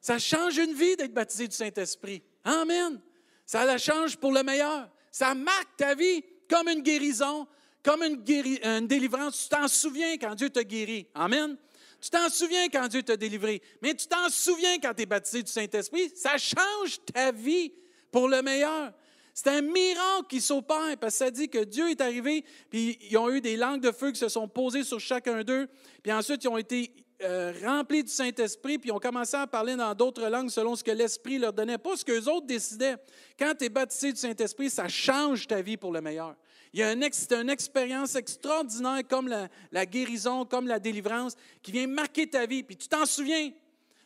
Ça 0.01 0.18
change 0.18 0.57
une 0.59 0.72
vie 0.72 0.97
d'être 0.97 1.12
baptisé 1.12 1.49
du 1.49 1.57
Saint-Esprit. 1.57 2.22
Amen. 2.45 3.01
Ça 3.45 3.64
la 3.64 3.78
change 3.78 4.16
pour 4.16 4.33
le 4.33 4.43
meilleur. 4.43 4.89
Ça 5.11 5.35
marque 5.35 5.76
ta 5.76 5.95
vie 5.95 6.22
comme 6.49 6.68
une 6.68 6.83
guérison, 6.83 7.47
comme 7.83 8.03
une, 8.03 8.87
délivrance. 8.87 9.45
Tu 9.45 9.49
t'en 9.49 9.68
souviens 9.68 10.16
quand 10.18 10.35
Dieu 10.35 10.51
t'a 10.51 10.64
guéri. 10.64 11.07
Amen. 11.14 11.57
Tu 12.01 12.11
t'en 12.11 12.28
souviens 12.28 12.68
quand 12.68 12.89
Dieu 12.89 13.03
t'a 13.03 13.16
délivré. 13.16 13.61
Mais 13.83 13.95
tu 13.95 14.07
t'en 14.07 14.28
souviens 14.31 14.78
quand 14.78 14.95
tu 14.95 15.03
es 15.03 15.07
baptisé 15.07 15.43
du 15.43 15.51
Saint-Esprit. 15.51 16.11
Ça 16.14 16.39
change 16.39 16.99
ta 17.12 17.33
vie 17.33 17.72
pour 18.11 18.28
le 18.28 18.43
meilleur. 18.43 18.93
C'est 19.35 19.49
un 19.51 19.62
miracle 19.62 20.26
qui 20.28 20.41
s'opère 20.41 20.97
parce 21.01 21.14
que 21.14 21.18
ça 21.18 21.31
dit 21.31 21.49
que 21.49 21.64
Dieu 21.64 21.91
est 21.91 22.01
arrivé, 22.01 22.45
puis 22.68 22.99
ils 23.11 23.16
ont 23.16 23.31
eu 23.31 23.41
des 23.41 23.57
langues 23.57 23.81
de 23.81 23.93
feu 23.93 24.11
qui 24.11 24.18
se 24.18 24.28
sont 24.28 24.49
posées 24.49 24.83
sur 24.83 24.99
chacun 24.99 25.45
d'eux, 25.45 25.68
puis 26.03 26.12
ensuite 26.12 26.43
ils 26.45 26.49
ont 26.49 26.59
été 26.59 26.93
euh, 27.22 27.53
remplis 27.64 28.03
du 28.03 28.11
Saint-Esprit, 28.11 28.78
puis 28.78 28.89
ils 28.89 28.93
ont 28.93 28.99
commencé 28.99 29.37
à 29.37 29.47
parler 29.47 29.76
dans 29.76 29.95
d'autres 29.95 30.26
langues 30.28 30.51
selon 30.51 30.74
ce 30.74 30.83
que 30.83 30.91
l'Esprit 30.91 31.39
leur 31.39 31.53
donnait, 31.53 31.78
pas 31.78 31.97
ce 31.97 32.05
qu'eux 32.05 32.28
autres 32.28 32.47
décidaient. 32.47 32.97
Quand 33.39 33.55
tu 33.57 33.66
es 33.66 33.68
baptisé 33.68 34.12
du 34.12 34.18
Saint-Esprit, 34.18 34.68
ça 34.68 34.89
change 34.89 35.47
ta 35.47 35.62
vie 35.62 35.76
pour 35.76 35.93
le 35.93 36.01
meilleur. 36.01 36.35
Il 36.73 36.81
y 36.81 36.83
a 36.83 36.93
une, 36.93 37.03
une 37.03 37.51
expérience 37.51 38.14
extraordinaire 38.14 39.03
comme 39.09 39.29
la, 39.73 39.87
guérison, 39.87 40.45
comme 40.45 40.68
la 40.68 40.79
délivrance, 40.79 41.35
qui 41.62 41.73
vient 41.73 41.87
marquer 41.87 42.29
ta 42.29 42.47
vie. 42.47 42.62
Puis 42.62 42.77
tu 42.77 42.89
t'en 42.89 43.07
souviens. 43.07 43.51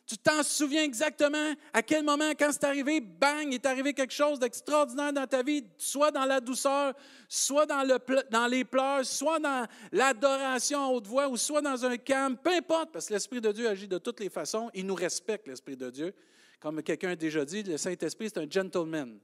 Tu 0.07 0.19
t'en 0.19 0.43
souviens 0.43 0.83
exactement 0.83 1.55
à 1.73 1.83
quel 1.83 2.05
moment, 2.05 2.31
quand 2.39 2.51
c'est 2.53 2.65
arrivé, 2.65 3.01
bang, 3.01 3.47
il 3.47 3.55
est 3.55 3.65
arrivé 3.65 3.95
quelque 3.95 4.13
chose 4.13 4.39
d'extraordinaire 4.39 5.15
dans 5.15 5.27
ta 5.27 5.43
vie, 5.43 5.65
soit 5.79 6.11
dans 6.11 6.27
la 6.27 6.41
douceur, 6.41 6.93
soit 7.27 7.65
dans, 7.65 7.83
le, 7.83 7.99
dans 8.31 8.47
les 8.47 8.65
pleurs, 8.67 9.07
soit 9.07 9.39
dans 9.39 9.67
l'adoration 9.93 10.85
à 10.85 10.89
haute 10.89 11.07
voix, 11.07 11.27
ou 11.27 11.39
soit 11.39 11.63
dans 11.63 11.87
un 11.87 11.97
calme, 11.97 12.37
peu 12.37 12.53
importe, 12.53 12.93
parce 12.93 13.07
que 13.07 13.15
l'Esprit 13.15 13.41
de 13.41 13.51
Dieu 13.51 13.67
agit 13.67 13.89
de 13.89 13.97
toutes 13.97 14.21
les 14.21 14.29
façons. 14.29 14.71
Il 14.75 14.85
nous 14.85 14.95
respecte, 14.95 15.49
l'Esprit 15.49 15.77
de 15.77 15.89
Dieu. 15.89 16.15
Comme 16.61 16.83
quelqu'un 16.83 17.11
a 17.13 17.17
déjà 17.17 17.43
dit, 17.47 17.63
le 17.63 17.79
Saint-Esprit, 17.79 18.29
c'est 18.29 18.41
un 18.41 18.51
gentleman. 18.51 19.19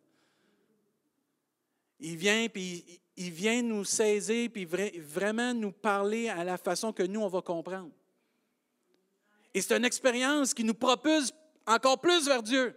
Il 1.99 2.17
vient, 2.17 2.49
puis 2.49 3.01
il 3.17 3.31
vient 3.31 3.63
nous 3.63 3.85
saisir, 3.85 4.49
puis 4.53 4.65
vraiment 4.65 5.53
nous 5.53 5.73
parler 5.73 6.29
à 6.29 6.45
la 6.45 6.57
façon 6.57 6.93
que 6.93 7.03
nous, 7.03 7.21
on 7.21 7.29
va 7.29 7.43
comprendre. 7.43 7.91
Et 9.53 9.61
c'est 9.61 9.77
une 9.77 9.85
expérience 9.85 10.55
qui 10.55 10.65
nous 10.65 10.75
propulse 10.75 11.33
encore 11.67 12.01
plus 12.01 12.27
vers 12.27 12.43
Dieu. 12.43 12.75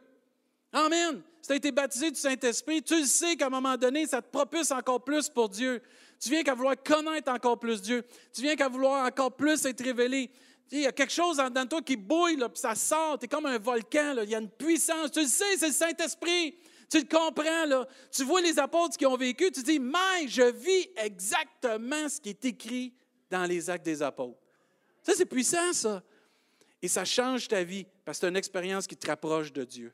Amen. 0.71 1.21
Si 1.41 1.47
tu 1.47 1.53
as 1.53 1.55
été 1.57 1.71
baptisé 1.71 2.09
du 2.09 2.19
Saint-Esprit, 2.19 2.81
tu 2.81 2.99
le 2.99 3.05
sais 3.05 3.35
qu'à 3.35 3.47
un 3.47 3.49
moment 3.49 3.77
donné, 3.77 4.07
ça 4.07 4.21
te 4.21 4.29
propulse 4.31 4.71
encore 4.71 5.03
plus 5.03 5.29
pour 5.29 5.49
Dieu. 5.49 5.81
Tu 6.19 6.29
viens 6.29 6.41
qu'à 6.41 6.55
vouloir 6.55 6.75
connaître 6.81 7.31
encore 7.31 7.59
plus 7.59 7.81
Dieu. 7.81 8.03
Tu 8.33 8.41
viens 8.41 8.55
qu'à 8.55 8.69
vouloir 8.69 9.05
encore 9.05 9.35
plus 9.35 9.65
être 9.65 9.83
révélé. 9.83 10.31
Il 10.71 10.79
y 10.79 10.87
a 10.87 10.91
quelque 10.91 11.11
chose 11.11 11.37
dans 11.37 11.67
toi 11.67 11.81
qui 11.81 11.95
bouille, 11.95 12.37
puis 12.37 12.47
ça 12.55 12.73
sort. 12.73 13.19
Tu 13.19 13.25
es 13.25 13.27
comme 13.27 13.45
un 13.45 13.59
volcan. 13.59 14.15
Il 14.23 14.29
y 14.29 14.35
a 14.35 14.39
une 14.39 14.49
puissance. 14.49 15.11
Tu 15.11 15.19
le 15.19 15.27
sais, 15.27 15.57
c'est 15.57 15.67
le 15.67 15.73
Saint-Esprit. 15.73 16.55
Tu 16.89 16.99
le 16.99 17.05
comprends, 17.05 17.65
là. 17.65 17.87
Tu 18.11 18.23
vois 18.23 18.41
les 18.41 18.59
apôtres 18.59 18.97
qui 18.97 19.05
ont 19.05 19.17
vécu, 19.17 19.51
tu 19.51 19.63
dis, 19.63 19.79
mais 19.79 20.27
je 20.27 20.51
vis 20.51 20.89
exactement 20.97 22.09
ce 22.09 22.19
qui 22.21 22.29
est 22.29 22.45
écrit 22.45 22.93
dans 23.29 23.45
les 23.45 23.69
actes 23.69 23.85
des 23.85 24.01
apôtres. 24.01 24.39
Ça, 25.01 25.13
c'est 25.15 25.25
puissant, 25.25 25.73
ça. 25.73 26.03
Et 26.81 26.87
ça 26.87 27.05
change 27.05 27.47
ta 27.47 27.63
vie 27.63 27.85
parce 28.05 28.17
que 28.17 28.21
c'est 28.25 28.29
une 28.29 28.35
expérience 28.35 28.87
qui 28.87 28.97
te 28.97 29.07
rapproche 29.07 29.51
de 29.53 29.63
Dieu. 29.63 29.93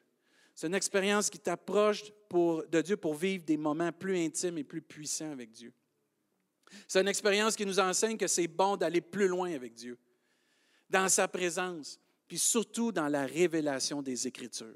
C'est 0.56 0.68
une 0.68 0.76
expérience 0.76 1.30
qui 1.30 1.40
t'approche 1.40 2.04
de 2.32 2.82
Dieu 2.82 2.98
pour 2.98 3.16
vivre 3.16 3.46
des 3.46 3.58
moments 3.58 3.92
plus 3.92 4.18
intimes 4.18 4.58
et 4.58 4.64
plus 4.64 4.82
puissants 4.82 5.32
avec 5.32 5.52
Dieu. 5.52 5.72
C'est 6.88 7.00
une 7.00 7.08
expérience 7.08 7.56
qui 7.56 7.66
nous 7.66 7.80
enseigne 7.80 8.18
que 8.18 8.28
c'est 8.28 8.48
bon 8.48 8.76
d'aller 8.76 9.02
plus 9.02 9.28
loin 9.28 9.54
avec 9.54 9.74
Dieu, 9.74 9.98
dans 10.90 11.08
sa 11.08 11.28
présence, 11.28 12.00
puis 12.28 12.38
surtout 12.38 12.92
dans 12.92 13.08
la 13.08 13.26
révélation 13.26 14.02
des 14.02 14.28
Écritures. 14.28 14.76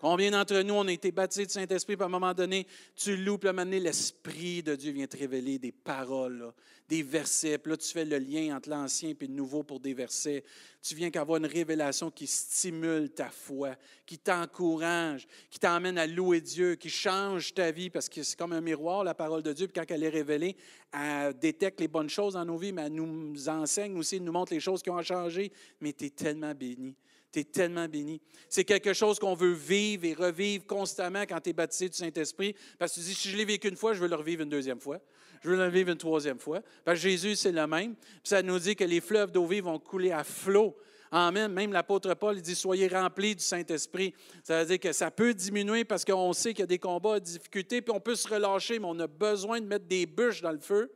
Combien 0.00 0.30
d'entre 0.30 0.60
nous, 0.62 0.74
on 0.74 0.86
été 0.86 1.10
baptisés 1.10 1.46
du 1.46 1.52
Saint-Esprit, 1.52 1.96
puis 1.96 2.04
à 2.04 2.06
un 2.06 2.10
moment 2.10 2.32
donné, 2.32 2.68
tu 2.94 3.16
loupes, 3.16 3.44
à 3.46 3.48
un 3.48 3.52
moment 3.52 3.64
donné, 3.64 3.80
l'Esprit 3.80 4.62
de 4.62 4.76
Dieu 4.76 4.92
vient 4.92 5.08
te 5.08 5.16
révéler 5.16 5.58
des 5.58 5.72
paroles, 5.72 6.52
des 6.88 7.02
versets. 7.02 7.58
Puis 7.58 7.70
là, 7.70 7.76
tu 7.76 7.88
fais 7.88 8.04
le 8.04 8.18
lien 8.18 8.56
entre 8.56 8.70
l'Ancien 8.70 9.10
et 9.10 9.16
le 9.26 9.34
Nouveau 9.34 9.64
pour 9.64 9.80
des 9.80 9.94
versets. 9.94 10.44
Tu 10.82 10.94
viens 10.94 11.10
qu'avoir 11.10 11.38
une 11.38 11.46
révélation 11.46 12.12
qui 12.12 12.28
stimule 12.28 13.10
ta 13.10 13.28
foi, 13.28 13.74
qui 14.06 14.18
t'encourage, 14.18 15.26
qui 15.50 15.58
t'emmène 15.58 15.98
à 15.98 16.06
louer 16.06 16.40
Dieu, 16.40 16.76
qui 16.76 16.90
change 16.90 17.52
ta 17.52 17.72
vie, 17.72 17.90
parce 17.90 18.08
que 18.08 18.22
c'est 18.22 18.38
comme 18.38 18.52
un 18.52 18.60
miroir, 18.60 19.02
la 19.02 19.14
parole 19.14 19.42
de 19.42 19.52
Dieu. 19.52 19.66
Puis 19.66 19.74
quand 19.74 19.92
elle 19.92 20.04
est 20.04 20.08
révélée, 20.08 20.56
elle 20.92 21.36
détecte 21.36 21.80
les 21.80 21.88
bonnes 21.88 22.08
choses 22.08 22.34
dans 22.34 22.44
nos 22.44 22.56
vies, 22.56 22.70
mais 22.70 22.82
elle 22.82 22.94
nous 22.94 23.48
enseigne 23.48 23.98
aussi, 23.98 24.16
elle 24.16 24.22
nous 24.22 24.32
montre 24.32 24.52
les 24.52 24.60
choses 24.60 24.80
qui 24.80 24.90
ont 24.90 25.02
changé. 25.02 25.50
Mais 25.80 25.92
tu 25.92 26.04
es 26.04 26.10
tellement 26.10 26.54
béni. 26.54 26.94
Tu 27.32 27.40
es 27.40 27.44
tellement 27.44 27.86
béni. 27.88 28.20
C'est 28.48 28.64
quelque 28.64 28.92
chose 28.92 29.18
qu'on 29.18 29.34
veut 29.34 29.52
vivre 29.52 30.04
et 30.04 30.14
revivre 30.14 30.66
constamment 30.66 31.22
quand 31.22 31.40
tu 31.40 31.50
es 31.50 31.52
baptisé 31.52 31.88
du 31.88 31.96
Saint-Esprit. 31.96 32.54
Parce 32.78 32.94
que 32.94 33.00
tu 33.00 33.06
dis, 33.06 33.14
si 33.14 33.28
je 33.28 33.36
l'ai 33.36 33.44
vécu 33.44 33.68
une 33.68 33.76
fois, 33.76 33.92
je 33.92 34.00
veux 34.00 34.08
le 34.08 34.16
revivre 34.16 34.42
une 34.42 34.48
deuxième 34.48 34.80
fois. 34.80 35.00
Je 35.42 35.50
veux 35.50 35.56
le 35.56 35.64
revivre 35.64 35.90
une 35.90 35.98
troisième 35.98 36.38
fois. 36.38 36.62
Parce 36.84 36.98
que 36.98 37.08
Jésus, 37.08 37.36
c'est 37.36 37.52
le 37.52 37.66
même. 37.66 37.94
Puis 37.94 38.20
ça 38.24 38.42
nous 38.42 38.58
dit 38.58 38.76
que 38.76 38.84
les 38.84 39.00
fleuves 39.00 39.30
d'eau 39.30 39.46
vive 39.46 39.64
vont 39.64 39.78
couler 39.78 40.10
à 40.10 40.24
flot. 40.24 40.76
Amen. 41.10 41.50
Même 41.52 41.72
l'apôtre 41.72 42.12
Paul 42.14 42.36
il 42.36 42.42
dit 42.42 42.54
Soyez 42.54 42.88
remplis 42.88 43.34
du 43.34 43.42
Saint-Esprit. 43.42 44.14
Ça 44.42 44.60
veut 44.60 44.66
dire 44.66 44.80
que 44.80 44.92
ça 44.92 45.10
peut 45.10 45.32
diminuer 45.32 45.84
parce 45.84 46.04
qu'on 46.04 46.32
sait 46.32 46.52
qu'il 46.52 46.60
y 46.60 46.64
a 46.64 46.66
des 46.66 46.78
combats, 46.78 47.20
des 47.20 47.32
difficultés, 47.32 47.80
puis 47.80 47.94
on 47.94 48.00
peut 48.00 48.14
se 48.14 48.28
relâcher, 48.28 48.78
mais 48.78 48.86
on 48.88 48.98
a 48.98 49.06
besoin 49.06 49.60
de 49.60 49.66
mettre 49.66 49.86
des 49.86 50.06
bûches 50.06 50.42
dans 50.42 50.52
le 50.52 50.60
feu 50.60 50.90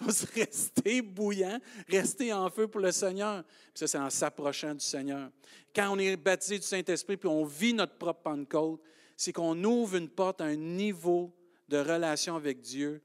Faut 0.08 0.26
rester 0.34 1.02
bouillant, 1.02 1.58
rester 1.88 2.32
en 2.32 2.48
feu 2.48 2.68
pour 2.68 2.80
le 2.80 2.90
Seigneur. 2.90 3.44
ça, 3.74 3.86
c'est 3.86 3.98
en 3.98 4.08
s'approchant 4.08 4.74
du 4.74 4.84
Seigneur. 4.84 5.30
Quand 5.74 5.90
on 5.90 5.98
est 5.98 6.16
baptisé 6.16 6.58
du 6.58 6.66
Saint-Esprit, 6.66 7.16
puis 7.16 7.28
on 7.28 7.44
vit 7.44 7.74
notre 7.74 7.96
propre 7.96 8.22
Pentecôte, 8.22 8.80
c'est 9.16 9.32
qu'on 9.32 9.62
ouvre 9.62 9.96
une 9.96 10.08
porte 10.08 10.40
à 10.40 10.44
un 10.44 10.56
niveau 10.56 11.36
de 11.68 11.76
relation 11.76 12.36
avec 12.36 12.60
Dieu 12.60 13.02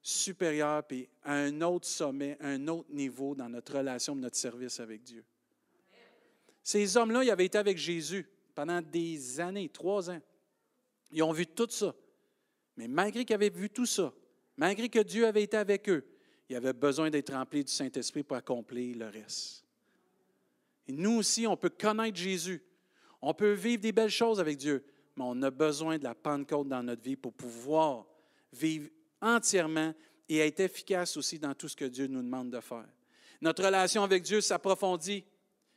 supérieur, 0.00 0.84
puis 0.84 1.08
à 1.24 1.34
un 1.34 1.60
autre 1.62 1.86
sommet, 1.86 2.36
un 2.40 2.68
autre 2.68 2.88
niveau 2.90 3.34
dans 3.34 3.48
notre 3.48 3.78
relation, 3.78 4.14
notre 4.14 4.36
service 4.36 4.80
avec 4.80 5.02
Dieu. 5.02 5.24
Ces 6.62 6.96
hommes-là, 6.96 7.24
ils 7.24 7.30
avaient 7.30 7.46
été 7.46 7.58
avec 7.58 7.78
Jésus 7.78 8.28
pendant 8.54 8.80
des 8.80 9.40
années, 9.40 9.68
trois 9.68 10.10
ans. 10.10 10.20
Ils 11.10 11.22
ont 11.22 11.32
vu 11.32 11.46
tout 11.46 11.68
ça. 11.70 11.94
Mais 12.76 12.88
malgré 12.88 13.24
qu'ils 13.24 13.34
avaient 13.34 13.50
vu 13.50 13.68
tout 13.68 13.86
ça, 13.86 14.12
malgré 14.56 14.88
que 14.88 15.00
Dieu 15.00 15.26
avait 15.26 15.42
été 15.42 15.56
avec 15.56 15.88
eux, 15.88 16.04
ils 16.52 16.56
avaient 16.56 16.74
besoin 16.74 17.08
d'être 17.08 17.32
remplis 17.32 17.64
du 17.64 17.72
Saint-Esprit 17.72 18.22
pour 18.22 18.36
accomplir 18.36 18.96
le 18.98 19.06
reste. 19.08 19.64
Nous 20.86 21.18
aussi, 21.18 21.46
on 21.46 21.56
peut 21.56 21.70
connaître 21.70 22.18
Jésus. 22.18 22.62
On 23.22 23.32
peut 23.32 23.52
vivre 23.52 23.80
des 23.80 23.92
belles 23.92 24.10
choses 24.10 24.38
avec 24.38 24.58
Dieu, 24.58 24.84
mais 25.16 25.24
on 25.26 25.40
a 25.42 25.50
besoin 25.50 25.96
de 25.96 26.04
la 26.04 26.14
Pentecôte 26.14 26.68
dans 26.68 26.82
notre 26.82 27.02
vie 27.02 27.16
pour 27.16 27.32
pouvoir 27.32 28.04
vivre 28.52 28.90
entièrement 29.22 29.94
et 30.28 30.38
être 30.38 30.60
efficace 30.60 31.16
aussi 31.16 31.38
dans 31.38 31.54
tout 31.54 31.68
ce 31.68 31.76
que 31.76 31.86
Dieu 31.86 32.06
nous 32.06 32.22
demande 32.22 32.50
de 32.50 32.60
faire. 32.60 32.88
Notre 33.40 33.64
relation 33.64 34.02
avec 34.02 34.22
Dieu 34.22 34.42
s'approfondit 34.42 35.24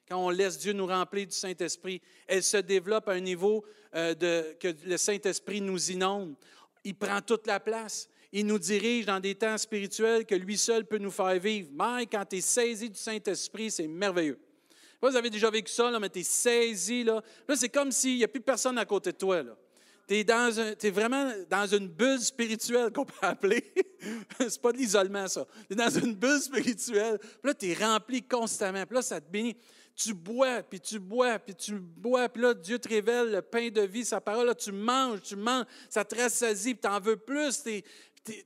quand 0.10 0.26
on 0.26 0.30
laisse 0.30 0.58
Dieu 0.60 0.74
nous 0.74 0.88
remplir 0.88 1.28
du 1.28 1.36
Saint-Esprit. 1.36 2.02
Elle 2.28 2.44
se 2.44 2.58
développe 2.58 3.08
à 3.08 3.14
un 3.14 3.22
niveau 3.22 3.64
euh, 3.96 4.54
que 4.60 4.76
le 4.86 4.98
Saint-Esprit 4.98 5.62
nous 5.62 5.92
inonde. 5.92 6.36
Il 6.84 6.96
prend 6.96 7.22
toute 7.22 7.48
la 7.48 7.62
place. 7.62 8.10
Il 8.38 8.46
nous 8.46 8.60
dirige 8.60 9.06
dans 9.06 9.22
des 9.22 9.34
temps 9.34 9.58
spirituels 9.58 10.26
que 10.26 10.36
lui 10.36 10.58
seul 10.58 10.86
peut 10.86 10.98
nous 10.98 11.10
faire 11.10 11.40
vivre. 11.40 11.70
Mais 11.72 12.06
quand 12.06 12.26
tu 12.26 12.36
es 12.36 12.42
saisi 12.42 12.90
du 12.90 13.00
Saint-Esprit, 13.00 13.72
c'est 13.72 13.88
merveilleux. 13.88 14.38
Vous 15.02 15.16
avez 15.16 15.30
déjà 15.30 15.50
vécu 15.50 15.72
ça, 15.72 15.90
là, 15.90 15.98
mais 16.02 16.10
tu 16.10 16.20
es 16.20 16.24
saisi. 16.24 17.06
Là, 17.06 17.24
là 17.48 17.56
c'est 17.56 17.70
comme 17.70 17.94
s'il 17.94 18.18
n'y 18.18 18.26
a 18.26 18.28
plus 18.28 18.42
personne 18.42 18.78
à 18.78 18.84
côté 18.84 19.14
de 19.14 19.18
toi. 19.18 19.42
Tu 20.06 20.16
es, 20.16 20.90
vraiment 20.90 21.32
dans 21.50 21.66
une 21.66 21.88
bulle 21.88 22.20
spirituelle 22.20 22.92
qu'on 22.92 23.06
peut 23.06 23.14
appeler. 23.22 23.74
c'est 24.38 24.62
pas 24.62 24.74
de 24.74 24.80
l'isolement, 24.80 25.30
ça. 25.30 25.48
Tu 25.70 25.76
dans 25.78 25.90
une 25.90 26.14
bulle 26.14 26.42
spirituelle. 26.42 27.18
Puis 27.20 27.40
là, 27.42 27.54
tu 27.54 27.74
rempli 27.82 28.22
constamment. 28.22 28.86
Puis 28.86 28.96
là, 28.96 29.02
ça 29.02 29.22
te 29.22 29.32
bénit 29.32 29.56
tu 29.96 30.14
bois, 30.14 30.62
puis 30.62 30.80
tu 30.80 31.00
bois, 31.00 31.40
puis 31.40 31.56
tu 31.56 31.76
bois, 31.76 32.28
puis 32.28 32.42
là, 32.42 32.54
Dieu 32.54 32.78
te 32.78 32.90
révèle 32.90 33.32
le 33.32 33.42
pain 33.42 33.70
de 33.70 33.82
vie, 33.82 34.04
sa 34.04 34.20
parole, 34.20 34.54
tu 34.56 34.74
manges, 34.74 35.22
tu 35.22 35.38
manges, 35.38 35.66
ça 35.90 36.04
te 36.04 36.16
rassasie, 36.16 36.76
puis 36.76 36.92
tu 36.92 37.02
veux 37.02 37.16
plus. 37.16 37.64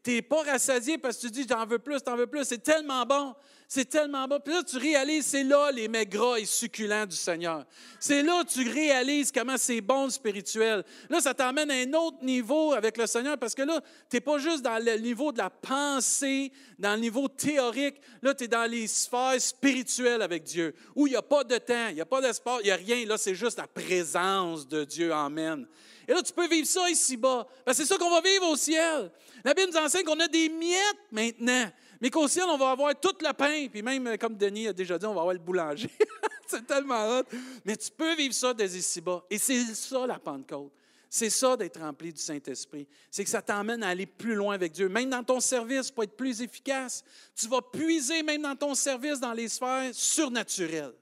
N'es 0.08 0.22
pas 0.22 0.44
rassasié 0.44 0.98
parce 0.98 1.18
que 1.18 1.28
tu 1.28 1.32
dis, 1.32 1.46
j'en 1.48 1.66
veux 1.66 1.80
plus, 1.80 2.02
t'en 2.02 2.16
veux 2.16 2.28
plus. 2.28 2.44
C'est 2.46 2.64
tellement 2.64 3.06
bon. 3.06 3.36
C'est 3.72 3.86
tellement 3.86 4.28
bon. 4.28 4.40
Puis 4.44 4.52
là, 4.52 4.64
tu 4.64 4.78
réalises, 4.78 5.28
c'est 5.28 5.44
là 5.44 5.72
les 5.72 5.88
mets 5.88 6.08
gras 6.08 6.38
et 6.38 6.46
succulents 6.46 7.06
du 7.06 7.16
Seigneur. 7.16 7.66
C'est 8.00 8.24
là 8.24 8.44
que 8.44 8.50
tu 8.50 8.68
réalises 8.68 9.32
comment 9.32 9.58
c'est 9.58 9.80
bon 9.80 10.10
spirituel. 10.10 10.84
Là, 11.08 11.22
ça 11.22 11.36
t'emmène 11.36 11.70
à 11.70 11.76
un 11.76 11.94
autre 11.94 12.18
niveau 12.24 12.74
avec 12.74 12.98
le 12.98 13.06
Seigneur 13.06 13.38
parce 13.38 13.54
que 13.54 13.62
là, 13.62 13.80
tu 14.10 14.16
n'es 14.16 14.22
pas 14.22 14.40
juste 14.40 14.64
dans 14.64 14.84
le 14.84 14.98
niveau 14.98 15.32
de 15.32 15.38
la 15.38 15.52
pensée, 15.52 16.52
dans 16.80 16.96
le 16.96 17.02
niveau 17.02 17.28
théorique. 17.28 18.02
Là, 18.24 18.34
tu 18.34 18.46
es 18.46 18.48
dans 18.48 18.70
les 18.70 18.88
sphères 18.88 19.40
spirituelles 19.40 20.24
avec 20.24 20.46
Dieu, 20.46 20.74
où 20.96 21.06
il 21.06 21.12
n'y 21.12 21.16
a 21.16 21.22
pas 21.22 21.44
de 21.44 21.58
temps, 21.60 21.90
il 21.90 21.96
n'y 21.96 22.02
a 22.02 22.08
pas 22.08 22.22
d'espace, 22.22 22.62
il 22.64 22.66
n'y 22.66 22.72
a 22.72 22.76
rien. 22.76 23.06
Là, 23.06 23.20
c'est 23.20 23.36
juste 23.36 23.60
la 23.60 23.68
présence 23.68 24.68
de 24.68 24.84
Dieu. 24.84 25.14
Amen. 25.14 25.68
Et 26.10 26.14
là, 26.14 26.24
tu 26.24 26.34
peux 26.34 26.48
vivre 26.48 26.66
ça 26.66 26.90
ici-bas. 26.90 27.48
Que 27.64 27.72
c'est 27.72 27.86
ça 27.86 27.96
qu'on 27.96 28.10
va 28.10 28.20
vivre 28.20 28.50
au 28.50 28.56
ciel. 28.56 29.12
La 29.46 29.54
Bible 29.54 29.70
nous 29.72 29.78
enseigne 29.78 30.04
qu'on 30.04 30.20
a 30.20 30.28
des 30.28 30.50
miettes 30.50 31.06
maintenant. 31.12 31.70
Mais 32.02 32.10
qu'au 32.10 32.28
ciel, 32.28 32.46
on 32.50 32.58
va 32.58 32.72
avoir 32.72 33.00
tout 33.00 33.14
le 33.22 33.32
pain. 33.32 33.68
Puis 33.72 33.84
même, 33.84 34.18
comme 34.18 34.36
Denis 34.36 34.70
a 34.70 34.74
déjà 34.74 34.98
dit, 34.98 35.06
on 35.06 35.14
va 35.14 35.22
avoir 35.22 35.34
le 35.34 35.40
boulanger. 35.40 35.88
c'est 36.48 36.66
tellement 36.66 37.20
hot. 37.20 37.26
Mais 37.64 37.78
tu 37.78 37.92
peux 37.92 38.16
vivre 38.16 38.34
ça 38.34 38.56
dès 38.56 38.66
ici-bas. 38.66 39.24
Et 39.30 39.38
c'est 39.38 39.64
ça 39.76 40.08
la 40.08 40.18
Pentecôte. 40.18 40.72
C'est 41.12 41.30
ça 41.30 41.56
d'être 41.56 41.80
rempli 41.80 42.12
du 42.12 42.22
Saint-Esprit. 42.22 42.88
C'est 43.12 43.24
que 43.24 43.30
ça 43.30 43.44
t'emmène 43.44 43.84
à 43.84 43.90
aller 43.90 44.08
plus 44.08 44.34
loin 44.34 44.56
avec 44.56 44.72
Dieu. 44.72 44.90
Même 44.90 45.12
dans 45.12 45.24
ton 45.24 45.40
service, 45.40 45.92
pour 45.92 46.04
être 46.04 46.18
plus 46.18 46.42
efficace, 46.42 47.04
tu 47.36 47.48
vas 47.48 47.62
puiser 47.62 48.24
même 48.24 48.42
dans 48.42 48.56
ton 48.56 48.74
service 48.74 49.20
dans 49.20 49.34
les 49.34 49.48
sphères 49.48 49.92
surnaturelles. 49.94 50.94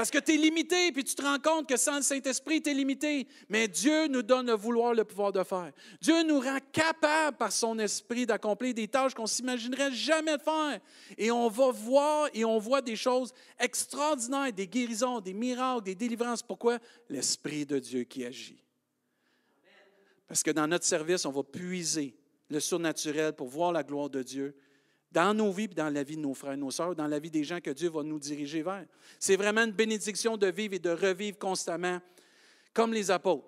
Parce 0.00 0.10
que 0.10 0.16
tu 0.16 0.32
es 0.32 0.38
limité, 0.38 0.92
puis 0.92 1.04
tu 1.04 1.14
te 1.14 1.20
rends 1.20 1.38
compte 1.38 1.68
que 1.68 1.76
sans 1.76 1.96
le 1.96 2.02
Saint-Esprit, 2.02 2.62
tu 2.62 2.70
es 2.70 2.72
limité. 2.72 3.28
Mais 3.50 3.68
Dieu 3.68 4.06
nous 4.06 4.22
donne 4.22 4.46
le 4.46 4.54
vouloir, 4.54 4.94
le 4.94 5.04
pouvoir 5.04 5.30
de 5.30 5.44
faire. 5.44 5.72
Dieu 6.00 6.22
nous 6.22 6.40
rend 6.40 6.56
capable 6.72 7.36
par 7.36 7.52
son 7.52 7.78
esprit 7.78 8.24
d'accomplir 8.24 8.72
des 8.72 8.88
tâches 8.88 9.12
qu'on 9.12 9.24
ne 9.24 9.28
s'imaginerait 9.28 9.92
jamais 9.92 10.38
de 10.38 10.42
faire. 10.42 10.80
Et 11.18 11.30
on 11.30 11.50
va 11.50 11.70
voir 11.70 12.30
et 12.32 12.46
on 12.46 12.58
voit 12.58 12.80
des 12.80 12.96
choses 12.96 13.34
extraordinaires, 13.58 14.50
des 14.54 14.66
guérisons, 14.66 15.20
des 15.20 15.34
miracles, 15.34 15.84
des 15.84 15.94
délivrances. 15.94 16.42
Pourquoi? 16.42 16.78
L'Esprit 17.10 17.66
de 17.66 17.78
Dieu 17.78 18.04
qui 18.04 18.24
agit. 18.24 18.64
Parce 20.26 20.42
que 20.42 20.50
dans 20.50 20.66
notre 20.66 20.86
service, 20.86 21.26
on 21.26 21.30
va 21.30 21.42
puiser 21.42 22.16
le 22.48 22.58
surnaturel 22.58 23.34
pour 23.34 23.48
voir 23.48 23.70
la 23.70 23.82
gloire 23.82 24.08
de 24.08 24.22
Dieu 24.22 24.56
dans 25.12 25.34
nos 25.34 25.52
vies, 25.52 25.68
dans 25.68 25.88
la 25.88 26.02
vie 26.02 26.16
de 26.16 26.22
nos 26.22 26.34
frères 26.34 26.52
et 26.52 26.56
nos 26.56 26.70
sœurs, 26.70 26.94
dans 26.94 27.06
la 27.06 27.18
vie 27.18 27.30
des 27.30 27.44
gens 27.44 27.60
que 27.60 27.70
Dieu 27.70 27.90
va 27.90 28.02
nous 28.02 28.18
diriger 28.18 28.62
vers. 28.62 28.86
C'est 29.18 29.36
vraiment 29.36 29.62
une 29.62 29.72
bénédiction 29.72 30.36
de 30.36 30.46
vivre 30.46 30.74
et 30.74 30.78
de 30.78 30.90
revivre 30.90 31.38
constamment, 31.38 32.00
comme 32.72 32.92
les 32.92 33.10
apôtres 33.10 33.46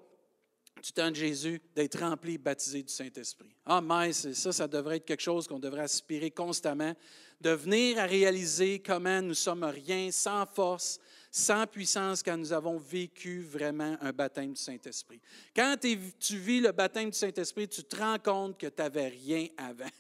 du 0.83 0.93
temps 0.93 1.11
de 1.11 1.17
Jésus, 1.17 1.61
d'être 1.77 2.01
remplis, 2.01 2.39
baptisés 2.39 2.83
du 2.83 2.93
Saint-Esprit. 2.93 3.55
Ah, 3.65 3.81
mais 3.81 4.13
ça, 4.13 4.53
ça 4.53 4.67
devrait 4.67 4.97
être 4.97 5.05
quelque 5.05 5.23
chose 5.23 5.47
qu'on 5.47 5.61
devrait 5.61 5.83
aspirer 5.83 6.33
constamment, 6.33 6.95
de 7.41 7.51
venir 7.51 7.99
à 7.99 8.07
réaliser 8.07 8.81
comment 8.81 9.23
nous 9.23 9.35
sommes 9.35 9.65
rien, 9.65 10.11
sans 10.11 10.45
force, 10.47 10.99
sans 11.31 11.67
puissance, 11.67 12.23
quand 12.23 12.37
nous 12.37 12.53
avons 12.53 12.79
vécu 12.79 13.43
vraiment 13.43 13.97
un 14.01 14.13
baptême 14.13 14.53
du 14.53 14.61
Saint-Esprit. 14.61 15.21
Quand 15.55 15.77
tu 15.81 16.37
vis 16.37 16.61
le 16.61 16.73
baptême 16.73 17.11
du 17.11 17.19
Saint-Esprit, 17.19 17.69
tu 17.69 17.85
te 17.85 17.97
rends 17.97 18.19
compte 18.19 18.59
que 18.59 18.67
tu 18.67 18.83
n'avais 18.83 19.09
rien 19.09 19.47
avant 19.57 19.91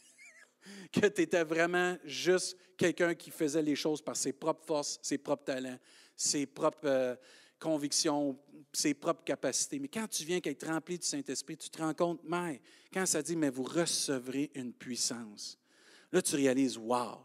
que 0.92 1.06
tu 1.06 1.22
étais 1.22 1.44
vraiment 1.44 1.96
juste 2.04 2.56
quelqu'un 2.76 3.14
qui 3.14 3.30
faisait 3.30 3.62
les 3.62 3.76
choses 3.76 4.02
par 4.02 4.16
ses 4.16 4.32
propres 4.32 4.64
forces, 4.64 4.98
ses 5.02 5.18
propres 5.18 5.44
talents, 5.44 5.78
ses 6.16 6.46
propres 6.46 6.86
euh, 6.86 7.16
convictions, 7.58 8.38
ses 8.72 8.94
propres 8.94 9.24
capacités. 9.24 9.78
Mais 9.78 9.88
quand 9.88 10.08
tu 10.08 10.24
viens 10.24 10.40
être 10.42 10.66
rempli 10.66 10.98
du 10.98 11.06
Saint-Esprit, 11.06 11.56
tu 11.56 11.70
te 11.70 11.78
rends 11.80 11.94
compte, 11.94 12.20
mais 12.24 12.60
quand 12.92 13.06
ça 13.06 13.22
dit, 13.22 13.36
mais 13.36 13.50
vous 13.50 13.62
recevrez 13.62 14.50
une 14.54 14.72
puissance, 14.72 15.58
là 16.10 16.20
tu 16.22 16.36
réalises, 16.36 16.76
wow, 16.76 17.18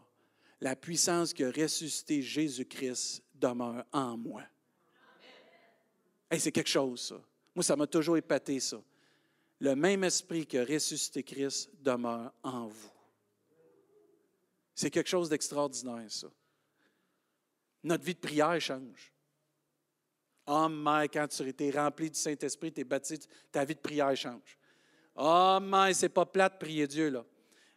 la 0.60 0.76
puissance 0.76 1.32
qui 1.32 1.44
a 1.44 1.50
ressuscité 1.50 2.22
Jésus-Christ 2.22 3.22
demeure 3.34 3.84
en 3.92 4.16
moi. 4.16 4.42
c'est 6.36 6.52
quelque 6.52 6.68
chose, 6.68 7.00
ça. 7.00 7.20
Moi, 7.54 7.62
ça 7.62 7.76
m'a 7.76 7.86
toujours 7.86 8.16
épaté, 8.16 8.60
ça. 8.60 8.80
Le 9.60 9.74
même 9.74 10.04
esprit 10.04 10.46
qui 10.46 10.58
a 10.58 10.64
ressuscité 10.64 11.22
Christ 11.22 11.70
demeure 11.80 12.32
en 12.42 12.68
vous. 12.68 12.90
C'est 14.78 14.90
quelque 14.90 15.08
chose 15.08 15.28
d'extraordinaire, 15.28 16.04
ça. 16.06 16.28
Notre 17.82 18.04
vie 18.04 18.14
de 18.14 18.20
prière 18.20 18.60
change. 18.60 19.12
Oh, 20.46 20.68
mais 20.68 21.08
quand 21.08 21.26
tu 21.26 21.48
été 21.48 21.72
rempli 21.72 22.08
du 22.08 22.16
Saint-Esprit, 22.16 22.72
tu 22.72 22.82
es 22.82 22.84
baptisé, 22.84 23.18
ta 23.50 23.64
vie 23.64 23.74
de 23.74 23.80
prière 23.80 24.16
change. 24.16 24.56
Oh, 25.16 25.58
mais 25.60 25.94
c'est 25.94 26.08
pas 26.08 26.24
plate 26.24 26.52
de 26.52 26.58
prier 26.58 26.86
Dieu, 26.86 27.10
là. 27.10 27.24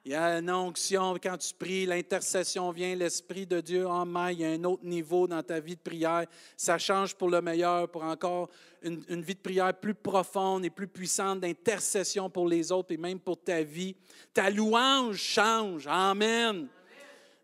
Il 0.06 0.12
y 0.12 0.16
a 0.16 0.38
une 0.38 0.52
onction 0.52 1.16
quand 1.16 1.38
tu 1.40 1.56
pries, 1.56 1.88
l'intercession 1.88 2.70
vient, 2.70 2.96
l'Esprit 2.96 3.48
de 3.48 3.62
Dieu, 3.62 3.88
oh, 3.88 4.06
mais 4.06 4.36
il 4.36 4.42
y 4.42 4.46
a 4.46 4.50
un 4.50 4.64
autre 4.64 4.86
niveau 4.86 5.28
dans 5.28 5.42
ta 5.42 5.60
vie 5.60 5.76
de 5.76 5.82
prière. 5.82 6.28
Ça 6.56 6.78
change 6.78 7.16
pour 7.16 7.32
le 7.32 7.42
meilleur, 7.42 7.90
pour 7.90 8.04
encore 8.04 8.48
une 8.84 9.24
vie 9.24 9.34
de 9.34 9.40
prière 9.40 9.74
plus 9.74 9.96
profonde 9.96 10.66
et 10.66 10.70
plus 10.70 10.88
puissante 10.88 11.40
d'intercession 11.40 12.30
pour 12.30 12.48
les 12.48 12.72
autres 12.72 12.92
et 12.92 12.98
même 12.98 13.20
pour 13.20 13.42
ta 13.42 13.64
vie. 13.64 13.96
Ta 14.36 14.52
louange 14.52 15.18
change. 15.18 15.88
Amen. 15.88 16.70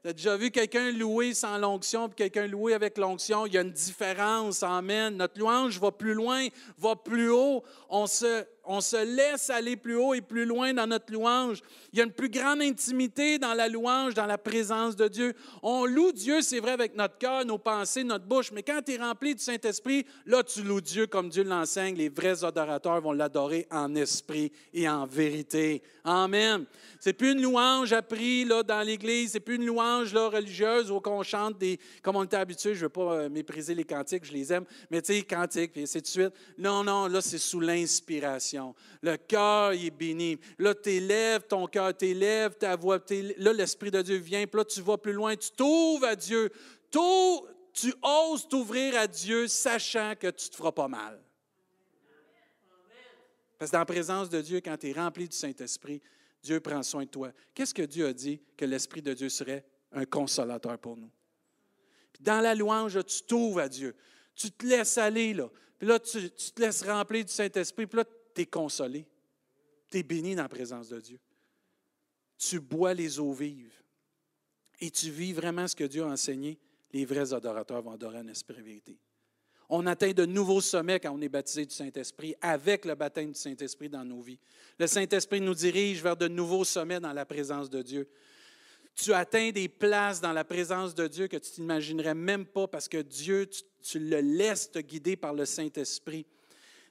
Tu 0.08 0.12
as 0.12 0.14
déjà 0.14 0.38
vu 0.38 0.52
quelqu'un 0.52 0.90
louer 0.94 1.34
sans 1.34 1.58
l'onction 1.58 2.08
puis 2.08 2.16
quelqu'un 2.16 2.48
louer 2.48 2.74
avec 2.74 2.98
l'onction? 2.98 3.46
Il 3.46 3.52
y 3.52 3.58
a 3.58 3.62
une 3.62 3.74
différence. 3.74 4.64
Amen. 4.64 5.18
Notre 5.18 5.38
louange 5.38 5.82
va 5.82 5.92
plus 5.92 6.14
loin, 6.14 6.48
va 6.78 6.96
plus 6.96 7.30
haut. 7.30 7.62
On 7.90 8.08
se, 8.08 8.46
on 8.68 8.82
se 8.82 9.04
laisse 9.04 9.50
aller 9.50 9.76
plus 9.76 9.96
haut 9.96 10.14
et 10.14 10.22
plus 10.22 10.46
loin 10.46 10.74
dans 10.74 10.88
notre 10.88 11.12
louange. 11.12 11.62
Il 11.94 12.00
y 12.00 12.02
a 12.02 12.06
une 12.06 12.12
plus 12.12 12.30
grande 12.30 12.62
intimité 12.62 13.40
dans 13.40 13.54
la 13.54 13.68
louange, 13.70 14.14
dans 14.14 14.26
la 14.26 14.38
présence 14.38 14.96
de 14.96 15.08
Dieu. 15.08 15.34
On 15.64 15.86
loue 15.86 16.12
Dieu, 16.12 16.42
c'est 16.42 16.60
vrai, 16.60 16.72
avec 16.72 16.96
notre 16.96 17.18
cœur, 17.18 17.46
nos 17.46 17.58
pensées, 17.58 18.04
notre 18.04 18.26
bouche, 18.26 18.52
mais 18.52 18.64
quand 18.64 18.82
tu 18.86 18.94
es 18.94 18.98
rempli 18.98 19.34
du 19.34 19.42
Saint-Esprit, 19.42 20.06
là, 20.26 20.44
tu 20.44 20.64
loues 20.64 20.82
Dieu 20.82 21.08
comme 21.08 21.30
Dieu 21.30 21.44
l'enseigne. 21.44 21.96
Les 21.96 22.10
vrais 22.10 22.44
adorateurs 22.44 23.02
vont 23.02 23.14
l'adorer 23.14 23.68
en 23.72 23.96
esprit 23.96 24.52
et 24.74 24.88
en 24.88 25.06
vérité. 25.06 25.82
Amen. 26.04 26.66
C'est 27.00 27.14
plus 27.14 27.32
une 27.32 27.42
louange 27.42 27.94
apprise 27.94 28.48
là, 28.48 28.64
dans 28.64 28.82
l'Église, 28.82 29.32
c'est 29.32 29.40
plus 29.40 29.56
une 29.56 29.66
louange 29.66 30.14
là, 30.14 30.30
religieuse 30.30 30.92
où 30.92 31.02
on 31.06 31.24
chante 31.24 31.58
des, 31.58 31.80
comme 32.02 32.16
on 32.16 32.24
était 32.24 32.38
habitué, 32.38 32.74
je 32.74 32.80
ne 32.80 32.84
veux 32.84 32.90
pas 32.90 33.14
euh, 33.14 33.30
mépriser 33.30 33.74
les 33.74 33.84
cantiques, 33.84 34.26
je 34.26 34.34
les 34.34 34.52
aime, 34.52 34.66
mais 34.90 35.02
tu 35.02 35.14
sais, 35.14 35.22
cantiques, 35.22 35.72
et 35.76 35.84
ainsi 35.84 36.02
de 36.02 36.08
suite. 36.08 36.34
Non, 36.58 36.84
non, 36.84 37.08
là, 37.08 37.22
c'est 37.22 37.38
sous 37.38 37.60
l'inspiration 37.60 38.57
Le 39.02 39.18
cœur, 39.18 39.72
est 39.72 39.90
béni. 39.90 40.40
Là, 40.58 40.74
tu 40.76 40.90
élèves 40.90 41.44
ton 41.48 41.68
cœur, 41.68 41.96
tu 41.96 42.08
élèves 42.08 42.56
ta 42.58 42.76
voix. 42.76 43.00
Là, 43.38 43.54
l'Esprit 43.54 43.92
de 43.92 44.02
Dieu 44.02 44.18
vient. 44.18 44.46
Puis 44.46 44.58
là, 44.58 44.66
tu 44.66 44.82
vas 44.82 44.98
plus 44.98 45.14
loin, 45.14 45.36
tu 45.36 45.52
t'ouvres 45.52 46.06
à 46.06 46.16
Dieu. 46.16 46.52
Tu 46.90 47.94
oses 48.02 48.48
t'ouvrir 48.48 48.98
à 48.98 49.08
Dieu, 49.08 49.48
sachant 49.48 50.14
que 50.20 50.28
tu 50.28 50.48
ne 50.48 50.52
te 50.52 50.56
feras 50.56 50.72
pas 50.72 50.88
mal. 50.88 51.22
Parce 53.58 53.72
que 53.72 53.76
dans 53.76 53.80
la 53.80 53.86
présence 53.86 54.30
de 54.30 54.42
Dieu, 54.42 54.62
quand 54.62 54.78
tu 54.78 54.90
es 54.90 54.94
rempli 54.94 55.28
du 55.28 55.36
Saint-Esprit, 55.36 56.02
Dieu 56.44 56.60
prend 56.60 56.84
soin 56.84 57.06
de 57.06 57.10
toi. 57.10 57.32
Qu'est-ce 57.54 57.74
que 57.74 57.82
Dieu 57.82 58.08
a 58.08 58.14
dit 58.14 58.40
que 58.56 58.66
l'Esprit 58.66 59.02
de 59.02 59.14
Dieu 59.14 59.30
serait 59.30 59.66
un 59.92 60.06
consolateur 60.06 60.78
pour 60.78 60.96
nous? 60.96 61.10
dans 62.20 62.42
la 62.42 62.56
louange, 62.56 62.98
tu 63.06 63.24
t'ouvres 63.24 63.62
à 63.62 63.70
Dieu. 63.70 63.96
Tu 64.36 64.52
te 64.52 64.66
laisses 64.66 64.98
aller, 64.98 65.34
là. 65.34 65.50
Puis 65.78 65.88
là, 65.88 66.00
tu, 66.00 66.30
te 66.30 66.62
laisses 66.62 66.84
remplir 66.84 67.26
du 67.26 67.32
Saint-Esprit. 67.32 67.86
Puis 67.86 67.98
là, 67.98 68.06
tu 68.38 68.44
es 68.44 68.46
consolé. 68.46 69.06
Tu 69.90 69.98
es 69.98 70.04
béni 70.04 70.36
dans 70.36 70.44
la 70.44 70.50
présence 70.50 70.90
de 70.90 71.00
Dieu. 71.00 71.20
Tu 72.38 72.60
bois 72.60 72.94
les 72.94 73.20
eaux 73.20 73.34
vives. 73.34 73.74
Et 74.80 74.92
tu 74.92 75.10
vis 75.10 75.34
vraiment 75.34 75.68
ce 75.68 75.76
que 75.76 75.84
Dieu 75.84 76.04
a 76.04 76.08
enseigné. 76.08 76.60
Les 76.94 77.04
vrais 77.04 77.34
adorateurs 77.34 77.82
vont 77.82 77.92
adorer 77.92 78.20
en 78.20 78.28
esprit 78.28 78.62
vérité. 78.62 78.98
On 79.70 79.86
atteint 79.88 80.12
de 80.12 80.26
nouveaux 80.26 80.62
sommets 80.62 81.00
quand 81.00 81.12
on 81.12 81.20
est 81.20 81.30
baptisé 81.30 81.66
du 81.66 81.74
Saint-Esprit, 81.74 82.36
avec 82.42 82.86
le 82.86 82.96
baptême 82.96 83.32
du 83.32 83.40
Saint-Esprit 83.40 83.90
dans 83.90 84.06
nos 84.06 84.22
vies. 84.22 84.40
Le 84.80 84.88
Saint-Esprit 84.88 85.42
nous 85.42 85.56
dirige 85.56 86.02
vers 86.02 86.16
de 86.16 86.28
nouveaux 86.28 86.64
sommets 86.64 87.02
dans 87.02 87.12
la 87.12 87.26
présence 87.26 87.70
de 87.70 87.82
Dieu. 87.82 88.08
Tu 88.96 89.14
atteins 89.14 89.52
des 89.52 89.68
places 89.68 90.22
dans 90.22 90.32
la 90.32 90.46
présence 90.46 90.96
de 90.96 91.08
Dieu 91.08 91.28
que 91.28 91.38
tu 91.38 91.52
t'imaginerais 91.52 92.16
même 92.16 92.46
pas 92.46 92.68
parce 92.68 92.88
que 92.88 93.02
Dieu, 93.02 93.50
tu, 93.84 94.00
le 94.00 94.22
laisses 94.22 94.72
te 94.72 94.80
guider 94.80 95.18
par 95.18 95.34
le 95.34 95.46
Saint-Esprit. 95.46 96.26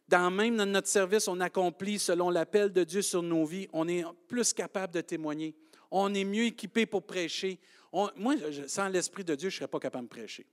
Dans 0.09 0.31
même 0.31 0.57
dans 0.57 0.67
notre 0.67 0.89
service, 0.89 1.27
on 1.27 1.41
accomplit 1.41 1.99
selon 1.99 2.31
l'appel 2.31 2.73
de 2.73 2.85
Dieu 2.85 3.03
sur 3.03 3.23
nos 3.23 3.45
vies. 3.45 3.69
On 3.73 3.89
est 3.89 4.05
plus 4.29 4.53
capable 4.53 4.95
de 4.95 5.01
témoigner. 5.01 5.55
On 5.91 6.15
est 6.15 6.25
mieux 6.25 6.45
équipé 6.45 6.87
pour 6.87 7.05
prêcher. 7.05 7.59
moi, 7.93 8.35
sans 8.69 8.89
l'Esprit 8.89 9.25
de 9.25 9.35
Dieu, 9.35 9.51
je 9.51 9.57
ne 9.57 9.59
serais 9.59 9.69
pas 9.69 9.81
capable 9.81 10.05
de 10.05 10.11
prêcher. 10.11 10.47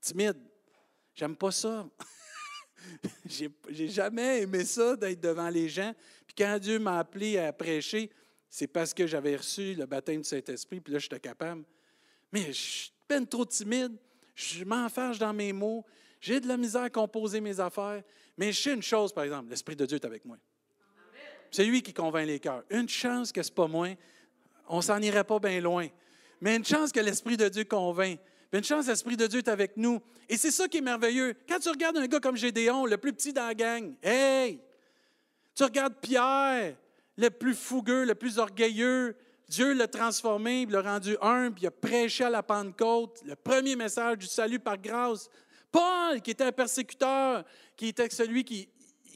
Timide. 0.00 0.38
J'aime 1.14 1.34
pas 1.34 1.50
ça. 1.50 1.88
J'ai 3.26 3.88
jamais 3.88 4.42
aimé 4.42 4.64
ça 4.64 4.96
d'être 4.96 5.20
devant 5.20 5.48
les 5.48 5.68
gens. 5.68 5.94
Puis 6.26 6.36
quand 6.36 6.58
Dieu 6.58 6.78
m'a 6.78 6.98
appelé 6.98 7.38
à 7.38 7.52
prêcher, 7.52 8.10
c'est 8.48 8.66
parce 8.66 8.94
que 8.94 9.06
j'avais 9.06 9.36
reçu 9.36 9.74
le 9.74 9.86
baptême 9.86 10.22
du 10.22 10.28
Saint-Esprit, 10.28 10.80
puis 10.80 10.92
là, 10.92 10.98
j'étais 10.98 11.20
capable. 11.20 11.64
Mais 12.32 12.46
je 12.48 12.52
suis 12.52 12.92
peine 13.08 13.26
trop 13.26 13.44
timide, 13.44 13.96
je 14.34 14.64
m'enfarge 14.64 15.18
dans 15.18 15.32
mes 15.32 15.52
mots, 15.52 15.84
j'ai 16.20 16.40
de 16.40 16.48
la 16.48 16.56
misère 16.56 16.82
à 16.82 16.90
composer 16.90 17.40
mes 17.40 17.60
affaires. 17.60 18.02
Mais 18.36 18.52
je 18.52 18.62
sais 18.62 18.74
une 18.74 18.82
chose, 18.82 19.12
par 19.12 19.24
exemple, 19.24 19.50
l'Esprit 19.50 19.76
de 19.76 19.86
Dieu 19.86 19.96
est 19.96 20.04
avec 20.04 20.24
moi. 20.24 20.36
C'est 21.50 21.64
lui 21.64 21.82
qui 21.82 21.94
convainc 21.94 22.26
les 22.26 22.40
cœurs. 22.40 22.64
Une 22.70 22.88
chance 22.88 23.32
que 23.32 23.42
ce 23.42 23.50
n'est 23.50 23.54
pas 23.54 23.66
moi, 23.66 23.88
on 24.68 24.80
s'en 24.80 25.00
irait 25.00 25.24
pas 25.24 25.38
bien 25.38 25.60
loin. 25.60 25.88
Mais 26.40 26.56
une 26.56 26.64
chance 26.64 26.92
que 26.92 27.00
l'Esprit 27.00 27.36
de 27.36 27.48
Dieu 27.48 27.64
convainc. 27.64 28.18
Une 28.52 28.64
chance, 28.64 28.86
l'Esprit 28.86 29.16
de 29.16 29.26
Dieu 29.26 29.38
est 29.38 29.48
avec 29.48 29.76
nous. 29.76 30.00
Et 30.28 30.36
c'est 30.36 30.50
ça 30.50 30.68
qui 30.68 30.78
est 30.78 30.82
merveilleux. 30.82 31.34
Quand 31.48 31.58
tu 31.58 31.68
regardes 31.68 31.96
un 31.96 32.06
gars 32.06 32.20
comme 32.20 32.36
Gédéon, 32.36 32.86
le 32.86 32.96
plus 32.96 33.12
petit 33.12 33.32
dans 33.32 33.46
la 33.46 33.54
gang, 33.54 33.94
hey! 34.02 34.60
Tu 35.54 35.64
regardes 35.64 35.94
Pierre, 36.00 36.76
le 37.16 37.30
plus 37.30 37.54
fougueux, 37.54 38.04
le 38.04 38.14
plus 38.14 38.38
orgueilleux. 38.38 39.16
Dieu 39.48 39.72
l'a 39.72 39.86
transformé, 39.86 40.62
il 40.62 40.70
l'a 40.70 40.82
rendu 40.82 41.16
humble, 41.20 41.58
il 41.60 41.66
a 41.66 41.70
prêché 41.70 42.24
à 42.24 42.30
la 42.30 42.42
Pentecôte, 42.42 43.22
le 43.24 43.36
premier 43.36 43.76
message 43.76 44.18
du 44.18 44.26
salut 44.26 44.58
par 44.58 44.76
grâce. 44.76 45.30
Paul, 45.70 46.20
qui 46.20 46.30
était 46.32 46.44
un 46.44 46.52
persécuteur, 46.52 47.44
qui 47.76 47.88
était 47.88 48.08
celui 48.10 48.44
qui 48.44 48.68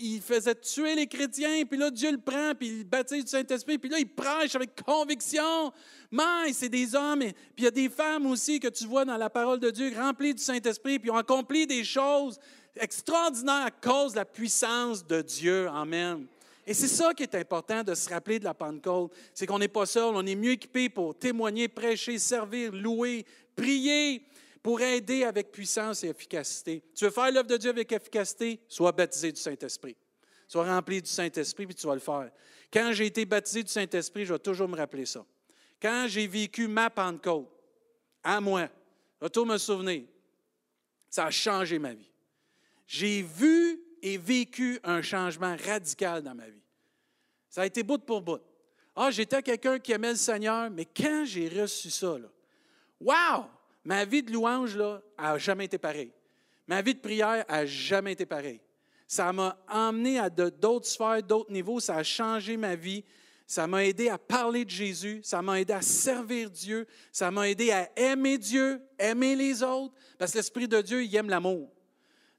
il 0.02 0.20
faisait 0.22 0.54
tuer 0.54 0.94
les 0.94 1.06
chrétiens, 1.06 1.64
puis 1.68 1.78
là, 1.78 1.90
Dieu 1.90 2.10
le 2.10 2.18
prend, 2.18 2.54
puis 2.54 2.68
il 2.68 2.84
baptise 2.84 3.24
du 3.24 3.30
Saint-Esprit, 3.30 3.78
puis 3.78 3.90
là, 3.90 3.98
il 3.98 4.08
prêche 4.08 4.54
avec 4.54 4.82
conviction. 4.82 5.72
Mais 6.10 6.52
c'est 6.52 6.70
des 6.70 6.94
hommes, 6.94 7.22
et, 7.22 7.32
puis 7.32 7.58
il 7.58 7.64
y 7.64 7.68
a 7.68 7.70
des 7.70 7.90
femmes 7.90 8.26
aussi 8.26 8.58
que 8.58 8.68
tu 8.68 8.86
vois 8.86 9.04
dans 9.04 9.18
la 9.18 9.28
parole 9.28 9.60
de 9.60 9.70
Dieu, 9.70 9.92
remplies 9.94 10.34
du 10.34 10.42
Saint-Esprit, 10.42 10.98
puis 10.98 11.10
ont 11.10 11.16
accompli 11.16 11.66
des 11.66 11.84
choses 11.84 12.38
extraordinaires 12.76 13.66
à 13.66 13.70
cause 13.70 14.12
de 14.12 14.16
la 14.16 14.24
puissance 14.24 15.06
de 15.06 15.20
Dieu. 15.20 15.68
Amen. 15.68 16.26
Et 16.66 16.72
c'est 16.72 16.88
ça 16.88 17.12
qui 17.12 17.22
est 17.24 17.34
important 17.34 17.82
de 17.82 17.94
se 17.94 18.08
rappeler 18.08 18.38
de 18.38 18.44
la 18.44 18.54
Pentecôte, 18.54 19.12
c'est 19.34 19.46
qu'on 19.46 19.58
n'est 19.58 19.68
pas 19.68 19.86
seul, 19.86 20.14
on 20.14 20.24
est 20.24 20.34
mieux 20.34 20.52
équipé 20.52 20.88
pour 20.88 21.18
témoigner, 21.18 21.68
prêcher, 21.68 22.18
servir, 22.18 22.72
louer, 22.72 23.26
prier, 23.56 24.22
pour 24.62 24.80
aider 24.80 25.24
avec 25.24 25.52
puissance 25.52 26.04
et 26.04 26.08
efficacité. 26.08 26.82
Tu 26.94 27.04
veux 27.04 27.10
faire 27.10 27.30
l'œuvre 27.30 27.48
de 27.48 27.56
Dieu 27.56 27.70
avec 27.70 27.90
efficacité? 27.92 28.60
Sois 28.68 28.92
baptisé 28.92 29.32
du 29.32 29.40
Saint-Esprit. 29.40 29.96
Sois 30.46 30.64
rempli 30.64 31.00
du 31.00 31.08
Saint-Esprit, 31.08 31.66
puis 31.66 31.74
tu 31.74 31.86
vas 31.86 31.94
le 31.94 32.00
faire. 32.00 32.30
Quand 32.72 32.92
j'ai 32.92 33.06
été 33.06 33.24
baptisé 33.24 33.62
du 33.62 33.70
Saint-Esprit, 33.70 34.26
je 34.26 34.32
vais 34.32 34.38
toujours 34.38 34.68
me 34.68 34.76
rappeler 34.76 35.06
ça. 35.06 35.24
Quand 35.80 36.06
j'ai 36.08 36.26
vécu 36.26 36.68
ma 36.68 36.90
Pentecôte, 36.90 37.48
à 38.22 38.40
moi, 38.40 38.68
je 39.20 39.26
vais 39.28 39.46
me 39.46 39.58
souvenir, 39.58 40.04
ça 41.08 41.26
a 41.26 41.30
changé 41.30 41.78
ma 41.78 41.94
vie. 41.94 42.10
J'ai 42.86 43.22
vu 43.22 43.80
et 44.02 44.18
vécu 44.18 44.78
un 44.82 45.02
changement 45.02 45.56
radical 45.64 46.22
dans 46.22 46.34
ma 46.34 46.48
vie. 46.48 46.62
Ça 47.48 47.62
a 47.62 47.66
été 47.66 47.82
bout 47.82 47.98
pour 47.98 48.20
bout. 48.20 48.40
Ah, 48.94 49.10
j'étais 49.10 49.42
quelqu'un 49.42 49.78
qui 49.78 49.92
aimait 49.92 50.10
le 50.10 50.16
Seigneur, 50.16 50.70
mais 50.70 50.84
quand 50.84 51.24
j'ai 51.24 51.48
reçu 51.48 51.90
ça, 51.90 52.18
là, 52.18 52.28
wow! 53.00 53.46
Ma 53.90 54.04
vie 54.04 54.22
de 54.22 54.32
louange 54.32 54.76
là, 54.76 55.02
a 55.18 55.36
jamais 55.36 55.64
été 55.64 55.76
pareille. 55.76 56.12
Ma 56.68 56.80
vie 56.80 56.94
de 56.94 57.00
prière 57.00 57.44
a 57.48 57.66
jamais 57.66 58.12
été 58.12 58.24
pareille. 58.24 58.60
Ça 59.04 59.32
m'a 59.32 59.58
emmené 59.68 60.16
à 60.20 60.30
d'autres 60.30 60.86
sphères, 60.86 61.20
d'autres 61.24 61.50
niveaux. 61.50 61.80
Ça 61.80 61.96
a 61.96 62.04
changé 62.04 62.56
ma 62.56 62.76
vie. 62.76 63.02
Ça 63.48 63.66
m'a 63.66 63.84
aidé 63.84 64.08
à 64.08 64.16
parler 64.16 64.64
de 64.64 64.70
Jésus. 64.70 65.20
Ça 65.24 65.42
m'a 65.42 65.60
aidé 65.60 65.72
à 65.72 65.82
servir 65.82 66.50
Dieu. 66.50 66.86
Ça 67.10 67.32
m'a 67.32 67.48
aidé 67.48 67.72
à 67.72 67.90
aimer 67.96 68.38
Dieu, 68.38 68.80
aimer 68.96 69.34
les 69.34 69.60
autres. 69.64 69.92
Parce 70.20 70.30
que 70.30 70.38
l'Esprit 70.38 70.68
de 70.68 70.80
Dieu, 70.82 71.02
il 71.02 71.16
aime 71.16 71.28
l'amour. 71.28 71.68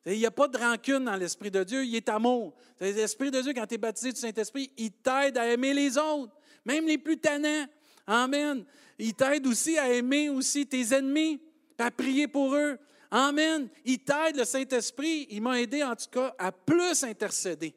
Il 0.06 0.20
n'y 0.20 0.26
a 0.26 0.32
pas 0.32 0.48
de 0.48 0.58
rancune 0.58 1.04
dans 1.04 1.18
l'Esprit 1.18 1.52
de 1.52 1.66
Dieu, 1.66 1.84
il 1.84 1.94
est 1.98 2.08
amour. 2.08 2.54
L'Esprit 2.80 3.30
de 3.30 3.42
Dieu, 3.42 3.52
quand 3.54 3.68
tu 3.68 3.76
es 3.76 3.78
baptisé 3.78 4.14
du 4.14 4.20
Saint-Esprit, 4.22 4.72
il 4.78 4.94
t'aide 4.94 5.38
à 5.38 5.48
aimer 5.48 5.74
les 5.74 5.98
autres, 5.98 6.32
même 6.64 6.88
les 6.88 6.98
plus 6.98 7.18
tannants. 7.18 7.66
Amen. 8.08 8.64
Il 9.02 9.14
t'aide 9.14 9.46
aussi 9.48 9.78
à 9.78 9.92
aimer 9.92 10.30
aussi 10.30 10.66
tes 10.66 10.94
ennemis, 10.94 11.42
à 11.78 11.92
prier 11.92 12.28
pour 12.28 12.56
eux. 12.56 12.78
Amen. 13.10 13.68
Il 13.84 14.00
t'aide, 14.00 14.38
le 14.38 14.46
Saint-Esprit, 14.46 15.28
il 15.30 15.42
m'a 15.42 15.60
aidé 15.60 15.84
en 15.84 15.96
tout 15.96 16.10
cas 16.10 16.34
à 16.38 16.52
plus 16.52 17.04
intercéder. 17.04 17.74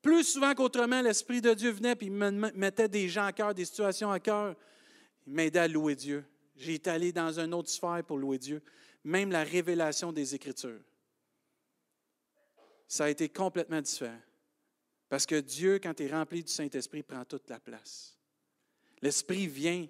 Plus 0.00 0.22
souvent 0.22 0.54
qu'autrement, 0.54 1.00
l'Esprit 1.00 1.40
de 1.40 1.52
Dieu 1.54 1.70
venait 1.70 1.92
et 1.92 2.04
il 2.04 2.12
me 2.12 2.30
mettait 2.30 2.88
des 2.88 3.08
gens 3.08 3.24
à 3.24 3.32
cœur, 3.32 3.54
des 3.54 3.64
situations 3.64 4.12
à 4.12 4.20
cœur. 4.20 4.54
Il 5.26 5.32
m'aidait 5.32 5.58
à 5.58 5.68
louer 5.68 5.96
Dieu. 5.96 6.24
J'ai 6.54 6.74
été 6.74 6.90
allé 6.90 7.10
dans 7.10 7.40
une 7.40 7.52
autre 7.54 7.70
sphère 7.70 8.04
pour 8.06 8.18
louer 8.18 8.38
Dieu. 8.38 8.62
Même 9.02 9.32
la 9.32 9.42
révélation 9.42 10.12
des 10.12 10.34
Écritures 10.34 10.80
ça 12.88 13.04
a 13.04 13.10
été 13.10 13.28
complètement 13.28 13.82
différent. 13.82 14.18
Parce 15.10 15.26
que 15.26 15.38
Dieu, 15.38 15.78
quand 15.78 15.94
tu 15.94 16.04
es 16.04 16.10
rempli 16.10 16.42
du 16.42 16.50
Saint-Esprit, 16.50 17.02
prend 17.02 17.24
toute 17.24 17.48
la 17.50 17.60
place. 17.60 18.18
L'Esprit 19.00 19.46
vient, 19.46 19.86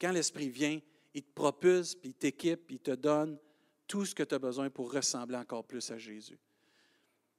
quand 0.00 0.12
l'Esprit 0.12 0.48
vient, 0.48 0.80
il 1.14 1.22
te 1.22 1.32
propulse, 1.34 1.94
puis 1.94 2.10
il 2.10 2.14
t'équipe, 2.14 2.66
puis 2.66 2.76
il 2.76 2.80
te 2.80 2.92
donne 2.92 3.38
tout 3.86 4.04
ce 4.04 4.14
que 4.14 4.22
tu 4.22 4.34
as 4.34 4.38
besoin 4.38 4.70
pour 4.70 4.92
ressembler 4.92 5.36
encore 5.36 5.64
plus 5.64 5.90
à 5.90 5.98
Jésus. 5.98 6.38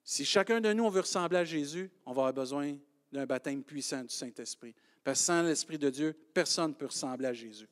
Si 0.03 0.26
chacun 0.26 0.60
de 0.60 0.74
nous, 0.74 0.89
veut 0.89 1.01
ressembler 1.01 1.38
à 1.38 1.45
Jésus, 1.45 1.91
on 2.05 2.14
va 2.14 2.24
avoir 2.24 2.34
besoin 2.34 2.78
d'un 3.12 3.26
baptême 3.26 3.64
puissant 3.64 4.03
du 4.03 4.14
Saint-Esprit. 4.14 4.74
Parce 5.03 5.20
que 5.20 5.26
sans 5.26 5.43
l'Esprit 5.43 5.78
de 5.78 5.89
Dieu, 5.89 6.14
personne 6.34 6.72
ne 6.72 6.76
peut 6.76 6.88
ressembler 6.88 7.28
à 7.28 7.34
Jésus. 7.34 7.70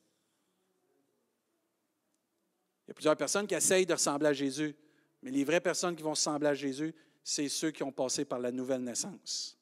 Il 2.86 2.88
y 2.88 2.92
a 2.92 2.94
plusieurs 2.94 3.16
personnes 3.16 3.46
qui 3.46 3.54
essayent 3.54 3.86
de 3.86 3.92
ressembler 3.92 4.28
à 4.28 4.32
Jésus, 4.32 4.74
mais 5.22 5.30
les 5.30 5.44
vraies 5.44 5.60
personnes 5.60 5.94
qui 5.94 6.02
vont 6.02 6.10
ressembler 6.10 6.48
à 6.48 6.54
Jésus, 6.54 6.94
c'est 7.22 7.48
ceux 7.48 7.70
qui 7.70 7.82
ont 7.82 7.92
passé 7.92 8.24
par 8.24 8.38
la 8.38 8.50
nouvelle 8.50 8.82
naissance. 8.82 9.58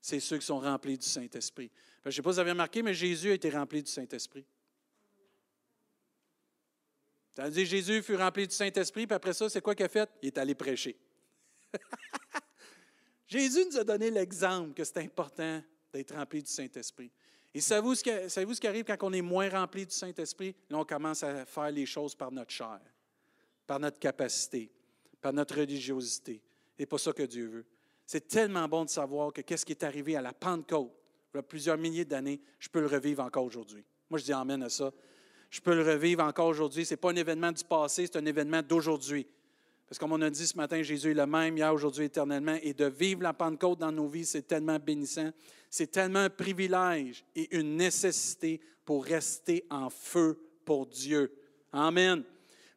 C'est 0.00 0.20
ceux 0.20 0.38
qui 0.38 0.44
sont 0.44 0.60
remplis 0.60 0.98
du 0.98 1.06
Saint-Esprit. 1.06 1.70
Je 2.04 2.10
ne 2.10 2.12
sais 2.12 2.22
pas 2.22 2.32
si 2.32 2.34
vous 2.34 2.40
avez 2.40 2.50
remarqué, 2.50 2.82
mais 2.82 2.92
Jésus 2.92 3.30
a 3.30 3.34
été 3.34 3.48
rempli 3.48 3.82
du 3.82 3.90
Saint-Esprit. 3.90 4.44
dit 7.50 7.66
Jésus 7.66 8.02
fut 8.02 8.16
rempli 8.16 8.46
du 8.46 8.54
Saint-Esprit, 8.54 9.06
puis 9.06 9.14
après 9.14 9.32
ça, 9.32 9.48
c'est 9.48 9.62
quoi 9.62 9.74
qu'il 9.74 9.86
a 9.86 9.88
fait? 9.88 10.10
Il 10.22 10.26
est 10.26 10.38
allé 10.38 10.54
prêcher. 10.54 10.96
Jésus 13.26 13.64
nous 13.70 13.78
a 13.78 13.84
donné 13.84 14.10
l'exemple 14.10 14.74
que 14.74 14.84
c'est 14.84 14.98
important 14.98 15.62
d'être 15.92 16.14
rempli 16.14 16.42
du 16.42 16.50
Saint-Esprit. 16.50 17.10
Et 17.54 17.60
savez-vous 17.60 17.94
ce, 17.94 18.28
ce 18.28 18.60
qui 18.60 18.66
arrive 18.66 18.84
quand 18.84 18.96
on 19.02 19.12
est 19.12 19.22
moins 19.22 19.48
rempli 19.48 19.86
du 19.86 19.94
Saint-Esprit? 19.94 20.54
Là, 20.68 20.78
on 20.78 20.84
commence 20.84 21.22
à 21.22 21.46
faire 21.46 21.70
les 21.70 21.86
choses 21.86 22.14
par 22.14 22.30
notre 22.30 22.50
chair, 22.50 22.80
par 23.66 23.80
notre 23.80 23.98
capacité, 23.98 24.70
par 25.22 25.32
notre 25.32 25.56
religiosité. 25.56 26.42
C'est 26.76 26.86
pas 26.86 26.98
ça 26.98 27.12
que 27.12 27.22
Dieu 27.22 27.46
veut. 27.46 27.66
C'est 28.04 28.28
tellement 28.28 28.68
bon 28.68 28.84
de 28.84 28.90
savoir 28.90 29.32
que 29.32 29.40
qu'est-ce 29.40 29.64
qui 29.64 29.72
est 29.72 29.84
arrivé 29.84 30.16
à 30.16 30.20
la 30.20 30.34
Pentecôte, 30.34 30.92
plusieurs 31.42 31.78
milliers 31.78 32.04
d'années, 32.04 32.40
je 32.58 32.68
peux 32.68 32.80
le 32.80 32.86
revivre 32.86 33.22
encore 33.22 33.44
aujourd'hui. 33.44 33.84
Moi, 34.10 34.18
je 34.18 34.24
dis 34.24 34.32
amène 34.32 34.62
à 34.62 34.68
ça. 34.68 34.92
Je 35.50 35.60
peux 35.60 35.74
le 35.74 35.82
revivre 35.82 36.22
encore 36.24 36.46
aujourd'hui. 36.46 36.84
Ce 36.84 36.94
n'est 36.94 36.96
pas 36.96 37.10
un 37.10 37.16
événement 37.16 37.52
du 37.52 37.64
passé, 37.64 38.06
c'est 38.06 38.18
un 38.18 38.26
événement 38.26 38.62
d'aujourd'hui. 38.62 39.26
Parce 39.86 39.98
que 39.98 40.04
comme 40.04 40.12
on 40.12 40.22
a 40.22 40.30
dit 40.30 40.46
ce 40.46 40.56
matin, 40.56 40.82
Jésus 40.82 41.10
est 41.10 41.14
le 41.14 41.26
même 41.26 41.56
hier, 41.56 41.72
aujourd'hui, 41.72 42.06
éternellement. 42.06 42.58
Et 42.62 42.72
de 42.74 42.86
vivre 42.86 43.22
la 43.22 43.32
Pentecôte 43.32 43.78
dans 43.78 43.92
nos 43.92 44.08
vies, 44.08 44.24
c'est 44.24 44.46
tellement 44.46 44.78
bénissant. 44.78 45.30
C'est 45.70 45.90
tellement 45.90 46.20
un 46.20 46.30
privilège 46.30 47.24
et 47.36 47.54
une 47.56 47.76
nécessité 47.76 48.60
pour 48.84 49.04
rester 49.04 49.64
en 49.70 49.90
feu 49.90 50.38
pour 50.64 50.86
Dieu. 50.86 51.32
Amen. 51.72 52.24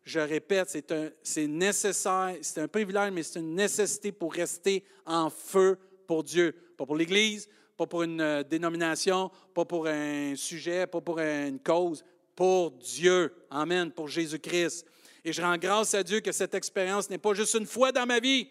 Je 0.03 0.19
répète, 0.19 0.77
c'est 1.23 1.47
nécessaire, 1.47 2.35
c'est 2.41 2.61
un 2.61 2.67
privilège, 2.67 3.11
mais 3.11 3.23
c'est 3.23 3.39
une 3.39 3.55
nécessité 3.55 4.11
pour 4.11 4.33
rester 4.33 4.83
en 5.05 5.29
feu 5.29 5.77
pour 6.05 6.23
Dieu. 6.23 6.53
Pas 6.77 6.85
pour 6.85 6.95
l'Église, 6.95 7.49
pas 7.77 7.85
pour 7.85 8.03
une 8.03 8.19
euh, 8.19 8.43
dénomination, 8.43 9.29
pas 9.53 9.63
pour 9.63 9.87
un 9.87 10.35
sujet, 10.35 10.87
pas 10.87 10.99
pour 10.99 11.19
une 11.19 11.59
cause, 11.59 12.03
pour 12.35 12.71
Dieu. 12.71 13.31
Amen, 13.51 13.91
pour 13.91 14.07
Jésus-Christ. 14.07 14.85
Et 15.23 15.31
je 15.31 15.41
rends 15.41 15.57
grâce 15.57 15.93
à 15.93 16.03
Dieu 16.03 16.19
que 16.19 16.31
cette 16.31 16.55
expérience 16.55 17.09
n'est 17.09 17.19
pas 17.19 17.33
juste 17.33 17.53
une 17.53 17.67
fois 17.67 17.91
dans 17.91 18.05
ma 18.05 18.19
vie. 18.19 18.49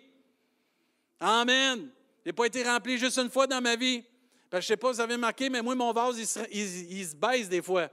Amen. 1.18 1.90
N'a 2.24 2.32
pas 2.32 2.46
été 2.46 2.62
rempli 2.62 2.98
juste 2.98 3.18
une 3.18 3.30
fois 3.30 3.46
dans 3.46 3.60
ma 3.60 3.76
vie. 3.76 4.04
je 4.52 4.56
ne 4.56 4.60
sais 4.62 4.76
pas 4.76 4.92
vous 4.92 5.00
avez 5.00 5.16
marqué, 5.16 5.50
mais 5.50 5.62
moi, 5.62 5.74
mon 5.74 5.92
vase, 5.92 6.18
il 6.18 6.26
se, 6.26 7.16
baisse 7.16 7.48
des 7.48 7.62
fois. 7.62 7.88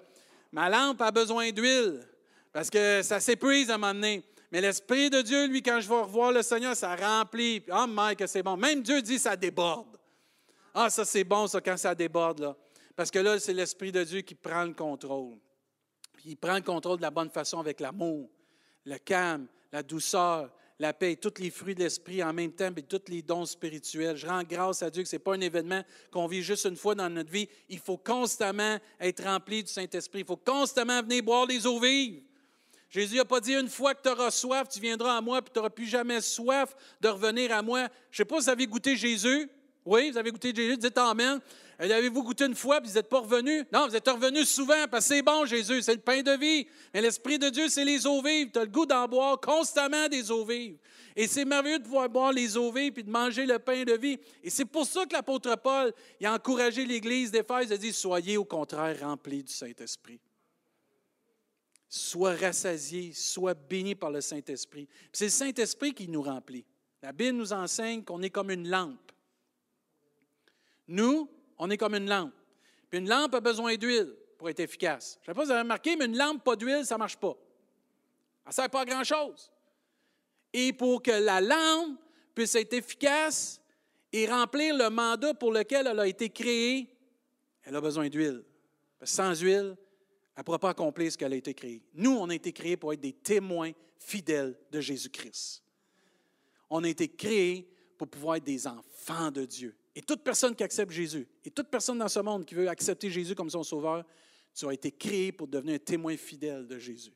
Ma 0.52 0.70
lampe 0.70 1.02
a 1.02 1.12
besoin 1.12 1.52
d'huile 1.52 2.08
parce 2.52 2.70
que 2.70 3.02
ça 3.02 3.20
s'épuise 3.20 3.72
à 3.72 3.76
un 3.76 3.78
moment 3.78 3.94
donné. 3.94 4.24
Mais 4.52 4.62
l'Esprit 4.62 5.10
de 5.10 5.22
Dieu, 5.22 5.48
lui, 5.48 5.64
quand 5.64 5.80
je 5.80 5.90
vais 5.90 6.02
revoir 6.02 6.32
le 6.32 6.44
Seigneur, 6.44 6.76
ça 6.76 6.96
remplit. 6.96 7.64
Oh, 7.72 7.88
Mike, 7.88 8.24
c'est 8.28 8.44
bon. 8.44 8.56
Même 8.56 8.84
Dieu 8.84 9.02
dit 9.02 9.18
ça 9.18 9.36
déborde. 9.36 9.98
Ah, 10.74 10.90
ça, 10.90 11.06
c'est 11.06 11.24
bon, 11.24 11.48
ça, 11.48 11.62
quand 11.62 11.78
ça 11.78 11.94
déborde, 11.94 12.40
là. 12.40 12.56
Parce 12.96 13.12
que 13.12 13.20
là, 13.20 13.40
c'est 13.40 13.54
l'Esprit 13.54 13.92
de 13.92 14.04
Dieu 14.04 14.22
qui 14.22 14.36
prend 14.36 14.64
le 14.64 14.74
contrôle. 14.74 15.38
Il 16.26 16.38
prend 16.38 16.56
le 16.56 16.62
contrôle 16.62 16.98
de 16.98 17.02
la 17.02 17.12
bonne 17.12 17.30
façon 17.30 17.60
avec 17.60 17.80
l'amour, 17.80 18.30
le 18.86 18.98
calme, 18.98 19.48
la 19.72 19.84
douceur, 19.84 20.52
la 20.80 20.94
paix, 20.94 21.16
tous 21.16 21.40
les 21.40 21.50
fruits 21.50 21.76
de 21.76 21.84
l'Esprit 21.84 22.24
en 22.24 22.34
même 22.34 22.52
temps, 22.52 22.72
et 22.76 22.82
tous 22.84 23.02
les 23.08 23.22
dons 23.22 23.46
spirituels. 23.46 24.16
Je 24.16 24.28
rends 24.28 24.44
grâce 24.44 24.84
à 24.84 24.90
Dieu 24.90 25.04
que 25.04 25.10
ce 25.10 25.16
n'est 25.16 25.20
pas 25.20 25.34
un 25.36 25.42
événement 25.42 25.84
qu'on 26.12 26.28
vit 26.28 26.44
juste 26.44 26.66
une 26.66 26.76
fois 26.76 26.96
dans 26.96 27.10
notre 27.10 27.32
vie. 27.32 27.48
Il 27.70 27.80
faut 27.80 27.98
constamment 27.98 28.78
être 29.00 29.24
rempli 29.24 29.64
du 29.64 29.72
Saint-Esprit. 29.72 30.20
Il 30.22 30.26
faut 30.26 30.38
constamment 30.38 31.02
venir 31.02 31.24
boire 31.24 31.46
les 31.46 31.66
eaux 31.66 31.80
vives. 31.80 32.22
Jésus 32.90 33.16
n'a 33.16 33.26
pas 33.26 33.40
dit 33.40 33.56
une 33.56 33.70
fois 33.70 33.96
que 33.96 34.04
tu 34.04 34.10
auras 34.10 34.30
soif, 34.30 34.70
tu 34.70 34.80
viendras 34.80 35.18
à 35.18 35.22
moi, 35.22 35.42
puis 35.42 35.52
tu 35.52 35.58
n'auras 35.58 35.72
plus 35.72 35.88
jamais 35.88 36.22
soif 36.22 36.76
de 37.02 37.08
revenir 37.08 37.52
à 37.52 37.62
moi. 37.64 37.88
Je 38.12 38.16
ne 38.16 38.18
sais 38.18 38.26
pas 38.26 38.38
si 38.38 38.44
vous 38.44 38.50
avez 38.50 38.68
goûté 38.68 38.96
Jésus. 38.96 39.50
Oui, 39.86 40.12
vous 40.12 40.18
avez 40.18 40.32
goûté 40.32 40.54
Jésus, 40.56 40.78
dites 40.78 40.98
Amen. 40.98 41.40
Avez-vous 41.80 42.24
goûté 42.24 42.46
une 42.46 42.56
fois, 42.56 42.80
puis 42.80 42.90
vous 42.90 42.96
n'êtes 42.96 43.10
pas 43.10 43.20
revenu? 43.20 43.66
Non, 43.74 43.88
vous 43.88 43.96
êtes 43.96 44.08
revenu 44.08 44.46
souvent, 44.46 44.88
parce 44.90 45.08
que 45.08 45.16
c'est 45.16 45.22
bon, 45.22 45.46
Jésus, 45.46 45.82
c'est 45.82 45.96
le 45.96 46.02
pain 46.02 46.22
de 46.22 46.32
vie. 46.32 46.68
Mais 46.94 47.02
l'Esprit 47.02 47.40
de 47.40 47.50
Dieu, 47.50 47.68
c'est 47.68 47.84
les 47.84 48.06
eaux 48.06 48.22
vives. 48.22 48.52
Tu 48.52 48.60
as 48.60 48.64
le 48.64 48.70
goût 48.70 48.86
d'en 48.86 49.08
boire 49.08 49.40
constamment 49.42 50.08
des 50.08 50.32
eaux 50.32 50.46
vives. 50.46 50.78
Et 51.16 51.28
c'est 51.28 51.46
merveilleux 51.46 51.80
de 51.80 51.84
pouvoir 51.84 52.10
boire 52.10 52.32
les 52.32 52.56
eaux 52.56 52.72
vives 52.72 52.94
puis 52.94 53.04
de 53.04 53.10
manger 53.10 53.46
le 53.46 53.60
pain 53.60 53.84
de 53.84 53.94
vie. 53.94 54.18
Et 54.44 54.50
c'est 54.50 54.66
pour 54.66 54.86
ça 54.86 55.06
que 55.06 55.14
l'apôtre 55.14 55.56
Paul 55.58 55.94
a 56.24 56.34
encouragé 56.34 56.86
l'Église 56.86 57.32
d'Éphèse 57.32 57.72
a 57.72 57.78
dit 57.78 57.92
Soyez 57.92 58.38
au 58.38 58.46
contraire 58.46 59.00
remplis 59.02 59.44
du 59.44 59.54
Saint-Esprit 59.54 60.20
soit 61.96 62.36
rassasié, 62.36 63.14
soit 63.14 63.54
béni 63.54 63.94
par 63.94 64.10
le 64.10 64.20
Saint-Esprit. 64.20 64.88
C'est 65.12 65.26
le 65.26 65.30
Saint-Esprit 65.30 65.94
qui 65.94 66.08
nous 66.08 66.24
remplit. 66.24 66.66
La 67.04 67.12
Bible 67.12 67.38
nous 67.38 67.54
enseigne 67.54 68.04
qu'on 68.04 68.24
est 68.24 68.32
comme 68.32 68.50
une 68.50 68.68
lampe. 68.68 69.03
Nous, 70.88 71.30
on 71.57 71.69
est 71.69 71.77
comme 71.77 71.95
une 71.95 72.10
lampe. 72.10 72.34
Puis 72.89 72.99
une 72.99 73.10
lampe 73.10 73.34
a 73.35 73.39
besoin 73.39 73.76
d'huile 73.76 74.14
pour 74.38 74.49
être 74.49 74.60
efficace. 74.60 75.19
Je 75.22 75.31
ne 75.31 75.34
sais 75.34 75.35
pas 75.35 75.41
si 75.41 75.45
vous 75.47 75.51
avez 75.51 75.61
remarqué, 75.61 75.95
mais 75.95 76.05
une 76.05 76.18
lampe 76.18 76.43
pas 76.43 76.55
d'huile, 76.55 76.85
ça 76.85 76.95
ne 76.95 76.99
marche 76.99 77.18
pas. 77.18 77.35
Ça 78.43 78.49
ne 78.49 78.53
sert 78.53 78.69
pas 78.69 78.81
à 78.81 78.85
grand-chose. 78.85 79.51
Et 80.51 80.73
pour 80.73 81.01
que 81.01 81.11
la 81.11 81.41
lampe 81.41 81.97
puisse 82.35 82.53
être 82.55 82.73
efficace 82.73 83.61
et 84.11 84.27
remplir 84.27 84.76
le 84.76 84.89
mandat 84.89 85.34
pour 85.34 85.51
lequel 85.51 85.88
elle 85.88 85.99
a 85.99 86.07
été 86.07 86.30
créée, 86.30 86.88
elle 87.64 87.76
a 87.76 87.81
besoin 87.81 88.10
d'huile. 88.10 88.43
Sans 89.01 89.39
huile, 89.41 89.76
elle 90.35 90.41
ne 90.41 90.43
pourra 90.43 90.60
pas 90.60 90.69
accomplir 90.69 91.11
ce 91.11 91.18
qu'elle 91.18 91.34
a 91.34 91.38
été 91.38 91.53
créée. 91.53 91.81
Nous, 91.93 92.11
on 92.11 92.30
a 92.30 92.35
été 92.35 92.51
créés 92.51 92.77
pour 92.77 92.93
être 92.93 93.01
des 93.01 93.14
témoins 93.14 93.72
fidèles 93.97 94.57
de 94.72 94.81
Jésus-Christ. 94.81 95.64
On 96.69 96.84
a 96.84 96.89
été 96.89 97.07
créés 97.07 97.69
pour 97.97 98.07
pouvoir 98.07 98.38
être 98.38 98.43
des 98.43 98.68
enfants 98.68 99.31
de 99.31 99.45
Dieu. 99.45 99.76
Et 99.95 100.02
toute 100.02 100.24
personne 100.24 100.56
qui 100.56 100.64
accepte 100.64 100.91
Jésus, 100.91 101.28
et 101.45 101.52
toute 101.52 101.68
personne 101.68 101.99
dans 101.99 102.07
ce 102.07 102.20
monde 102.20 102.45
qui 102.45 102.56
veut 102.56 102.68
accepter 102.68 103.10
Jésus 103.10 103.36
comme 103.36 103.49
son 103.49 103.64
sauveur, 103.64 104.03
tu 104.56 104.68
as 104.68 104.74
été 104.74 104.91
créé 104.91 105.32
pour 105.32 105.48
devenir 105.48 105.76
un 105.76 105.80
témoin 105.80 106.18
fidèle 106.18 106.65
de 106.68 106.80
Jésus. 106.80 107.14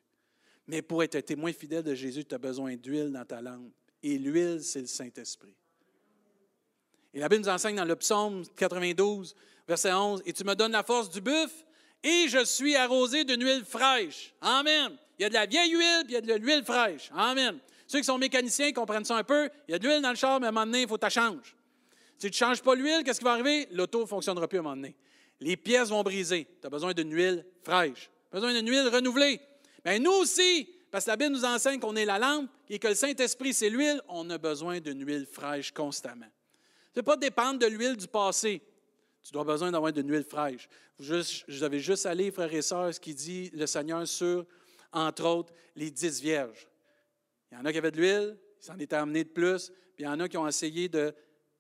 Mais 0.68 0.82
pour 0.82 1.02
être 1.04 1.16
un 1.16 1.22
témoin 1.22 1.54
fidèle 1.54 1.84
de 1.84 1.96
Jésus, 1.96 2.26
tu 2.26 2.36
as 2.36 2.40
besoin 2.40 2.76
d'huile 2.76 3.12
dans 3.12 3.26
ta 3.26 3.42
lampe. 3.42 3.72
Et 4.04 4.18
l'huile, 4.18 4.64
c'est 4.64 4.82
le 4.82 4.88
Saint-Esprit. 4.88 5.56
Et 7.14 7.20
la 7.20 7.30
Bible 7.30 7.44
nous 7.44 7.50
enseigne 7.50 7.76
dans 7.76 7.86
le 7.86 7.96
psaume 7.96 8.44
92, 8.56 9.36
verset 9.68 9.94
11, 9.94 10.22
Et 10.26 10.34
tu 10.34 10.44
me 10.44 10.54
donnes 10.56 10.74
la 10.74 10.84
force 10.84 11.10
du 11.10 11.22
buffle 11.22 11.66
et 12.04 12.28
je 12.28 12.46
suis 12.46 12.76
arrosé 12.76 13.24
d'une 13.24 13.44
huile 13.44 13.66
fraîche. 13.66 14.34
Amen. 14.42 14.96
Il 15.18 15.24
y 15.24 15.26
a 15.26 15.30
de 15.30 15.34
la 15.34 15.46
vieille 15.46 15.72
huile, 15.72 16.04
puis 16.06 16.14
il 16.14 16.28
y 16.28 16.32
a 16.32 16.38
de 16.38 16.44
l'huile 16.44 16.64
fraîche. 16.64 17.10
Amen. 17.14 17.58
Ceux 17.88 18.00
qui 18.00 18.06
sont 18.06 18.18
mécaniciens 18.18 18.72
comprennent 18.72 19.06
ça 19.06 19.18
un 19.18 19.24
peu. 19.24 19.50
Il 19.68 19.72
y 19.72 19.74
a 19.74 19.80
de 19.80 19.88
l'huile 19.88 20.02
dans 20.02 20.12
le 20.12 20.16
char, 20.16 20.40
mais 20.40 20.46
à 20.46 20.50
un 20.50 20.52
moment 20.52 20.66
donné, 20.66 20.84
il 20.84 20.88
faut 20.88 20.98
que 20.98 21.06
tu 21.06 21.12
changes. 21.12 21.57
Si 22.18 22.32
tu 22.32 22.44
ne 22.44 22.48
changes 22.48 22.64
pas 22.64 22.74
l'huile, 22.74 23.04
qu'est-ce 23.04 23.20
qui 23.20 23.26
va 23.26 23.34
arriver? 23.34 23.68
L'auto 23.72 24.02
ne 24.02 24.06
fonctionnera 24.06 24.48
plus 24.48 24.58
à 24.58 24.62
un 24.62 24.64
moment 24.64 24.76
donné. 24.76 24.96
Les 25.40 25.56
pièces 25.56 25.90
vont 25.90 26.02
briser. 26.02 26.48
Tu 26.60 26.66
as 26.66 26.70
besoin 26.70 26.94
d'une 26.94 27.14
huile 27.14 27.46
fraîche. 27.64 28.10
Tu 28.32 28.38
as 28.38 28.40
besoin 28.40 28.54
d'une 28.54 28.68
huile 28.68 28.88
renouvelée. 28.88 29.40
Bien, 29.86 30.00
nous 30.00 30.12
aussi, 30.12 30.68
parce 30.90 31.06
que 31.06 31.12
la 31.12 31.18
Bible 31.18 31.34
nous 31.34 31.46
enseigne 31.46 31.80
qu'on 31.80 31.96
est 31.96 32.06
la 32.06 32.18
lampe 32.18 32.50
et 32.70 32.80
que 32.80 32.88
le 32.88 32.96
Saint-Esprit, 32.96 33.54
c'est 33.54 33.70
l'huile, 33.70 34.02
on 34.08 34.28
a 34.32 34.38
besoin 34.40 34.80
d'une 34.80 35.06
huile 35.06 35.28
fraîche 35.32 35.72
constamment. 35.72 36.26
Ce 36.94 37.00
n'est 37.00 37.04
pas 37.04 37.18
dépendre 37.18 37.60
de 37.60 37.68
l'huile 37.68 37.96
du 37.96 38.08
passé. 38.08 38.64
Tu 39.22 39.32
dois 39.32 39.44
besoin 39.44 39.72
d'avoir 39.72 39.94
de 39.94 40.02
l'huile 40.02 40.24
fraîche. 40.24 40.68
Juste, 41.00 41.44
je 41.48 41.66
vais 41.66 41.80
juste 41.80 42.08
aller, 42.08 42.32
frères 42.32 42.52
et 42.52 42.64
sœurs, 42.64 42.96
ce 42.96 43.00
qui 43.00 43.14
dit 43.14 43.52
le 43.54 43.68
Seigneur 43.68 44.08
sur, 44.08 44.44
entre 44.92 45.26
autres, 45.26 45.54
les 45.76 45.92
dix 45.92 46.20
vierges. 46.20 46.68
Il 47.52 47.58
y 47.58 47.62
en 47.62 47.66
a 47.66 47.72
qui 47.72 47.78
avaient 47.78 47.92
de 47.92 47.98
l'huile, 47.98 48.38
ils 48.60 48.66
s'en 48.66 48.80
étaient 48.80 48.96
amenés 48.96 49.24
de 49.24 49.30
plus, 49.30 49.70
puis 49.96 50.04
il 50.04 50.06
y 50.06 50.08
en 50.08 50.20
a 50.20 50.28
qui 50.28 50.38
ont 50.38 50.48
essayé 50.48 50.90
de 50.90 51.14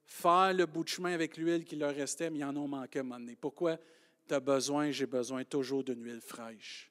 faire 0.08 0.54
le 0.54 0.66
bout 0.66 0.84
de 0.84 0.90
chemin 0.90 1.12
avec 1.12 1.38
l'huile 1.38 1.66
qui 1.66 1.76
leur 1.76 1.94
restait, 1.94 2.30
mais 2.30 2.40
ils 2.40 2.46
en 2.46 2.56
ont 2.56 2.68
manqué 2.68 3.00
à 3.00 3.02
un 3.02 3.04
moment 3.04 3.20
donné. 3.20 3.36
Pourquoi? 3.36 3.78
Tu 4.28 4.34
as 4.34 4.40
besoin, 4.40 4.90
j'ai 4.90 5.06
besoin 5.06 5.44
toujours 5.44 5.84
d'une 5.84 6.04
huile 6.04 6.22
fraîche. 6.22 6.90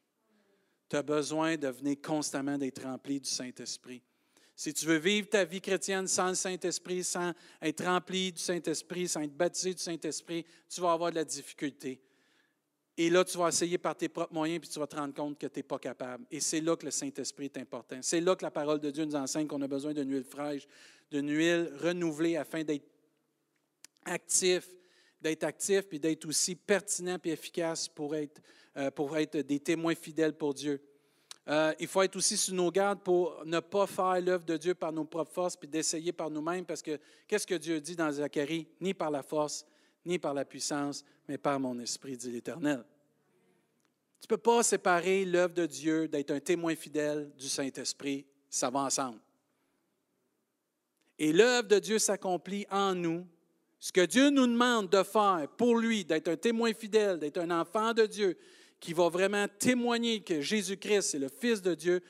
Tu 0.89 0.97
as 0.97 1.03
besoin 1.03 1.57
de 1.57 1.69
venir 1.69 1.97
constamment 2.01 2.57
d'être 2.59 2.83
rempli 2.85 3.19
du 3.19 3.29
Saint-Esprit. 3.29 4.03
Si 4.55 4.73
tu 4.73 4.87
veux 4.87 4.99
vivre 4.99 5.29
ta 5.29 5.45
vie 5.45 5.61
chrétienne 5.61 6.07
sans 6.07 6.29
le 6.29 6.35
Saint-Esprit, 6.35 7.05
sans 7.05 7.33
être 7.61 7.85
rempli 7.85 8.33
du 8.33 8.41
Saint-Esprit, 8.41 9.09
sans 9.09 9.23
être 9.23 9.37
baptisé 9.37 9.75
du 9.75 9.83
Saint-Esprit, 9.83 10.47
tu 10.69 10.81
vas 10.81 10.93
avoir 10.93 11.11
de 11.11 11.17
la 11.17 11.25
difficulté. 11.25 12.01
Et 12.99 13.11
là, 13.11 13.25
tu 13.25 13.37
vas 13.37 13.49
essayer 13.49 13.77
par 13.77 13.95
tes 13.95 14.09
propres 14.09 14.33
moyens, 14.33 14.61
puis 14.61 14.71
tu 14.71 14.79
vas 14.79 14.87
te 14.87 14.97
rendre 14.97 15.13
compte 15.13 15.39
que 15.39 15.47
tu 15.47 15.59
n'es 15.59 15.63
pas 15.63 15.79
capable. 15.79 16.25
Et 16.31 16.41
c'est 16.41 16.61
là 16.61 16.77
que 16.77 16.87
le 16.87 16.91
Saint-Esprit 16.91 17.47
est 17.47 17.59
important. 17.59 17.99
C'est 18.01 18.21
là 18.21 18.35
que 18.37 18.43
la 18.43 18.51
parole 18.51 18.81
de 18.81 18.91
Dieu 18.91 19.05
nous 19.05 19.17
enseigne 19.17 19.47
qu'on 19.47 19.61
a 19.61 19.69
besoin 19.69 19.93
d'une 19.93 20.11
huile 20.11 20.25
fraîche, 20.25 20.67
d'une 21.11 21.31
huile 21.31 21.73
renouvelée 21.83 22.37
afin 22.37 22.65
d'être 22.65 22.96
actif, 24.07 24.69
d'être 25.21 25.45
actif, 25.45 25.83
puis 25.83 26.01
d'être 26.01 26.27
aussi 26.27 26.55
pertinent 26.55 27.19
et 27.25 27.31
efficace 27.31 27.89
pour 27.89 28.17
être, 28.17 28.41
euh, 28.77 28.91
pour 28.91 29.17
être 29.17 29.39
des 29.39 29.61
témoins 29.61 29.95
fidèles 29.95 30.35
pour 30.35 30.55
Dieu. 30.55 30.81
Euh, 31.49 31.73
il 31.79 31.87
faut 31.87 32.03
être 32.03 32.17
aussi 32.17 32.37
sur 32.37 32.55
nos 32.55 32.71
gardes 32.71 33.01
pour 33.03 33.45
ne 33.45 33.61
pas 33.61 33.87
faire 33.87 34.21
l'œuvre 34.21 34.45
de 34.45 34.57
Dieu 34.57 34.75
par 34.75 34.93
nos 34.93 35.05
propres 35.05 35.33
forces, 35.33 35.57
puis 35.57 35.69
d'essayer 35.69 36.13
par 36.13 36.31
nous-mêmes, 36.31 36.65
parce 36.65 36.83
que 36.83 36.99
qu'est-ce 37.29 37.47
que 37.47 37.55
Dieu 37.55 37.81
dit 37.81 37.95
dans 37.95 38.11
Zacharie? 38.11 38.67
Ni 38.81 38.95
par 38.95 39.11
la 39.11 39.23
force, 39.23 39.65
ni 40.05 40.19
par 40.19 40.35
la 40.35 40.45
puissance, 40.45 41.05
mais 41.29 41.39
par 41.39 41.61
mon 41.61 41.79
esprit, 41.79 42.17
dit 42.17 42.31
l'Éternel. 42.31 42.85
Tu 44.21 44.25
ne 44.25 44.29
peux 44.29 44.43
pas 44.43 44.63
séparer 44.63 45.25
l'œuvre 45.25 45.55
de 45.55 45.67
Dieu 45.67 46.09
d'être 46.09 46.33
un 46.33 46.41
témoin 46.41 46.75
fidèle 46.75 47.31
du 47.37 47.49
Saint-Esprit. 47.49 48.27
Ça 48.49 48.71
va 48.71 48.81
ensemble. 48.81 49.21
Et 51.19 51.33
l'œuvre 51.33 51.69
de 51.69 51.79
Dieu 51.79 51.99
s'accomplit 51.99 52.67
en 52.71 52.95
nous. 52.95 53.27
Ce 53.87 53.93
que 53.93 54.05
Dieu 54.05 54.31
nous 54.31 54.49
demande 54.49 54.91
de 54.91 55.05
faire 55.05 55.47
pour 55.57 55.79
lui, 55.79 56.05
d'être 56.05 56.27
un 56.27 56.37
témoin 56.37 56.75
fidèle, 56.75 57.21
d'être 57.21 57.39
un 57.39 57.53
enfant 57.53 57.95
de 57.95 58.05
Dieu, 58.05 58.37
qui 58.81 58.93
va 58.93 59.09
vraiment 59.09 59.47
témoigner 59.61 60.23
que 60.23 60.41
Jésus-Christ 60.41 61.15
est 61.15 61.21
le 61.21 61.29
Fils 61.29 61.63
de 61.63 61.73
Dieu, 61.73 62.03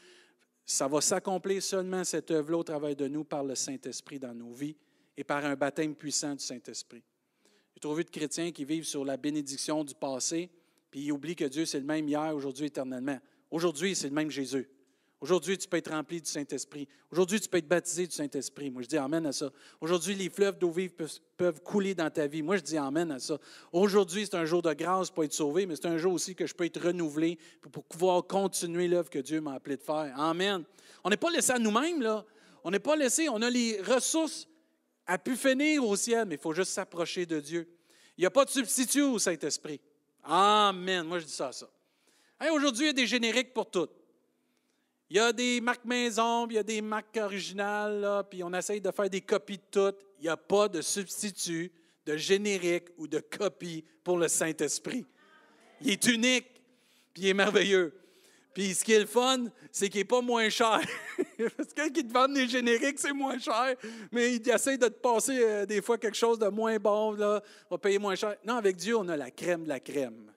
ça 0.65 0.89
va 0.89 1.03
s'accomplir 1.03 1.62
seulement 1.62 2.03
cette 2.03 2.31
œuvre-là 2.31 2.57
au 2.57 2.62
travail 2.62 2.97
de 2.97 3.07
nous 3.07 3.24
par 3.24 3.44
le 3.44 3.55
Saint-Esprit 3.55 4.19
dans 4.19 4.32
nos 4.32 4.53
vies 4.53 4.74
et 5.19 5.23
par 5.23 5.44
un 5.44 5.55
baptême 5.55 5.94
puissant 5.94 6.35
du 6.35 6.43
Saint-Esprit. 6.43 7.03
J'ai 7.74 7.81
trouvé 7.81 8.05
de 8.05 8.11
chrétiens 8.11 8.53
qui 8.53 8.65
vivent 8.65 8.86
sur 8.86 9.05
la 9.05 9.19
bénédiction 9.19 9.85
du 9.85 9.94
passé, 9.94 10.48
puis 10.90 11.01
ils 11.01 11.12
oublient 11.12 11.36
que 11.36 11.44
Dieu, 11.44 11.66
c'est 11.66 11.81
le 11.81 11.85
même 11.85 12.09
hier, 12.09 12.35
aujourd'hui, 12.35 12.69
éternellement. 12.69 13.19
Aujourd'hui, 13.51 13.94
c'est 13.94 14.09
le 14.09 14.15
même 14.15 14.31
Jésus. 14.31 14.66
Aujourd'hui, 15.18 15.56
tu 15.56 15.66
peux 15.66 15.78
être 15.78 15.90
rempli 15.90 16.20
du 16.20 16.28
Saint-Esprit. 16.28 16.86
Aujourd'hui, 17.10 17.40
tu 17.40 17.48
peux 17.48 17.56
être 17.56 17.68
baptisé 17.68 18.06
du 18.06 18.14
Saint-Esprit. 18.14 18.70
Moi, 18.70 18.82
je 18.82 18.88
dis 18.88 18.98
Amen 18.98 19.24
à 19.24 19.32
ça. 19.32 19.51
Aujourd'hui, 19.80 20.14
les 20.14 20.28
fleuves 20.28 20.59
d'eau 20.59 20.70
vive 20.70 20.93
peuvent, 21.36 21.62
couler 21.62 21.94
dans 21.94 22.10
ta 22.10 22.26
vie. 22.26 22.43
Moi, 22.43 22.59
je 22.59 22.62
dis 22.62 22.76
Amen 22.76 23.10
à 23.10 23.18
ça. 23.18 23.38
Aujourd'hui, 23.72 24.26
c'est 24.26 24.36
un 24.36 24.44
jour 24.44 24.60
de 24.60 24.74
grâce 24.74 25.10
pour 25.10 25.24
être 25.24 25.32
sauvé, 25.32 25.64
mais 25.64 25.74
c'est 25.74 25.86
un 25.86 25.97
jour 25.97 26.12
aussi 26.12 26.34
que 26.34 26.47
je 26.47 26.55
peux 26.55 26.64
être 26.64 26.82
renouvelé 26.82 27.38
pour 27.72 27.82
pouvoir 27.84 28.26
continuer 28.26 28.88
l'œuvre 28.88 29.09
que 29.09 29.18
Dieu 29.18 29.40
m'a 29.40 29.55
appelé 29.55 29.78
de 29.78 29.82
faire. 29.82 30.12
Amen. 30.18 30.64
On 31.02 31.09
n'est 31.09 31.16
pas 31.16 31.30
laissé 31.30 31.52
à 31.52 31.59
nous-mêmes, 31.59 32.02
là. 32.02 32.22
On 32.62 32.70
n'est 32.70 32.78
pas 32.78 32.97
laissé, 32.97 33.28
on 33.30 33.40
a 33.40 33.48
les 33.48 33.80
ressources 33.80 34.47
à 35.06 35.16
pu 35.16 35.34
finir 35.36 35.82
au 35.86 35.97
ciel, 35.97 36.26
mais 36.26 36.34
il 36.34 36.40
faut 36.40 36.52
juste 36.52 36.72
s'approcher 36.72 37.24
de 37.24 37.40
Dieu. 37.40 37.66
Il 38.18 38.22
n'y 38.22 38.26
a 38.26 38.30
pas 38.30 38.44
de 38.44 38.51
substitut 38.51 39.02
au 39.02 39.18
Saint-Esprit. 39.18 39.80
Amen. 40.24 41.06
Moi, 41.06 41.20
je 41.20 41.24
dis 41.24 41.32
ça, 41.32 41.52
ça. 41.52 41.70
Aujourd'hui, 42.52 42.84
il 42.84 42.88
y 42.88 42.90
a 42.90 42.93
des 42.93 43.06
génériques 43.06 43.55
pour 43.55 43.70
tout. 43.70 43.88
Il 45.08 45.16
y 45.16 45.20
a 45.20 45.32
des 45.32 45.60
marques 45.60 45.84
maison, 45.84 46.46
puis 46.46 46.54
il 46.54 46.56
y 46.56 46.60
a 46.60 46.64
des 46.64 46.82
marques 46.82 47.16
originales, 47.16 48.24
puis 48.28 48.42
on 48.42 48.52
essaye 48.52 48.80
de 48.80 48.90
faire 48.90 49.08
des 49.08 49.20
copies 49.20 49.58
de 49.58 49.62
toutes. 49.70 50.00
Il 50.18 50.22
n'y 50.22 50.28
a 50.28 50.36
pas 50.36 50.68
de 50.68 50.80
substitut, 50.80 51.70
de 52.04 52.16
générique 52.16 52.88
ou 52.96 53.06
de 53.06 53.20
copie 53.20 53.84
pour 54.02 54.18
le 54.18 54.26
Saint-Esprit. 54.26 55.06
Il 55.80 55.90
est 55.90 56.06
unique, 56.06 56.46
puis 57.14 57.24
il 57.24 57.28
est 57.28 57.34
merveilleux. 57.34 57.94
Puis 58.56 58.74
ce 58.74 58.82
qui 58.82 58.94
est 58.94 59.00
le 59.00 59.06
fun, 59.06 59.44
c'est 59.70 59.90
qu'il 59.90 60.00
n'est 60.00 60.06
pas 60.06 60.22
moins 60.22 60.48
cher. 60.48 60.80
Parce 61.58 61.74
que 61.74 61.90
te 61.90 62.12
vendent 62.12 62.32
des 62.32 62.48
génériques, 62.48 62.98
c'est 62.98 63.12
moins 63.12 63.38
cher, 63.38 63.76
mais 64.10 64.36
il 64.36 64.48
essaie 64.48 64.78
de 64.78 64.86
te 64.86 64.98
passer 64.98 65.38
euh, 65.38 65.66
des 65.66 65.82
fois 65.82 65.98
quelque 65.98 66.16
chose 66.16 66.38
de 66.38 66.48
moins 66.48 66.78
bon, 66.78 67.12
on 67.12 67.40
va 67.70 67.78
payer 67.78 67.98
moins 67.98 68.14
cher. 68.14 68.34
Non, 68.46 68.56
avec 68.56 68.76
Dieu, 68.76 68.96
on 68.96 69.06
a 69.08 69.16
la 69.16 69.30
crème 69.30 69.64
de 69.64 69.68
la 69.68 69.78
crème. 69.78 70.32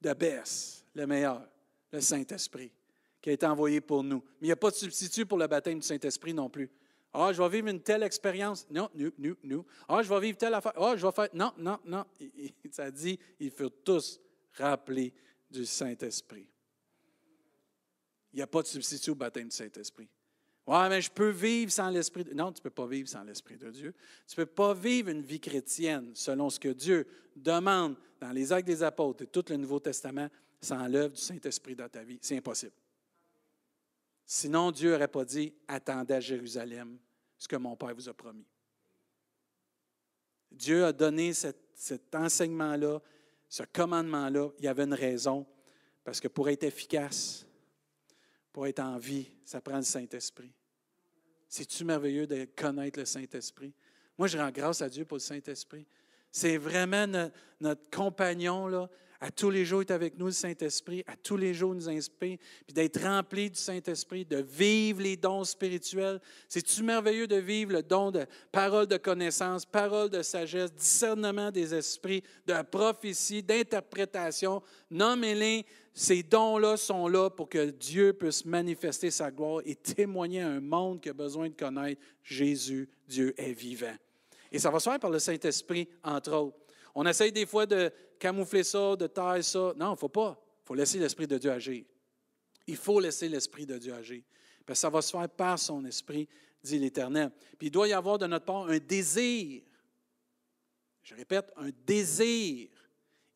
De 0.00 0.12
baisse, 0.12 0.84
le 0.94 1.06
meilleur, 1.06 1.46
le 1.92 2.00
Saint-Esprit, 2.00 2.72
qui 3.22 3.30
a 3.30 3.32
été 3.32 3.46
envoyé 3.46 3.80
pour 3.80 4.02
nous. 4.02 4.22
Mais 4.40 4.42
il 4.42 4.48
n'y 4.48 4.52
a 4.52 4.56
pas 4.56 4.70
de 4.70 4.74
substitut 4.74 5.24
pour 5.24 5.38
le 5.38 5.46
baptême 5.46 5.78
du 5.78 5.86
Saint-Esprit 5.86 6.34
non 6.34 6.50
plus. 6.50 6.68
Ah, 7.14 7.32
je 7.32 7.40
vais 7.40 7.48
vivre 7.48 7.68
une 7.68 7.80
telle 7.80 8.02
expérience. 8.02 8.66
Non, 8.70 8.90
nous, 8.94 9.12
nous, 9.18 9.36
nous. 9.44 9.64
Ah, 9.88 10.02
je 10.02 10.08
vais 10.08 10.20
vivre 10.20 10.36
telle 10.36 10.54
affaire. 10.54 10.72
Ah, 10.76 10.96
je 10.96 11.06
vais 11.06 11.12
faire. 11.12 11.28
Non, 11.32 11.52
non, 11.58 11.78
non. 11.84 12.04
Ça 12.70 12.90
dit, 12.90 13.18
ils 13.38 13.50
furent 13.50 13.82
tous 13.84 14.20
rappelés 14.54 15.14
du 15.50 15.64
Saint-Esprit. 15.64 16.46
Il 18.32 18.36
n'y 18.36 18.42
a 18.42 18.46
pas 18.46 18.62
de 18.62 18.66
substitut 18.66 19.10
au 19.10 19.14
baptême 19.14 19.48
du 19.48 19.54
Saint-Esprit. 19.54 20.08
Ouais, 20.66 20.88
mais 20.88 21.02
je 21.02 21.10
peux 21.10 21.30
vivre 21.30 21.70
sans 21.70 21.90
l'Esprit. 21.90 22.24
De... 22.24 22.32
Non, 22.34 22.50
tu 22.50 22.60
ne 22.60 22.62
peux 22.62 22.70
pas 22.70 22.86
vivre 22.86 23.08
sans 23.08 23.24
l'Esprit 23.24 23.58
de 23.58 23.70
Dieu. 23.70 23.94
Tu 24.26 24.40
ne 24.40 24.44
peux 24.44 24.50
pas 24.50 24.74
vivre 24.74 25.10
une 25.10 25.22
vie 25.22 25.40
chrétienne 25.40 26.12
selon 26.14 26.50
ce 26.50 26.58
que 26.58 26.68
Dieu 26.68 27.06
demande 27.36 27.96
dans 28.20 28.30
les 28.30 28.52
actes 28.52 28.66
des 28.66 28.82
apôtres 28.82 29.24
et 29.24 29.26
tout 29.26 29.44
le 29.50 29.56
Nouveau 29.56 29.80
Testament 29.80 30.28
sans 30.60 30.86
l'œuvre 30.86 31.14
du 31.14 31.20
Saint-Esprit 31.20 31.74
dans 31.76 31.88
ta 31.88 32.02
vie. 32.04 32.18
C'est 32.22 32.36
impossible. 32.36 32.72
Sinon, 34.34 34.70
Dieu 34.70 34.92
n'aurait 34.92 35.08
pas 35.08 35.26
dit 35.26 35.52
Attendez 35.68 36.14
à 36.14 36.20
Jérusalem 36.20 36.98
ce 37.36 37.46
que 37.46 37.56
mon 37.56 37.76
Père 37.76 37.94
vous 37.94 38.08
a 38.08 38.14
promis. 38.14 38.46
Dieu 40.50 40.86
a 40.86 40.92
donné 40.94 41.34
cet 41.34 42.14
enseignement-là, 42.14 43.02
ce 43.46 43.62
commandement-là. 43.64 44.48
Il 44.58 44.64
y 44.64 44.68
avait 44.68 44.84
une 44.84 44.94
raison. 44.94 45.46
Parce 46.02 46.18
que 46.18 46.28
pour 46.28 46.48
être 46.48 46.62
efficace, 46.62 47.46
pour 48.54 48.66
être 48.66 48.80
en 48.80 48.96
vie, 48.96 49.30
ça 49.44 49.60
prend 49.60 49.76
le 49.76 49.82
Saint-Esprit. 49.82 50.54
C'est-tu 51.46 51.84
merveilleux 51.84 52.26
de 52.26 52.46
connaître 52.56 53.00
le 53.00 53.04
Saint-Esprit? 53.04 53.74
Moi, 54.16 54.28
je 54.28 54.38
rends 54.38 54.50
grâce 54.50 54.80
à 54.80 54.88
Dieu 54.88 55.04
pour 55.04 55.16
le 55.16 55.22
Saint-Esprit. 55.22 55.86
C'est 56.30 56.56
vraiment 56.56 57.06
notre, 57.60 57.90
compagnon, 57.90 58.66
là. 58.66 58.88
À 59.24 59.30
tous 59.30 59.50
les 59.50 59.64
jours, 59.64 59.82
est 59.82 59.92
avec 59.92 60.18
nous, 60.18 60.26
le 60.26 60.32
Saint-Esprit. 60.32 61.04
À 61.06 61.14
tous 61.14 61.36
les 61.36 61.54
jours, 61.54 61.76
nous 61.76 61.88
inspire. 61.88 62.38
Puis 62.66 62.74
d'être 62.74 63.00
rempli 63.04 63.50
du 63.50 63.58
Saint-Esprit, 63.58 64.24
de 64.24 64.38
vivre 64.38 65.00
les 65.00 65.16
dons 65.16 65.44
spirituels. 65.44 66.20
C'est-tu 66.48 66.82
merveilleux 66.82 67.28
de 67.28 67.36
vivre 67.36 67.72
le 67.72 67.84
don 67.84 68.10
de 68.10 68.26
parole 68.50 68.88
de 68.88 68.96
connaissance, 68.96 69.64
parole 69.64 70.10
de 70.10 70.22
sagesse, 70.22 70.74
discernement 70.74 71.52
des 71.52 71.72
esprits, 71.72 72.24
de 72.48 72.62
prophétie, 72.62 73.44
d'interprétation? 73.44 74.60
Nommez-les 74.90 75.66
ces 75.94 76.24
dons-là 76.24 76.76
sont 76.76 77.06
là 77.06 77.30
pour 77.30 77.48
que 77.48 77.70
Dieu 77.70 78.14
puisse 78.14 78.44
manifester 78.44 79.12
sa 79.12 79.30
gloire 79.30 79.62
et 79.64 79.76
témoigner 79.76 80.40
à 80.40 80.48
un 80.48 80.60
monde 80.60 81.00
qui 81.00 81.10
a 81.10 81.12
besoin 81.12 81.48
de 81.48 81.54
connaître 81.54 82.02
Jésus, 82.24 82.88
Dieu 83.06 83.34
est 83.36 83.52
vivant. 83.52 83.94
Et 84.50 84.58
ça 84.58 84.70
va 84.70 84.80
se 84.80 84.90
faire 84.90 84.98
par 84.98 85.10
le 85.10 85.20
Saint-Esprit, 85.20 85.88
entre 86.02 86.32
autres. 86.32 86.56
On 86.94 87.06
essaye 87.06 87.32
des 87.32 87.46
fois 87.46 87.66
de 87.66 87.90
camoufler 88.22 88.62
ça, 88.62 88.94
de 88.94 89.08
tailler 89.08 89.42
ça. 89.42 89.74
Non, 89.76 89.88
il 89.88 89.90
ne 89.92 89.96
faut 89.96 90.08
pas. 90.08 90.40
Il 90.62 90.66
faut 90.66 90.74
laisser 90.74 90.98
l'Esprit 91.00 91.26
de 91.26 91.38
Dieu 91.38 91.50
agir. 91.50 91.84
Il 92.68 92.76
faut 92.76 93.00
laisser 93.00 93.28
l'Esprit 93.28 93.66
de 93.66 93.76
Dieu 93.76 93.92
agir. 93.92 94.22
Parce 94.64 94.78
que 94.78 94.82
ça 94.82 94.90
va 94.90 95.02
se 95.02 95.10
faire 95.10 95.28
par 95.28 95.58
son 95.58 95.84
Esprit, 95.84 96.28
dit 96.62 96.78
l'Éternel. 96.78 97.32
Puis 97.58 97.66
il 97.66 97.70
doit 97.70 97.88
y 97.88 97.92
avoir 97.92 98.18
de 98.18 98.26
notre 98.28 98.44
part 98.44 98.68
un 98.68 98.78
désir. 98.78 99.62
Je 101.02 101.16
répète, 101.16 101.52
un 101.56 101.70
désir 101.84 102.68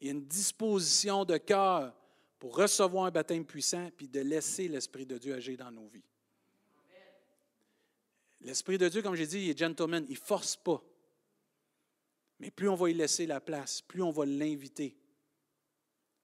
et 0.00 0.08
une 0.08 0.24
disposition 0.24 1.24
de 1.24 1.36
cœur 1.36 1.92
pour 2.38 2.56
recevoir 2.56 3.06
un 3.06 3.10
baptême 3.10 3.44
puissant, 3.44 3.90
puis 3.96 4.06
de 4.06 4.20
laisser 4.20 4.68
l'Esprit 4.68 5.04
de 5.04 5.18
Dieu 5.18 5.34
agir 5.34 5.56
dans 5.56 5.72
nos 5.72 5.88
vies. 5.88 6.04
L'Esprit 8.40 8.78
de 8.78 8.88
Dieu, 8.88 9.02
comme 9.02 9.16
j'ai 9.16 9.26
dit, 9.26 9.40
il 9.40 9.50
est 9.50 9.58
gentleman, 9.58 10.06
il 10.08 10.12
ne 10.12 10.20
force 10.20 10.54
pas. 10.54 10.80
Mais 12.38 12.50
plus 12.50 12.68
on 12.68 12.74
va 12.74 12.90
y 12.90 12.94
laisser 12.94 13.26
la 13.26 13.40
place, 13.40 13.80
plus 13.82 14.02
on 14.02 14.10
va 14.10 14.26
l'inviter, 14.26 14.96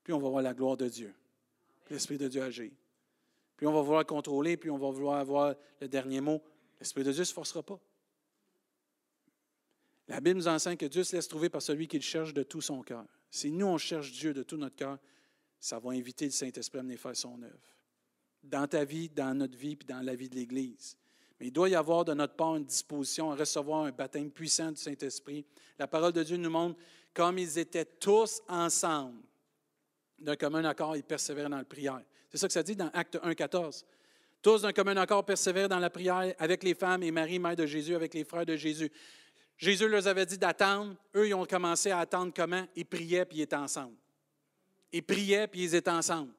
plus 0.05 0.13
on 0.13 0.19
va 0.19 0.29
voir 0.29 0.43
la 0.43 0.55
gloire 0.55 0.77
de 0.77 0.89
Dieu. 0.89 1.15
L'Esprit 1.91 2.19
de 2.19 2.29
Dieu 2.29 2.43
agir. 2.43 2.71
Plus 3.57 3.67
on 3.67 3.73
va 3.73 3.83
vouloir 3.83 4.07
contrôler, 4.07 4.57
plus 4.57 4.71
on 4.71 4.79
va 4.79 4.91
vouloir 4.91 5.19
avoir 5.19 5.55
le 5.81 5.89
dernier 5.89 6.21
mot. 6.21 6.43
L'Esprit 6.81 7.05
de 7.05 7.13
Dieu 7.13 7.21
ne 7.21 7.25
se 7.25 7.35
forcera 7.35 7.63
pas. 7.63 7.79
La 10.09 10.21
Bible 10.21 10.39
nous 10.39 10.49
enseigne 10.49 10.77
que 10.77 10.87
Dieu 10.87 11.05
se 11.05 11.15
laisse 11.15 11.29
trouver 11.29 11.49
par 11.49 11.63
celui 11.63 11.87
qui 11.87 11.97
le 11.97 12.03
cherche 12.03 12.35
de 12.35 12.43
tout 12.43 12.61
son 12.61 12.83
cœur. 12.83 13.07
Si 13.31 13.51
nous, 13.51 13.67
on 13.67 13.79
cherche 13.79 14.13
Dieu 14.13 14.35
de 14.35 14.43
tout 14.43 14.57
notre 14.57 14.77
cœur, 14.77 14.99
ça 15.61 15.79
va 15.79 15.93
inviter 15.93 16.25
le 16.25 16.33
Saint-Esprit 16.33 16.81
à 16.81 16.83
venir 16.83 16.99
faire 16.99 17.17
son 17.17 17.41
œuvre. 17.43 17.77
Dans 18.43 18.67
ta 18.67 18.85
vie, 18.85 19.09
dans 19.09 19.35
notre 19.35 19.57
vie, 19.57 19.77
puis 19.77 19.87
dans 19.87 20.01
la 20.01 20.15
vie 20.15 20.29
de 20.29 20.35
l'Église. 20.35 20.97
Il 21.43 21.53
doit 21.53 21.69
y 21.69 21.75
avoir 21.75 22.05
de 22.05 22.15
notre 22.15 22.35
part 22.35 22.57
une 22.57 22.65
disposition 22.65 23.31
à 23.33 23.35
recevoir 23.35 23.85
un 23.85 23.91
baptême 23.91 24.31
puissant 24.31 24.71
du 24.71 24.81
Saint-Esprit. 24.81 25.45
La 25.79 25.87
parole 25.87 26.13
de 26.13 26.23
Dieu 26.23 26.37
nous 26.37 26.51
montre 26.51 26.79
comme 27.13 27.39
ils 27.39 27.59
étaient 27.59 27.85
tous 27.85 28.41
ensemble, 28.49 29.21
d'un 30.19 30.37
commun 30.37 30.65
accord, 30.65 30.97
ils 30.97 31.03
persévéraient 31.03 31.49
dans 31.49 31.59
la 31.59 31.65
prière. 31.65 32.01
C'est 32.31 32.39
ça 32.39 32.47
que 32.47 32.53
ça 32.53 32.63
dit 32.63 32.77
dans 32.77 32.89
Acte 32.95 33.19
1, 33.23 33.35
14. 33.35 33.85
Tous 34.41 34.63
d'un 34.63 34.73
commun 34.73 34.97
accord 34.97 35.25
persévèrent 35.25 35.69
dans 35.69 35.79
la 35.79 35.91
prière 35.91 36.33
avec 36.39 36.63
les 36.63 36.75
femmes 36.75 37.03
et 37.03 37.11
Marie, 37.11 37.39
mère 37.39 37.57
de 37.57 37.67
Jésus, 37.67 37.95
avec 37.95 38.15
les 38.15 38.25
frères 38.25 38.47
de 38.47 38.57
Jésus. 38.57 38.91
Jésus 39.57 39.89
leur 39.89 40.07
avait 40.07 40.27
dit 40.27 40.39
d'attendre. 40.39 40.95
Eux, 41.15 41.29
ils 41.29 41.35
ont 41.35 41.45
commencé 41.45 41.91
à 41.91 41.99
attendre 41.99 42.33
comment? 42.35 42.65
Ils 42.75 42.87
priaient 42.87 43.25
puis 43.25 43.39
ils 43.39 43.43
étaient 43.43 43.57
ensemble. 43.57 43.95
Ils 44.93 45.03
priaient, 45.03 45.47
puis 45.47 45.65
ils 45.65 45.75
étaient 45.75 45.91
ensemble. 45.91 46.33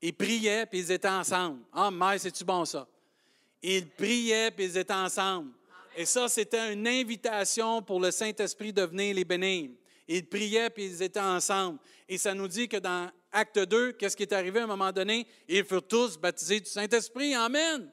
Ils 0.00 0.14
priaient, 0.14 0.64
puis 0.66 0.78
ils 0.78 0.90
étaient 0.90 1.08
ensemble. 1.08 1.60
Ah, 1.72 1.90
mais 1.90 2.18
c'est-tu 2.18 2.44
bon 2.44 2.64
ça? 2.64 2.88
Ils 3.62 3.88
priaient, 3.88 4.50
puis 4.50 4.66
ils 4.66 4.76
étaient 4.76 4.92
ensemble. 4.92 5.52
Et 5.96 6.04
ça, 6.04 6.28
c'était 6.28 6.72
une 6.72 6.86
invitation 6.86 7.82
pour 7.82 8.00
le 8.00 8.10
Saint-Esprit 8.10 8.72
de 8.72 8.82
venir 8.82 9.14
les 9.14 9.24
bénir. 9.24 9.70
Ils 10.06 10.26
priaient, 10.26 10.70
puis 10.70 10.86
ils 10.86 11.02
étaient 11.02 11.20
ensemble. 11.20 11.78
Et 12.08 12.16
ça 12.18 12.34
nous 12.34 12.48
dit 12.48 12.68
que 12.68 12.76
dans 12.76 13.10
Acte 13.32 13.58
2, 13.58 13.92
qu'est-ce 13.92 14.16
qui 14.16 14.22
est 14.22 14.32
arrivé 14.32 14.60
à 14.60 14.64
un 14.64 14.68
moment 14.68 14.92
donné? 14.92 15.26
Ils 15.48 15.64
furent 15.64 15.86
tous 15.86 16.16
baptisés 16.16 16.60
du 16.60 16.70
Saint-Esprit. 16.70 17.34
Amen. 17.34 17.90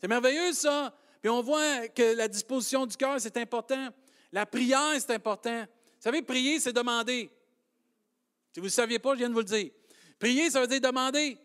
C'est 0.00 0.08
merveilleux, 0.08 0.52
ça. 0.52 0.94
Puis 1.20 1.30
on 1.30 1.42
voit 1.42 1.88
que 1.88 2.14
la 2.16 2.28
disposition 2.28 2.86
du 2.86 2.96
cœur, 2.96 3.20
c'est 3.20 3.36
important. 3.36 3.88
La 4.32 4.46
prière, 4.46 4.94
c'est 4.98 5.12
important. 5.12 5.60
Vous 5.60 6.00
savez, 6.00 6.22
prier, 6.22 6.58
c'est 6.58 6.72
demander. 6.72 7.30
Si 8.52 8.60
vous 8.60 8.66
ne 8.66 8.70
saviez 8.70 8.98
pas, 8.98 9.12
je 9.12 9.18
viens 9.18 9.28
de 9.28 9.34
vous 9.34 9.40
le 9.40 9.44
dire. 9.44 9.70
Prier, 10.18 10.50
ça 10.50 10.60
veut 10.60 10.66
dire 10.66 10.80
demander. 10.80 11.38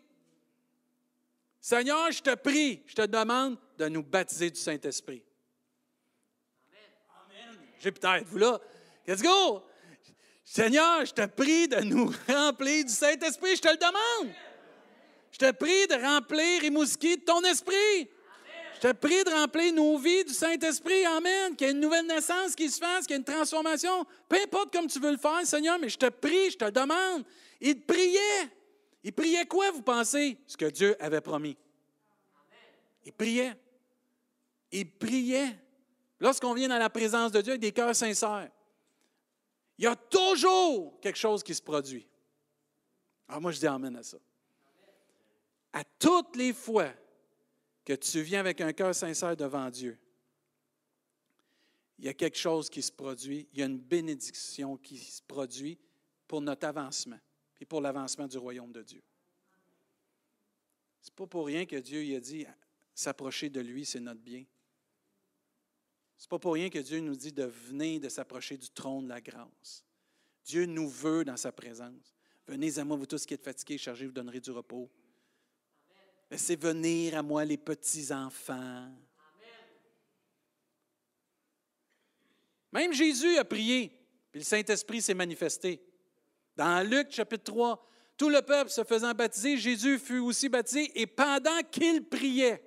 Seigneur, 1.60 2.10
je 2.10 2.22
te 2.22 2.34
prie, 2.34 2.82
je 2.86 2.94
te 2.94 3.06
demande 3.06 3.58
de 3.76 3.88
nous 3.88 4.02
baptiser 4.02 4.50
du 4.50 4.60
Saint-Esprit. 4.60 5.22
Amen. 7.10 7.58
J'ai 7.80 7.92
peut-être, 7.92 8.26
vous 8.26 8.38
là. 8.38 8.58
Let's 9.06 9.22
go! 9.22 9.64
Seigneur, 10.44 11.04
je 11.04 11.12
te 11.12 11.26
prie 11.26 11.68
de 11.68 11.80
nous 11.80 12.12
remplir 12.28 12.84
du 12.84 12.92
Saint-Esprit, 12.92 13.56
je 13.56 13.60
te 13.62 13.68
le 13.68 13.76
demande. 13.76 14.34
Je 15.30 15.38
te 15.38 15.50
prie 15.52 15.86
de 15.86 15.94
remplir 15.94 16.62
Rimouski 16.62 17.16
de 17.18 17.22
ton 17.22 17.42
esprit. 17.42 18.08
Je 18.74 18.88
te 18.88 18.92
prie 18.92 19.24
de 19.24 19.30
remplir 19.30 19.72
nos 19.74 19.98
vies 19.98 20.24
du 20.24 20.32
Saint-Esprit. 20.32 21.04
Amen. 21.04 21.56
Qu'il 21.56 21.66
y 21.66 21.70
ait 21.70 21.72
une 21.72 21.80
nouvelle 21.80 22.06
naissance 22.06 22.54
qui 22.54 22.70
se 22.70 22.78
fasse, 22.78 23.06
qu'il 23.06 23.14
y 23.14 23.14
ait 23.14 23.18
une 23.18 23.24
transformation. 23.24 24.06
Peu 24.28 24.36
importe 24.42 24.72
comme 24.72 24.86
tu 24.86 25.00
veux 25.00 25.10
le 25.10 25.18
faire, 25.18 25.44
Seigneur, 25.44 25.78
mais 25.78 25.88
je 25.88 25.98
te 25.98 26.08
prie, 26.08 26.50
je 26.50 26.56
te 26.56 26.70
demande. 26.70 27.24
Il 27.60 27.80
priait. 27.80 28.48
Il 29.02 29.12
priait 29.12 29.46
quoi, 29.46 29.70
vous 29.70 29.82
pensez? 29.82 30.38
Ce 30.46 30.56
que 30.56 30.66
Dieu 30.66 30.96
avait 31.02 31.20
promis? 31.20 31.56
Il 33.04 33.12
priait. 33.12 33.56
Il 34.72 34.90
priait. 34.90 35.56
Lorsqu'on 36.20 36.54
vient 36.54 36.68
dans 36.68 36.78
la 36.78 36.90
présence 36.90 37.30
de 37.30 37.40
Dieu 37.40 37.52
avec 37.52 37.60
des 37.60 37.72
cœurs 37.72 37.94
sincères, 37.94 38.50
il 39.78 39.84
y 39.84 39.86
a 39.86 39.94
toujours 39.94 40.98
quelque 41.00 41.18
chose 41.18 41.42
qui 41.42 41.54
se 41.54 41.62
produit. 41.62 42.08
Alors 43.28 43.40
moi, 43.40 43.52
je 43.52 43.60
dis 43.60 43.66
Amen 43.66 43.94
à 43.96 44.02
ça. 44.02 44.18
À 45.72 45.84
toutes 45.84 46.34
les 46.34 46.52
fois 46.52 46.92
que 47.84 47.92
tu 47.92 48.20
viens 48.22 48.40
avec 48.40 48.60
un 48.60 48.72
cœur 48.72 48.94
sincère 48.94 49.36
devant 49.36 49.70
Dieu, 49.70 49.96
il 51.98 52.06
y 52.06 52.08
a 52.08 52.14
quelque 52.14 52.38
chose 52.38 52.68
qui 52.68 52.82
se 52.82 52.92
produit, 52.92 53.48
il 53.52 53.60
y 53.60 53.62
a 53.62 53.66
une 53.66 53.78
bénédiction 53.78 54.76
qui 54.76 54.98
se 54.98 55.22
produit 55.22 55.78
pour 56.26 56.40
notre 56.40 56.66
avancement 56.66 57.18
et 57.60 57.64
pour 57.64 57.80
l'avancement 57.80 58.26
du 58.26 58.38
royaume 58.38 58.72
de 58.72 58.82
Dieu. 58.82 59.02
Ce 61.00 61.10
n'est 61.10 61.14
pas 61.14 61.26
pour 61.26 61.46
rien 61.46 61.66
que 61.66 61.76
Dieu 61.76 62.04
il 62.04 62.14
a 62.14 62.20
dit 62.20 62.46
s'approcher 62.94 63.48
de 63.48 63.60
lui, 63.60 63.84
c'est 63.84 64.00
notre 64.00 64.20
bien. 64.20 64.44
C'est 66.16 66.28
pas 66.28 66.38
pour 66.38 66.54
rien 66.54 66.68
que 66.68 66.80
Dieu 66.80 66.98
nous 66.98 67.14
dit 67.14 67.32
de 67.32 67.44
venir 67.44 68.00
de 68.00 68.08
s'approcher 68.08 68.56
du 68.56 68.68
trône 68.70 69.04
de 69.04 69.10
la 69.10 69.20
grâce. 69.20 69.84
Dieu 70.44 70.66
nous 70.66 70.88
veut 70.88 71.24
dans 71.24 71.36
sa 71.36 71.52
présence. 71.52 72.14
Venez 72.46 72.78
à 72.78 72.84
moi, 72.84 72.96
vous 72.96 73.06
tous 73.06 73.24
qui 73.24 73.34
êtes 73.34 73.44
fatigués 73.44 73.74
et 73.74 73.78
chargés, 73.78 74.06
vous 74.06 74.12
donnerez 74.12 74.40
du 74.40 74.50
repos. 74.50 74.90
Laissez 76.30 76.56
venir 76.56 77.16
à 77.16 77.22
moi 77.22 77.44
les 77.44 77.56
petits-enfants. 77.56 78.90
Même 82.72 82.92
Jésus 82.92 83.36
a 83.36 83.44
prié, 83.44 83.92
puis 84.30 84.40
le 84.40 84.44
Saint-Esprit 84.44 85.00
s'est 85.00 85.14
manifesté. 85.14 85.87
Dans 86.58 86.84
Luc 86.84 87.12
chapitre 87.12 87.44
3, 87.44 87.86
tout 88.16 88.28
le 88.28 88.42
peuple 88.42 88.68
se 88.68 88.82
faisant 88.82 89.14
baptiser, 89.14 89.56
Jésus 89.56 89.96
fut 89.96 90.18
aussi 90.18 90.48
baptisé, 90.48 90.90
et 91.00 91.06
pendant 91.06 91.62
qu'il 91.70 92.04
priait, 92.04 92.60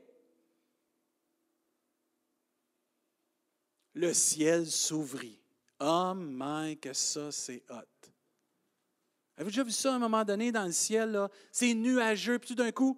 le 3.94 4.14
ciel 4.14 4.66
s'ouvrit. 4.66 5.42
Oh 5.82 6.14
my, 6.16 6.80
que 6.80 6.94
ça, 6.94 7.34
c'est 7.34 7.66
hot. 7.70 8.12
Avez-vous 9.36 9.50
déjà 9.50 9.64
vu 9.66 9.72
ça 9.72 9.92
à 9.92 9.96
un 9.98 10.00
moment 10.00 10.24
donné 10.24 10.54
dans 10.54 10.66
le 10.66 10.72
ciel? 10.72 11.28
C'est 11.52 11.74
nuageux, 11.74 12.40
puis 12.40 12.48
tout 12.48 12.56
d'un 12.56 12.72
coup, 12.72 12.98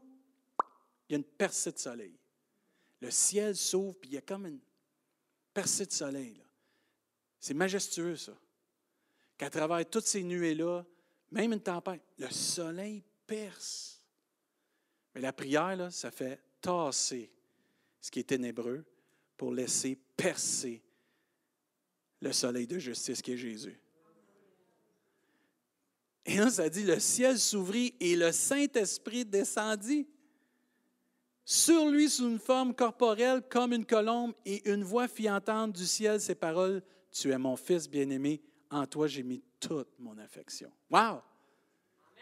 il 1.10 1.14
y 1.14 1.16
a 1.16 1.18
une 1.18 1.24
percée 1.24 1.72
de 1.72 1.80
soleil. 1.80 2.20
Le 3.02 3.10
ciel 3.10 3.56
s'ouvre, 3.56 3.96
puis 4.00 4.12
il 4.12 4.14
y 4.14 4.18
a 4.18 4.22
comme 4.22 4.46
une 4.46 4.62
percée 5.56 5.88
de 5.88 5.92
soleil. 5.92 6.40
C'est 7.40 7.56
majestueux, 7.56 8.16
ça. 8.16 8.34
Qu'à 9.44 9.50
travers 9.50 9.90
toutes 9.90 10.08
ces 10.08 10.24
nuées-là, 10.24 10.86
même 11.32 11.52
une 11.52 11.60
tempête, 11.60 12.02
le 12.18 12.30
soleil 12.30 13.04
perce. 13.28 14.02
Mais 15.14 15.20
la 15.20 15.34
prière, 15.34 15.92
ça 15.92 16.12
fait 16.12 16.40
tasser 16.62 17.30
ce 18.00 18.10
qui 18.10 18.20
est 18.22 18.24
ténébreux 18.24 18.86
pour 19.36 19.54
laisser 19.54 20.00
percer 20.16 20.82
le 22.22 22.32
soleil 22.32 22.66
de 22.66 22.80
justice 22.80 23.22
qui 23.22 23.34
est 23.34 23.38
Jésus. 23.38 23.78
Et 26.26 26.38
là, 26.38 26.50
ça 26.50 26.70
dit, 26.70 26.86
le 26.86 27.02
ciel 27.02 27.38
s'ouvrit 27.38 27.96
et 28.00 28.16
le 28.16 28.32
Saint-Esprit 28.32 29.26
descendit 29.26 30.08
sur 31.44 31.90
lui 31.90 32.10
sous 32.10 32.30
une 32.30 32.40
forme 32.40 32.74
corporelle 32.74 33.42
comme 33.50 33.74
une 33.74 33.86
colombe, 33.86 34.32
et 34.46 34.72
une 34.72 34.86
voix 34.86 35.10
fit 35.10 35.30
entendre 35.30 35.74
du 35.74 35.86
ciel 35.86 36.22
ces 36.22 36.34
paroles, 36.34 36.82
Tu 37.12 37.30
es 37.30 37.38
mon 37.38 37.58
fils 37.58 37.90
bien-aimé, 37.90 38.42
en 38.74 38.86
toi 38.88 39.08
j'ai 39.08 39.24
mis 39.24 39.44
toute 39.60 40.00
mon 40.00 40.18
affection. 40.18 40.72
Wow! 40.90 41.22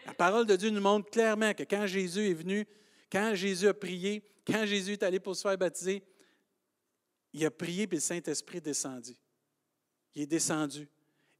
La 0.06 0.14
parole 0.14 0.46
de 0.46 0.56
Dieu 0.56 0.70
nous 0.70 0.80
montre 0.80 1.10
clairement 1.10 1.54
que 1.54 1.62
quand 1.62 1.86
Jésus 1.86 2.30
est 2.30 2.34
venu, 2.34 2.66
quand 3.10 3.34
Jésus 3.34 3.68
a 3.68 3.74
prié, 3.74 4.22
quand 4.46 4.66
Jésus 4.66 4.92
est 4.92 5.02
allé 5.02 5.20
pour 5.20 5.36
se 5.36 5.42
faire 5.42 5.56
baptiser, 5.56 6.02
il 7.32 7.46
a 7.46 7.50
prié, 7.50 7.86
puis 7.86 7.96
le 7.96 8.02
Saint-Esprit 8.02 8.58
est 8.58 8.62
descendu. 8.62 9.16
Il 10.14 10.22
est 10.22 10.26
descendu. 10.26 10.88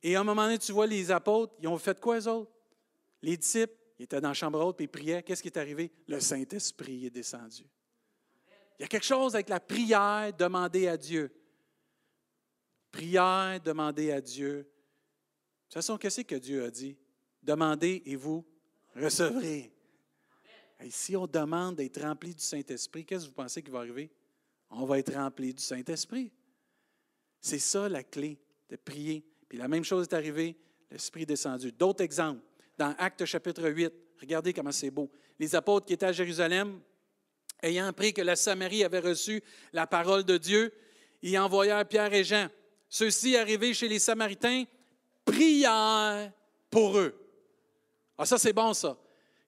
Et 0.03 0.17
à 0.17 0.21
un 0.21 0.25
moment 0.25 0.45
donné, 0.45 0.59
tu 0.59 0.73
vois 0.73 0.87
les 0.87 1.11
apôtres, 1.11 1.55
ils 1.61 1.69
ont 1.69 1.79
fait 1.79 1.99
quoi, 2.01 2.19
eux 2.19 2.29
autres? 2.29 2.51
Les 3.21 3.37
disciples, 3.37 3.75
ils 3.99 4.05
étaient 4.05 4.21
dans 4.21 4.29
la 4.29 4.35
chambre 4.35 4.65
haute, 4.65 4.77
puis 4.77 4.87
ils 4.87 4.89
priaient. 4.89 5.23
Qu'est-ce 5.23 5.43
qui 5.43 5.49
est 5.49 5.59
arrivé? 5.59 5.93
Le 6.09 6.19
Saint-Esprit 6.19 7.07
est 7.07 7.11
descendu. 7.11 7.65
Il 8.79 8.83
y 8.83 8.85
a 8.85 8.89
quelque 8.89 9.05
chose 9.05 9.35
avec 9.35 9.49
la 9.49 9.61
prière 9.61 10.33
demandée 10.33 10.89
à 10.89 10.97
Dieu. 10.97 11.33
Prière 12.91 13.61
demandée 13.61 14.11
à 14.11 14.21
Dieu. 14.21 14.69
De 15.73 15.75
toute 15.77 15.87
façon, 15.87 15.97
qu'est-ce 15.97 16.21
que 16.21 16.35
Dieu 16.35 16.65
a 16.65 16.71
dit? 16.71 16.99
Demandez 17.43 18.03
et 18.05 18.15
vous 18.15 18.45
recevrez. 18.95 19.73
Et 20.85 20.91
si 20.91 21.17
on 21.17 21.27
demande 21.27 21.77
d'être 21.77 21.99
rempli 22.03 22.35
du 22.35 22.43
Saint-Esprit, 22.43 23.07
qu'est-ce 23.07 23.25
que 23.25 23.29
vous 23.31 23.35
pensez 23.35 23.63
qui 23.63 23.71
va 23.71 23.79
arriver? 23.79 24.11
On 24.69 24.85
va 24.85 24.99
être 24.99 25.15
rempli 25.15 25.55
du 25.55 25.63
Saint-Esprit. 25.63 26.31
C'est 27.41 27.59
ça 27.59 27.89
la 27.89 28.03
clé 28.03 28.39
de 28.69 28.77
prier. 28.77 29.25
Puis 29.49 29.57
la 29.57 29.67
même 29.67 29.83
chose 29.83 30.09
est 30.09 30.13
arrivée, 30.13 30.59
l'Esprit 30.91 31.23
est 31.23 31.27
descendu. 31.27 31.73
D'autres 31.73 32.05
exemples, 32.05 32.43
dans 32.77 32.95
Actes 32.99 33.25
chapitre 33.25 33.67
8, 33.67 33.95
regardez 34.21 34.53
comment 34.53 34.73
c'est 34.73 34.91
beau. 34.91 35.11
Les 35.39 35.55
apôtres 35.55 35.87
qui 35.87 35.95
étaient 35.95 36.05
à 36.05 36.13
Jérusalem, 36.13 36.83
ayant 37.63 37.87
appris 37.87 38.13
que 38.13 38.21
la 38.21 38.37
Samarie 38.37 38.85
avait 38.85 39.01
reçu 39.01 39.43
la 39.73 39.87
parole 39.87 40.25
de 40.25 40.37
Dieu, 40.37 40.71
y 41.23 41.39
envoyèrent 41.39 41.89
Pierre 41.89 42.13
et 42.13 42.25
Jean. 42.25 42.49
Ceux-ci, 42.91 43.39
arrivés 43.39 43.73
chez 43.73 43.89
les 43.89 44.01
Samaritains, 44.01 44.65
prièrent 45.25 46.33
pour 46.71 46.99
eux. 46.99 47.15
Ah, 48.19 48.27
ça, 48.27 48.39
c'est 48.39 48.53
bon, 48.53 48.73
ça. 48.75 48.97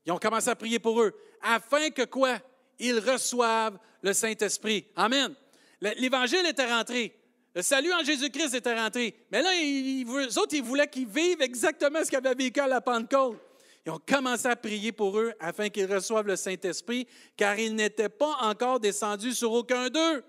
Ils 0.06 0.12
ont 0.12 0.18
commencé 0.18 0.48
à 0.50 0.56
prier 0.56 0.78
pour 0.78 1.00
eux, 1.00 1.12
afin 1.40 1.90
que 1.90 2.04
quoi? 2.04 2.38
Ils 2.78 2.98
reçoivent 2.98 3.78
le 4.02 4.12
Saint-Esprit. 4.12 4.86
Amen. 4.96 5.34
L'Évangile 5.80 6.46
était 6.46 6.70
rentré. 6.70 7.14
Le 7.54 7.62
salut 7.62 7.92
en 7.92 8.02
Jésus-Christ 8.02 8.54
était 8.54 8.74
rentré. 8.74 9.14
Mais 9.30 9.40
là, 9.42 9.54
ils, 9.54 10.04
eux 10.08 10.38
autres, 10.38 10.54
ils 10.54 10.62
voulaient 10.62 10.88
qu'ils 10.88 11.06
vivent 11.06 11.40
exactement 11.40 12.00
ce 12.02 12.08
qu'ils 12.08 12.18
avaient 12.18 12.34
vécu 12.34 12.58
à 12.58 12.66
la 12.66 12.80
Pentecôte. 12.80 13.38
Ils 13.86 13.92
ont 13.92 14.00
commencé 14.04 14.48
à 14.48 14.56
prier 14.56 14.92
pour 14.92 15.18
eux 15.18 15.32
afin 15.38 15.68
qu'ils 15.68 15.92
reçoivent 15.92 16.26
le 16.26 16.36
Saint-Esprit, 16.36 17.06
car 17.36 17.58
ils 17.58 17.74
n'étaient 17.74 18.08
pas 18.08 18.36
encore 18.40 18.80
descendus 18.80 19.34
sur 19.34 19.52
aucun 19.52 19.88
d'eux. 19.88 20.24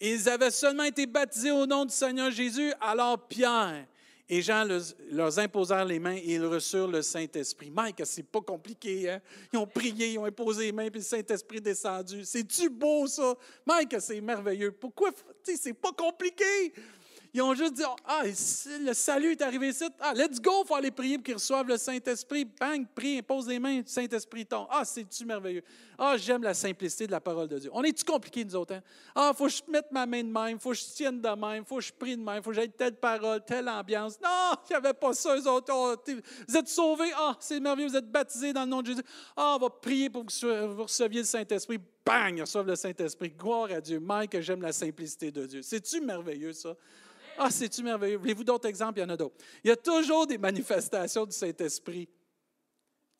Ils 0.00 0.28
avaient 0.28 0.52
seulement 0.52 0.84
été 0.84 1.06
baptisés 1.06 1.50
au 1.50 1.66
nom 1.66 1.84
du 1.84 1.92
Seigneur 1.92 2.30
Jésus. 2.30 2.72
Alors 2.80 3.26
Pierre 3.26 3.84
et 4.28 4.42
Jean 4.42 4.66
leur 5.10 5.38
imposèrent 5.38 5.84
les 5.84 5.98
mains 5.98 6.16
et 6.16 6.34
ils 6.34 6.44
reçurent 6.44 6.88
le 6.88 7.02
Saint-Esprit. 7.02 7.70
Mike, 7.70 8.02
c'est 8.04 8.22
pas 8.22 8.40
compliqué, 8.40 9.10
hein? 9.10 9.20
Ils 9.52 9.58
ont 9.58 9.66
prié, 9.66 10.12
ils 10.12 10.18
ont 10.18 10.24
imposé 10.24 10.66
les 10.66 10.72
mains, 10.72 10.90
puis 10.90 11.00
le 11.00 11.04
Saint-Esprit 11.04 11.58
est 11.58 11.62
descendu. 11.62 12.24
C'est-tu 12.24 12.68
beau, 12.68 13.06
ça? 13.06 13.34
Mike, 13.66 13.96
c'est 14.00 14.20
merveilleux. 14.20 14.72
Pourquoi? 14.72 15.10
C'est 15.42 15.72
pas 15.72 15.92
compliqué? 15.92 16.72
Ils 17.38 17.42
ont 17.42 17.54
juste 17.54 17.74
dit 17.74 17.84
Ah, 18.04 18.22
le 18.24 18.92
salut 18.92 19.30
est 19.30 19.42
arrivé 19.42 19.68
ici. 19.68 19.84
Ah, 20.00 20.12
let's 20.12 20.40
go, 20.40 20.64
il 20.64 20.66
faut 20.66 20.74
aller 20.74 20.90
prier 20.90 21.18
pour 21.18 21.24
qu'ils 21.24 21.34
reçoivent 21.34 21.68
le 21.68 21.76
Saint-Esprit. 21.76 22.44
Bang, 22.44 22.84
prie, 22.92 23.22
pose 23.22 23.46
les 23.46 23.60
mains, 23.60 23.80
Saint-Esprit 23.86 24.44
tombe. 24.44 24.66
Ah, 24.68 24.84
c'est-tu 24.84 25.24
merveilleux? 25.24 25.62
Ah, 25.96 26.16
j'aime 26.16 26.42
la 26.42 26.52
simplicité 26.52 27.06
de 27.06 27.12
la 27.12 27.20
parole 27.20 27.46
de 27.46 27.60
Dieu. 27.60 27.70
On 27.72 27.84
est-tu 27.84 28.04
compliqué, 28.04 28.44
nous 28.44 28.56
autres? 28.56 28.74
Hein? 28.74 28.82
Ah, 29.14 29.30
faut 29.36 29.46
que 29.46 29.52
je 29.52 29.62
mette 29.68 29.86
ma 29.92 30.04
main 30.04 30.24
de 30.24 30.32
même, 30.32 30.58
faut 30.58 30.70
que 30.70 30.76
je 30.78 30.84
tienne 30.86 31.20
de 31.20 31.28
même, 31.28 31.64
faut 31.64 31.76
que 31.76 31.82
je 31.82 31.92
prie 31.92 32.16
de 32.16 32.22
même, 32.22 32.42
faut 32.42 32.50
que 32.50 32.56
j'aille 32.56 32.72
telle 32.72 32.96
parole, 32.96 33.40
telle 33.46 33.68
ambiance. 33.68 34.18
Non, 34.20 34.56
il 34.68 34.72
n'y 34.72 34.76
avait 34.76 34.94
pas 34.94 35.12
ça, 35.12 35.36
eux 35.36 35.48
autres. 35.48 35.72
Oh, 35.72 35.94
vous 36.48 36.56
êtes 36.56 36.68
sauvés. 36.68 37.12
Ah, 37.16 37.36
c'est 37.38 37.60
merveilleux, 37.60 37.90
vous 37.90 37.96
êtes 37.96 38.10
baptisés 38.10 38.52
dans 38.52 38.64
le 38.64 38.70
nom 38.70 38.82
de 38.82 38.88
Jésus. 38.88 39.02
Ah, 39.36 39.54
on 39.54 39.58
va 39.62 39.70
prier 39.70 40.10
pour 40.10 40.26
que 40.26 40.66
vous 40.66 40.82
receviez 40.82 41.20
le 41.20 41.26
Saint-Esprit. 41.26 41.78
Bang, 42.04 42.36
ils 42.36 42.40
reçoivent 42.40 42.66
le 42.66 42.74
Saint-Esprit. 42.74 43.30
Gloire 43.30 43.70
à 43.70 43.80
Dieu. 43.80 44.00
Mike, 44.00 44.40
j'aime 44.40 44.62
la 44.62 44.72
simplicité 44.72 45.30
de 45.30 45.46
Dieu. 45.46 45.62
C'est-tu 45.62 46.00
merveilleux, 46.00 46.52
ça? 46.52 46.74
Ah, 47.38 47.50
c'est-tu 47.50 47.82
merveilleux? 47.82 48.16
Voulez-vous 48.16 48.44
d'autres 48.44 48.68
exemples? 48.68 48.98
Il 48.98 49.02
y 49.02 49.04
en 49.04 49.10
a 49.10 49.16
d'autres. 49.16 49.36
Il 49.62 49.68
y 49.68 49.70
a 49.70 49.76
toujours 49.76 50.26
des 50.26 50.38
manifestations 50.38 51.24
du 51.24 51.32
Saint-Esprit 51.32 52.08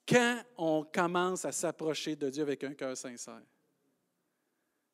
quand 0.08 0.42
on 0.56 0.84
commence 0.84 1.44
à 1.44 1.52
s'approcher 1.52 2.16
de 2.16 2.28
Dieu 2.28 2.42
avec 2.42 2.64
un 2.64 2.74
cœur 2.74 2.96
sincère. 2.96 3.42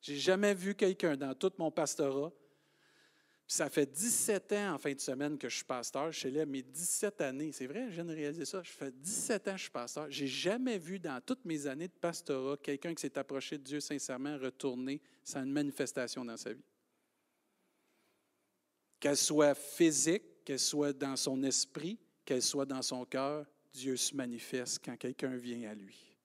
J'ai 0.01 0.17
jamais 0.17 0.53
vu 0.53 0.75
quelqu'un 0.75 1.17
dans 1.17 1.35
tout 1.35 1.53
mon 1.57 1.71
pastorat, 1.71 2.31
ça 3.47 3.69
fait 3.69 3.87
17 3.87 4.53
ans 4.53 4.75
en 4.75 4.79
fin 4.79 4.93
de 4.93 5.01
semaine 5.01 5.37
que 5.37 5.49
je 5.49 5.57
suis 5.57 5.65
pasteur. 5.65 6.13
Suis 6.13 6.31
là, 6.31 6.47
mes 6.47 6.63
17 6.63 7.21
années, 7.21 7.53
c'est 7.53 7.67
vrai, 7.67 7.87
je 7.89 7.95
viens 7.95 8.05
de 8.05 8.15
réaliser 8.15 8.45
ça. 8.47 8.63
Je 8.63 8.71
fais 8.71 8.91
17 8.91 9.49
ans 9.49 9.53
que 9.53 9.57
je 9.59 9.63
suis 9.63 9.71
pasteur. 9.71 10.07
J'ai 10.09 10.27
jamais 10.27 10.79
vu 10.79 10.99
dans 10.99 11.21
toutes 11.21 11.45
mes 11.45 11.67
années 11.67 11.89
de 11.89 11.93
pastorat 11.93 12.57
quelqu'un 12.57 12.95
qui 12.95 13.03
s'est 13.03 13.19
approché 13.19 13.59
de 13.59 13.63
Dieu 13.63 13.81
sincèrement 13.81 14.39
retourner 14.39 15.01
sans 15.23 15.43
une 15.43 15.53
manifestation 15.53 16.25
dans 16.25 16.37
sa 16.37 16.53
vie 16.53 16.65
qu'elle 19.05 19.18
soit 19.18 19.55
physique, 19.55 20.22
qu'elle 20.47 20.59
soit 20.59 20.94
dans 20.94 21.14
son 21.14 21.43
esprit, 21.43 21.98
qu'elle 22.24 22.40
soit 22.40 22.64
dans 22.64 22.81
son 22.81 23.05
cœur, 23.05 23.44
Dieu 23.70 23.98
se 23.98 24.14
manifeste 24.16 24.81
quand 24.82 24.97
quelqu'un 24.97 25.36
vient 25.36 25.68
à 25.68 25.74
lui. 25.74 26.16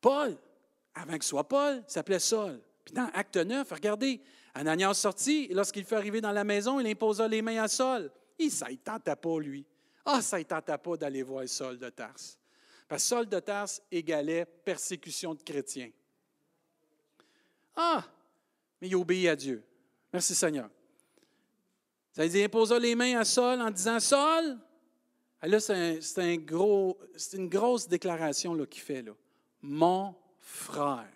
Paul, 0.00 0.38
avant 0.94 1.18
que 1.18 1.22
ce 1.22 1.28
soit 1.28 1.46
Paul, 1.46 1.84
s'appelait 1.86 2.18
Saul. 2.18 2.62
Puis 2.82 2.94
dans 2.94 3.10
Acte 3.12 3.36
9, 3.36 3.70
regardez, 3.70 4.22
Ananias 4.54 4.94
sorti, 4.94 5.48
et 5.50 5.54
lorsqu'il 5.54 5.84
fut 5.84 5.94
arrivé 5.94 6.22
dans 6.22 6.32
la 6.32 6.44
maison, 6.44 6.80
il 6.80 6.86
imposa 6.86 7.28
les 7.28 7.42
mains 7.42 7.62
à 7.62 7.68
Saul. 7.68 8.10
Et 8.38 8.48
ça 8.48 8.70
ne 8.70 8.76
tentait 8.76 9.16
pas, 9.16 9.38
lui. 9.38 9.66
Ah, 10.06 10.22
ça 10.22 10.38
ne 10.38 10.44
tentait 10.44 10.78
pas 10.78 10.96
d'aller 10.96 11.22
voir 11.22 11.46
Saul 11.46 11.76
de 11.76 11.90
Tarse. 11.90 12.38
Parce 12.88 13.02
que 13.02 13.08
Saul 13.08 13.28
de 13.28 13.38
Tarse 13.38 13.82
égalait 13.92 14.46
persécution 14.46 15.34
de 15.34 15.42
chrétiens. 15.42 15.90
Ah, 17.76 18.02
mais 18.80 18.88
il 18.88 18.96
obéit 18.96 19.28
à 19.28 19.36
Dieu. 19.36 19.62
Merci 20.12 20.34
Seigneur. 20.34 20.70
Ça 22.12 22.22
veut 22.22 22.28
dire, 22.28 22.46
imposa 22.46 22.78
les 22.78 22.94
mains 22.94 23.18
à 23.18 23.24
Saul 23.24 23.60
en 23.60 23.70
disant 23.70 24.00
Saul, 24.00 24.58
ah, 25.40 25.46
là, 25.46 25.60
c'est 25.60 26.18
un, 26.18 26.32
une 27.34 27.48
grosse 27.48 27.88
déclaration 27.88 28.56
qu'il 28.66 28.82
fait. 28.82 29.02
Là. 29.02 29.12
Mon 29.62 30.14
frère. 30.38 31.12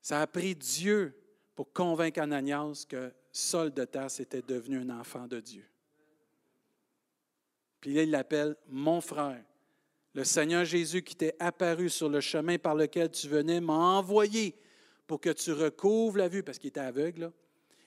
Ça 0.00 0.20
a 0.20 0.26
pris 0.28 0.54
Dieu 0.54 1.20
pour 1.56 1.72
convaincre 1.72 2.20
Ananias 2.20 2.84
que 2.88 3.12
Saul 3.32 3.72
de 3.72 3.84
Tarse 3.84 4.20
était 4.20 4.42
devenu 4.42 4.78
un 4.78 5.00
enfant 5.00 5.26
de 5.26 5.40
Dieu. 5.40 5.68
Puis 7.80 7.92
là, 7.92 8.02
il 8.02 8.10
l'appelle 8.10 8.56
mon 8.68 9.00
frère. 9.00 9.42
Le 10.16 10.24
Seigneur 10.24 10.64
Jésus 10.64 11.02
qui 11.02 11.14
t'est 11.14 11.36
apparu 11.38 11.90
sur 11.90 12.08
le 12.08 12.22
chemin 12.22 12.56
par 12.56 12.74
lequel 12.74 13.10
tu 13.10 13.28
venais 13.28 13.60
m'a 13.60 13.98
envoyé 13.98 14.54
pour 15.06 15.20
que 15.20 15.28
tu 15.28 15.52
recouvres 15.52 16.16
la 16.16 16.26
vue, 16.26 16.42
parce 16.42 16.58
qu'il 16.58 16.68
était 16.68 16.80
aveugle, 16.80 17.30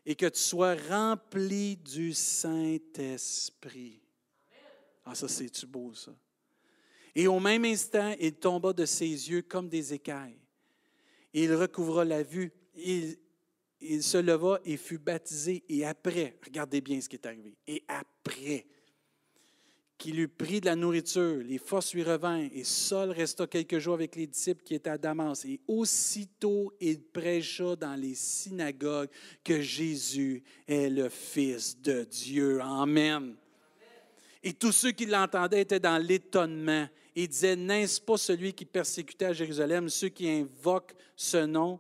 et 0.06 0.14
que 0.14 0.28
tu 0.28 0.40
sois 0.40 0.76
rempli 0.76 1.76
du 1.78 2.14
Saint-Esprit. 2.14 4.00
Ah, 5.06 5.16
ça, 5.16 5.28
c'est-tu 5.28 5.66
beau, 5.66 5.92
ça? 5.96 6.12
Et 7.16 7.26
au 7.26 7.40
même 7.40 7.66
instant, 7.66 8.14
il 8.20 8.36
tomba 8.36 8.74
de 8.74 8.86
ses 8.86 9.08
yeux 9.08 9.42
comme 9.42 9.68
des 9.68 9.92
écailles. 9.92 10.38
Il 11.34 11.52
recouvra 11.56 12.06
la 12.06 12.22
vue. 12.22 12.54
Il 12.76 14.04
se 14.04 14.20
leva 14.20 14.60
et 14.66 14.78
fut 14.78 15.00
baptisé. 15.00 15.64
Et 15.68 15.84
après, 15.84 16.38
regardez 16.46 16.80
bien 16.80 17.02
ce 17.02 17.10
qui 17.10 17.16
est 17.16 17.26
arrivé. 17.26 17.58
Et 17.66 17.84
après, 17.88 18.68
qu'il 20.00 20.20
eut 20.20 20.30
pris 20.30 20.62
de 20.62 20.66
la 20.66 20.78
nourriture, 20.78 21.44
les 21.46 21.58
forces 21.58 21.94
lui 21.94 22.04
revinrent, 22.04 22.50
et 22.54 22.64
Saul 22.64 23.12
resta 23.12 23.46
quelques 23.46 23.78
jours 23.80 23.96
avec 23.96 24.16
les 24.16 24.26
disciples 24.26 24.64
qui 24.64 24.74
étaient 24.74 24.90
à 24.90 24.98
Damas. 24.98 25.46
Et 25.46 25.60
aussitôt 25.68 26.74
il 26.80 27.02
prêcha 27.02 27.76
dans 27.76 27.96
les 27.96 28.16
synagogues 28.16 29.10
que 29.44 29.62
Jésus 29.62 30.42
est 30.68 30.90
le 30.90 31.10
Fils 31.10 31.80
de 31.80 32.06
Dieu. 32.06 32.62
Amen. 32.62 33.36
Et 34.42 34.54
tous 34.54 34.72
ceux 34.72 34.92
qui 34.92 35.06
l'entendaient 35.06 35.62
étaient 35.62 35.82
dans 35.82 36.02
l'étonnement 36.02 36.88
et 37.14 37.28
disaient, 37.28 37.58
n'est-ce 37.58 38.00
pas 38.00 38.18
celui 38.18 38.54
qui 38.54 38.64
persécutait 38.64 39.26
à 39.26 39.34
Jérusalem 39.34 39.90
ceux 39.90 40.10
qui 40.10 40.30
invoquent 40.30 40.96
ce 41.16 41.46
nom? 41.46 41.78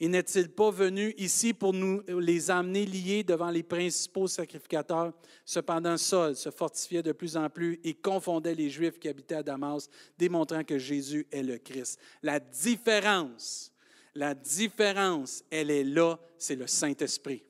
Et 0.00 0.06
n'est-il 0.06 0.48
pas 0.48 0.70
venu 0.70 1.12
ici 1.18 1.52
pour 1.52 1.72
nous 1.72 2.02
les 2.06 2.50
amener 2.52 2.86
liés 2.86 3.24
devant 3.24 3.50
les 3.50 3.64
principaux 3.64 4.28
sacrificateurs? 4.28 5.12
Cependant, 5.44 5.96
Saul 5.96 6.36
se 6.36 6.50
fortifiait 6.50 7.02
de 7.02 7.10
plus 7.10 7.36
en 7.36 7.50
plus 7.50 7.80
et 7.82 7.94
confondait 7.94 8.54
les 8.54 8.70
Juifs 8.70 9.00
qui 9.00 9.08
habitaient 9.08 9.36
à 9.36 9.42
Damas, 9.42 9.88
démontrant 10.16 10.62
que 10.62 10.78
Jésus 10.78 11.26
est 11.32 11.42
le 11.42 11.58
Christ. 11.58 11.98
La 12.22 12.38
différence, 12.38 13.72
la 14.14 14.34
différence, 14.34 15.42
elle 15.50 15.70
est 15.70 15.84
là, 15.84 16.16
c'est 16.38 16.56
le 16.56 16.68
Saint-Esprit. 16.68 17.42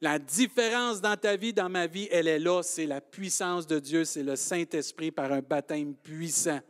La 0.00 0.18
différence 0.18 1.02
dans 1.02 1.16
ta 1.16 1.36
vie, 1.36 1.52
dans 1.52 1.68
ma 1.68 1.86
vie, 1.86 2.08
elle 2.10 2.28
est 2.28 2.38
là, 2.38 2.62
c'est 2.62 2.86
la 2.86 3.02
puissance 3.02 3.66
de 3.66 3.78
Dieu, 3.78 4.04
c'est 4.04 4.22
le 4.22 4.36
Saint-Esprit 4.36 5.10
par 5.10 5.32
un 5.32 5.40
baptême 5.40 5.94
puissant. 5.94 6.60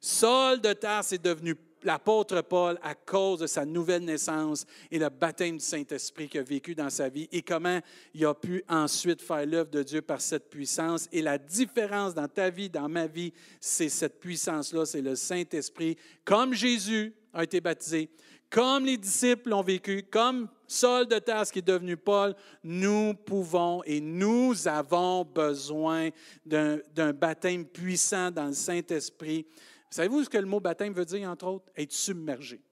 Saul 0.00 0.60
de 0.60 0.72
Tarse 0.72 1.12
est 1.12 1.24
devenu 1.24 1.54
l'apôtre 1.84 2.40
Paul 2.42 2.78
à 2.82 2.94
cause 2.94 3.40
de 3.40 3.46
sa 3.46 3.64
nouvelle 3.64 4.04
naissance 4.04 4.66
et 4.90 4.98
le 4.98 5.08
baptême 5.08 5.56
du 5.56 5.64
Saint-Esprit 5.64 6.28
qu'il 6.28 6.40
a 6.40 6.44
vécu 6.44 6.74
dans 6.74 6.90
sa 6.90 7.08
vie 7.08 7.28
et 7.32 7.42
comment 7.42 7.80
il 8.14 8.24
a 8.26 8.34
pu 8.34 8.64
ensuite 8.68 9.22
faire 9.22 9.46
l'œuvre 9.46 9.70
de 9.70 9.82
Dieu 9.82 10.02
par 10.02 10.20
cette 10.20 10.50
puissance. 10.50 11.08
Et 11.12 11.22
la 11.22 11.38
différence 11.38 12.14
dans 12.14 12.28
ta 12.28 12.50
vie, 12.50 12.70
dans 12.70 12.88
ma 12.88 13.06
vie, 13.06 13.32
c'est 13.60 13.88
cette 13.88 14.20
puissance-là, 14.20 14.86
c'est 14.86 15.02
le 15.02 15.16
Saint-Esprit. 15.16 15.96
Comme 16.24 16.54
Jésus 16.54 17.14
a 17.32 17.44
été 17.44 17.60
baptisé, 17.60 18.10
comme 18.52 18.84
les 18.84 18.98
disciples 18.98 19.48
l'ont 19.48 19.62
vécu, 19.62 20.04
comme 20.10 20.46
Saul 20.66 21.06
de 21.06 21.18
Tarse 21.18 21.50
qui 21.50 21.60
est 21.60 21.66
devenu 21.66 21.96
Paul, 21.96 22.34
nous 22.62 23.14
pouvons 23.14 23.82
et 23.84 23.98
nous 23.98 24.68
avons 24.68 25.24
besoin 25.24 26.10
d'un 26.44 27.12
baptême 27.14 27.64
puissant 27.64 28.30
dans 28.30 28.48
le 28.48 28.52
Saint-Esprit 28.52 29.46
Savez-vous 29.92 30.24
ce 30.24 30.30
que 30.30 30.38
le 30.38 30.46
mot 30.46 30.58
baptême 30.58 30.94
veut 30.94 31.04
dire, 31.04 31.28
entre 31.28 31.46
autres? 31.46 31.70
Être 31.76 31.92
submergé. 31.92 32.62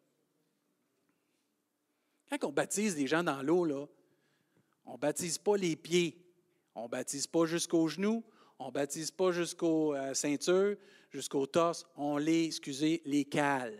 Quand 2.30 2.44
on 2.44 2.50
baptise 2.50 2.94
des 2.94 3.06
gens 3.06 3.22
dans 3.22 3.42
l'eau, 3.42 3.66
là, 3.66 3.86
on 4.86 4.94
ne 4.94 4.98
baptise 4.98 5.36
pas 5.36 5.58
les 5.58 5.76
pieds, 5.76 6.18
on 6.74 6.84
ne 6.84 6.88
baptise 6.88 7.26
pas 7.26 7.44
jusqu'aux 7.44 7.88
genoux, 7.88 8.24
on 8.58 8.68
ne 8.68 8.70
baptise 8.70 9.10
pas 9.10 9.32
jusqu'aux 9.32 9.94
euh, 9.94 10.14
ceintures, 10.14 10.78
jusqu'au 11.10 11.44
torse, 11.44 11.86
on 11.94 12.16
les, 12.16 12.46
excusez, 12.46 13.02
les 13.04 13.26
cale. 13.26 13.78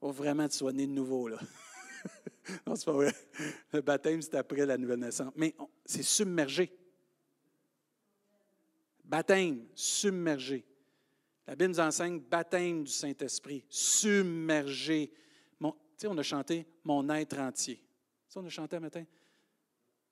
Faut 0.00 0.10
vraiment 0.10 0.50
sois 0.50 0.72
né 0.72 0.84
de 0.84 0.92
nouveau, 0.92 1.28
là. 1.28 1.38
non, 2.66 2.74
c'est 2.74 2.86
pas 2.86 2.92
vrai. 2.92 3.14
Le 3.72 3.82
baptême, 3.82 4.20
c'est 4.20 4.34
après 4.34 4.66
la 4.66 4.76
nouvelle 4.76 4.98
naissance. 4.98 5.32
Mais 5.36 5.54
c'est 5.84 6.02
submergé. 6.02 6.76
Baptême, 9.04 9.64
submergé. 9.76 10.64
La 11.48 11.56
Bible 11.56 11.70
nous 11.70 11.80
enseigne 11.80 12.20
baptême 12.20 12.84
du 12.84 12.92
Saint-Esprit, 12.92 13.64
submergé. 13.70 15.10
tu 15.58 15.66
sais, 15.96 16.06
on 16.06 16.18
a 16.18 16.22
chanté 16.22 16.66
mon 16.84 17.08
être 17.08 17.38
entier. 17.38 17.82
Ça, 18.28 18.40
on 18.40 18.44
a 18.44 18.50
chanté 18.50 18.76
un 18.76 18.80
matin? 18.80 19.04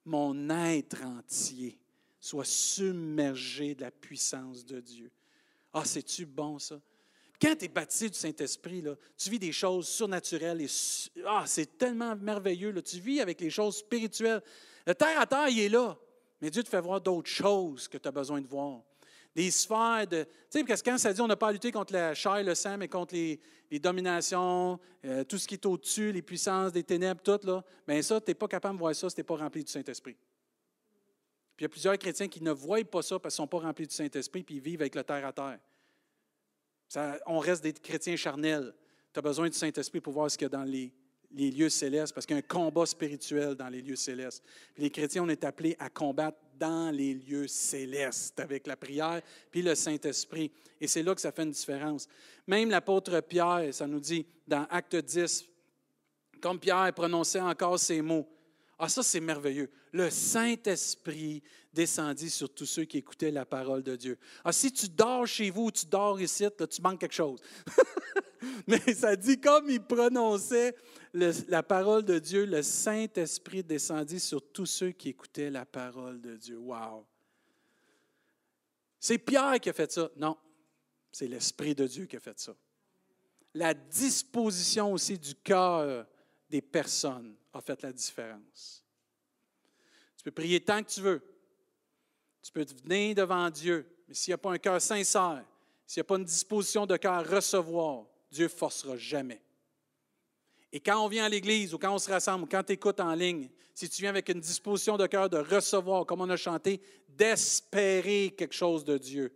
Mon 0.07 0.49
être 0.49 1.03
entier 1.05 1.79
soit 2.19 2.47
submergé 2.47 3.75
de 3.75 3.83
la 3.83 3.91
puissance 3.91 4.65
de 4.65 4.81
Dieu. 4.81 5.13
Ah, 5.75 5.85
c'est-tu 5.85 6.25
bon, 6.25 6.59
ça? 6.59 6.81
Quand 7.39 7.55
tu 7.55 7.67
es 7.67 7.69
baptisé 7.69 8.09
du 8.09 8.19
Saint-Esprit, 8.19 8.83
tu 9.19 9.29
vis 9.29 9.39
des 9.39 9.53
choses 9.53 9.89
surnaturelles 9.89 10.63
et 10.63 10.69
ah, 11.27 11.45
c'est 11.47 11.77
tellement 11.77 12.17
merveilleux. 12.17 12.71
Là. 12.71 12.81
Tu 12.81 12.99
vis 12.99 13.21
avec 13.21 13.43
les 13.43 13.51
choses 13.51 13.77
spirituelles. 13.77 14.43
Le 14.87 14.95
terre 14.95 15.21
à 15.21 15.27
terre, 15.27 15.51
il 15.51 15.61
est 15.61 15.69
là. 15.69 15.99
Mais 16.41 16.49
Dieu 16.49 16.63
te 16.63 16.71
fait 16.71 16.81
voir 16.81 16.99
d'autres 16.99 17.29
choses 17.29 17.89
que 17.89 17.99
tu 17.99 18.09
as 18.09 18.13
besoin 18.13 18.41
de 18.41 18.47
voir 18.47 18.81
des 19.37 19.51
sphères 19.51 20.07
de. 20.09 20.25
Tu 20.25 20.31
sais, 20.49 20.65
parce 20.65 20.81
que 20.81 20.91
quand 20.91 20.97
ça 20.97 21.13
dit 21.13 21.21
on 21.21 21.27
n'a 21.27 21.37
pas 21.37 21.49
à 21.49 21.53
lutter 21.53 21.71
contre 21.71 21.93
la 21.93 22.15
chair 22.15 22.39
et 22.39 22.43
le 22.43 22.55
sang, 22.55 22.79
mais 22.79 22.89
contre 22.89 23.15
les, 23.15 23.39
dominations, 23.79 24.81
euh, 25.05 25.25
tout 25.25 25.37
ce 25.37 25.47
qui 25.47 25.55
est 25.55 25.67
au-dessus, 25.67 26.11
les 26.11 26.23
puissances 26.23 26.73
des 26.73 26.83
ténèbres, 26.83 27.21
tout, 27.23 27.39
là, 27.47 27.63
bien 27.87 28.01
ça, 28.01 28.19
tu 28.19 28.31
n'es 28.31 28.35
pas 28.35 28.49
capable 28.49 28.77
de 28.77 28.81
voir 28.81 28.95
ça 28.95 29.11
si 29.11 29.15
tu 29.15 29.21
n'es 29.21 29.25
pas 29.25 29.37
rempli 29.37 29.63
du 29.63 29.71
Saint-Esprit. 29.71 30.15
Puis 30.15 31.61
il 31.61 31.65
y 31.65 31.67
a 31.67 31.69
plusieurs 31.69 31.99
chrétiens 31.99 32.29
qui 32.29 32.43
ne 32.43 32.51
voient 32.51 32.83
pas 32.85 33.03
ça 33.03 33.19
parce 33.19 33.35
qu'ils 33.35 33.43
ne 33.43 33.47
sont 33.47 33.59
pas 33.59 33.67
remplis 33.67 33.87
du 33.87 33.95
Saint-Esprit, 33.95 34.43
puis 34.43 34.55
ils 34.57 34.61
vivent 34.63 34.81
avec 34.81 34.95
le 34.95 35.05
terre 35.05 35.27
à 35.27 35.33
terre. 35.35 35.59
Ça, 36.89 37.19
on 37.27 37.39
reste 37.39 37.63
des 37.63 37.75
chrétiens 37.75 38.17
charnels. 38.17 38.75
Tu 39.13 39.19
as 39.19 39.23
besoin 39.23 39.51
du 39.51 39.57
Saint-Esprit 39.59 40.01
pour 40.01 40.15
voir 40.15 40.31
ce 40.31 40.39
qu'il 40.39 40.47
y 40.47 40.47
a 40.47 40.49
dans 40.51 40.65
les, 40.65 40.95
les 41.35 41.51
lieux 41.51 41.69
célestes, 41.69 42.15
parce 42.15 42.27
qu'il 42.27 42.37
y 42.37 42.39
a 42.39 42.43
un 42.43 42.43
combat 42.43 42.87
spirituel 42.87 43.55
dans 43.55 43.69
les 43.69 43.83
lieux 43.83 43.97
célestes. 43.97 44.43
les 44.77 44.91
chrétiens, 44.91 45.25
on 45.25 45.29
est 45.29 45.45
appelés 45.45 45.77
à 45.79 45.91
combattre 45.91 46.39
dans 46.59 46.91
les 46.91 47.15
lieux 47.15 47.47
célestes 47.47 48.41
avec 48.41 48.67
la 48.67 48.77
prière 48.77 49.21
puis 49.51 49.63
le 49.63 49.75
Saint-Esprit. 49.75 50.51
Et 50.81 50.87
c'est 50.87 51.03
là 51.03 51.15
que 51.15 51.21
ça 51.21 51.33
fait 51.33 51.43
une 51.43 51.51
différence. 51.51 52.09
Même 52.47 52.71
l'apôtre 52.71 53.21
Pierre, 53.21 53.73
ça 53.73 53.87
nous 53.87 54.01
dit 54.01 54.27
dans 54.47 54.67
Acte 54.71 54.97
10, 54.97 55.45
comme 56.41 56.59
Pierre 56.59 56.93
prononçait 56.95 57.41
encore 57.41 57.79
ces 57.79 58.01
mots. 58.01 58.27
Ah, 58.79 58.89
ça, 58.89 59.03
c'est 59.03 59.21
merveilleux. 59.21 59.71
Le 59.93 60.11
Saint-Esprit 60.11 61.43
descendit 61.73 62.29
sur 62.29 62.53
tous 62.53 62.67
ceux 62.67 62.85
qui 62.85 62.99
écoutaient 62.99 63.31
la 63.31 63.47
parole 63.47 63.83
de 63.83 63.97
Dieu. 63.97 64.19
Ah, 64.45 64.53
si 64.53 64.71
tu 64.71 64.89
dors 64.89 65.27
chez 65.27 65.51
vous 65.51 65.65
ou 65.65 65.71
tu 65.71 65.87
dors 65.87 66.21
ici, 66.21 66.43
là, 66.43 66.67
tu 66.67 66.83
manques 66.83 67.01
quelque 67.01 67.15
chose. 67.15 67.41
Mais 68.67 68.79
ça 68.95 69.17
dit 69.17 69.41
comme 69.41 69.71
il 69.71 69.81
prononçait 69.81 70.75
la 71.13 71.63
parole 71.63 72.05
de 72.05 72.19
Dieu, 72.19 72.45
le 72.45 72.63
Saint-Esprit 72.63 73.63
descendit 73.63 74.21
sur 74.21 74.43
tous 74.53 74.67
ceux 74.67 74.91
qui 74.91 75.11
écoutaient 75.11 75.51
la 75.51 75.65
parole 75.65 76.21
de 76.21 76.37
Dieu. 76.37 76.59
Wow! 76.59 77.07
C'est 79.01 79.19
Pierre 79.19 79.59
qui 79.61 79.71
a 79.71 79.73
fait 79.73 79.91
ça. 79.91 80.11
Non, 80.17 80.37
c'est 81.11 81.29
l'Esprit 81.29 81.75
de 81.75 81.87
Dieu 81.87 82.07
qui 82.07 82.17
a 82.17 82.21
fait 82.21 82.39
ça. 82.39 82.55
La 83.55 83.73
disposition 83.73 84.93
aussi 84.93 85.19
du 85.19 85.35
cœur 85.35 86.07
des 86.49 86.63
personnes 86.63 87.37
a 87.53 87.61
fait 87.61 87.83
la 87.83 87.93
différence. 87.93 88.85
Tu 90.17 90.25
peux 90.25 90.31
prier 90.31 90.61
tant 90.61 90.83
que 90.83 90.91
tu 90.91 91.01
veux. 91.01 91.23
Tu 92.43 92.53
peux 92.53 92.65
venir 92.85 93.15
devant 93.15 93.51
Dieu, 93.51 93.87
mais 94.07 94.15
s'il 94.15 94.31
n'y 94.31 94.35
a 94.35 94.39
pas 94.39 94.53
un 94.53 94.59
cœur 94.59 94.81
sincère, 94.81 95.45
s'il 95.87 96.01
n'y 96.01 96.07
a 96.07 96.09
pas 96.09 96.17
une 96.17 96.25
disposition 96.25 96.87
de 96.87 96.97
cœur 96.97 97.15
à 97.15 97.23
recevoir, 97.23 98.07
Dieu 98.31 98.45
ne 98.45 98.49
forcera 98.51 98.97
jamais. 98.97 99.41
Et 100.73 100.81
quand 100.81 101.05
on 101.05 101.09
vient 101.09 101.25
à 101.25 101.29
l'Église 101.29 101.73
ou 101.75 101.79
quand 101.79 101.95
on 101.95 101.99
se 101.99 102.11
rassemble 102.11 102.45
ou 102.45 102.47
quand 102.47 102.63
tu 102.63 102.73
écoutes 102.73 103.01
en 103.01 103.15
ligne, 103.15 103.49
si 103.75 103.89
tu 103.89 104.03
viens 104.03 104.11
avec 104.11 104.29
une 104.29 104.41
disposition 104.41 104.97
de 104.97 105.07
cœur 105.07 105.29
de 105.29 105.39
recevoir, 105.39 106.07
comme 106.07 106.21
on 106.21 106.31
a 106.31 106.37
chanté, 106.37 106.81
d'espérer 107.09 108.35
quelque 108.37 108.55
chose 108.55 108.85
de 108.85 108.99
Dieu. 108.99 109.35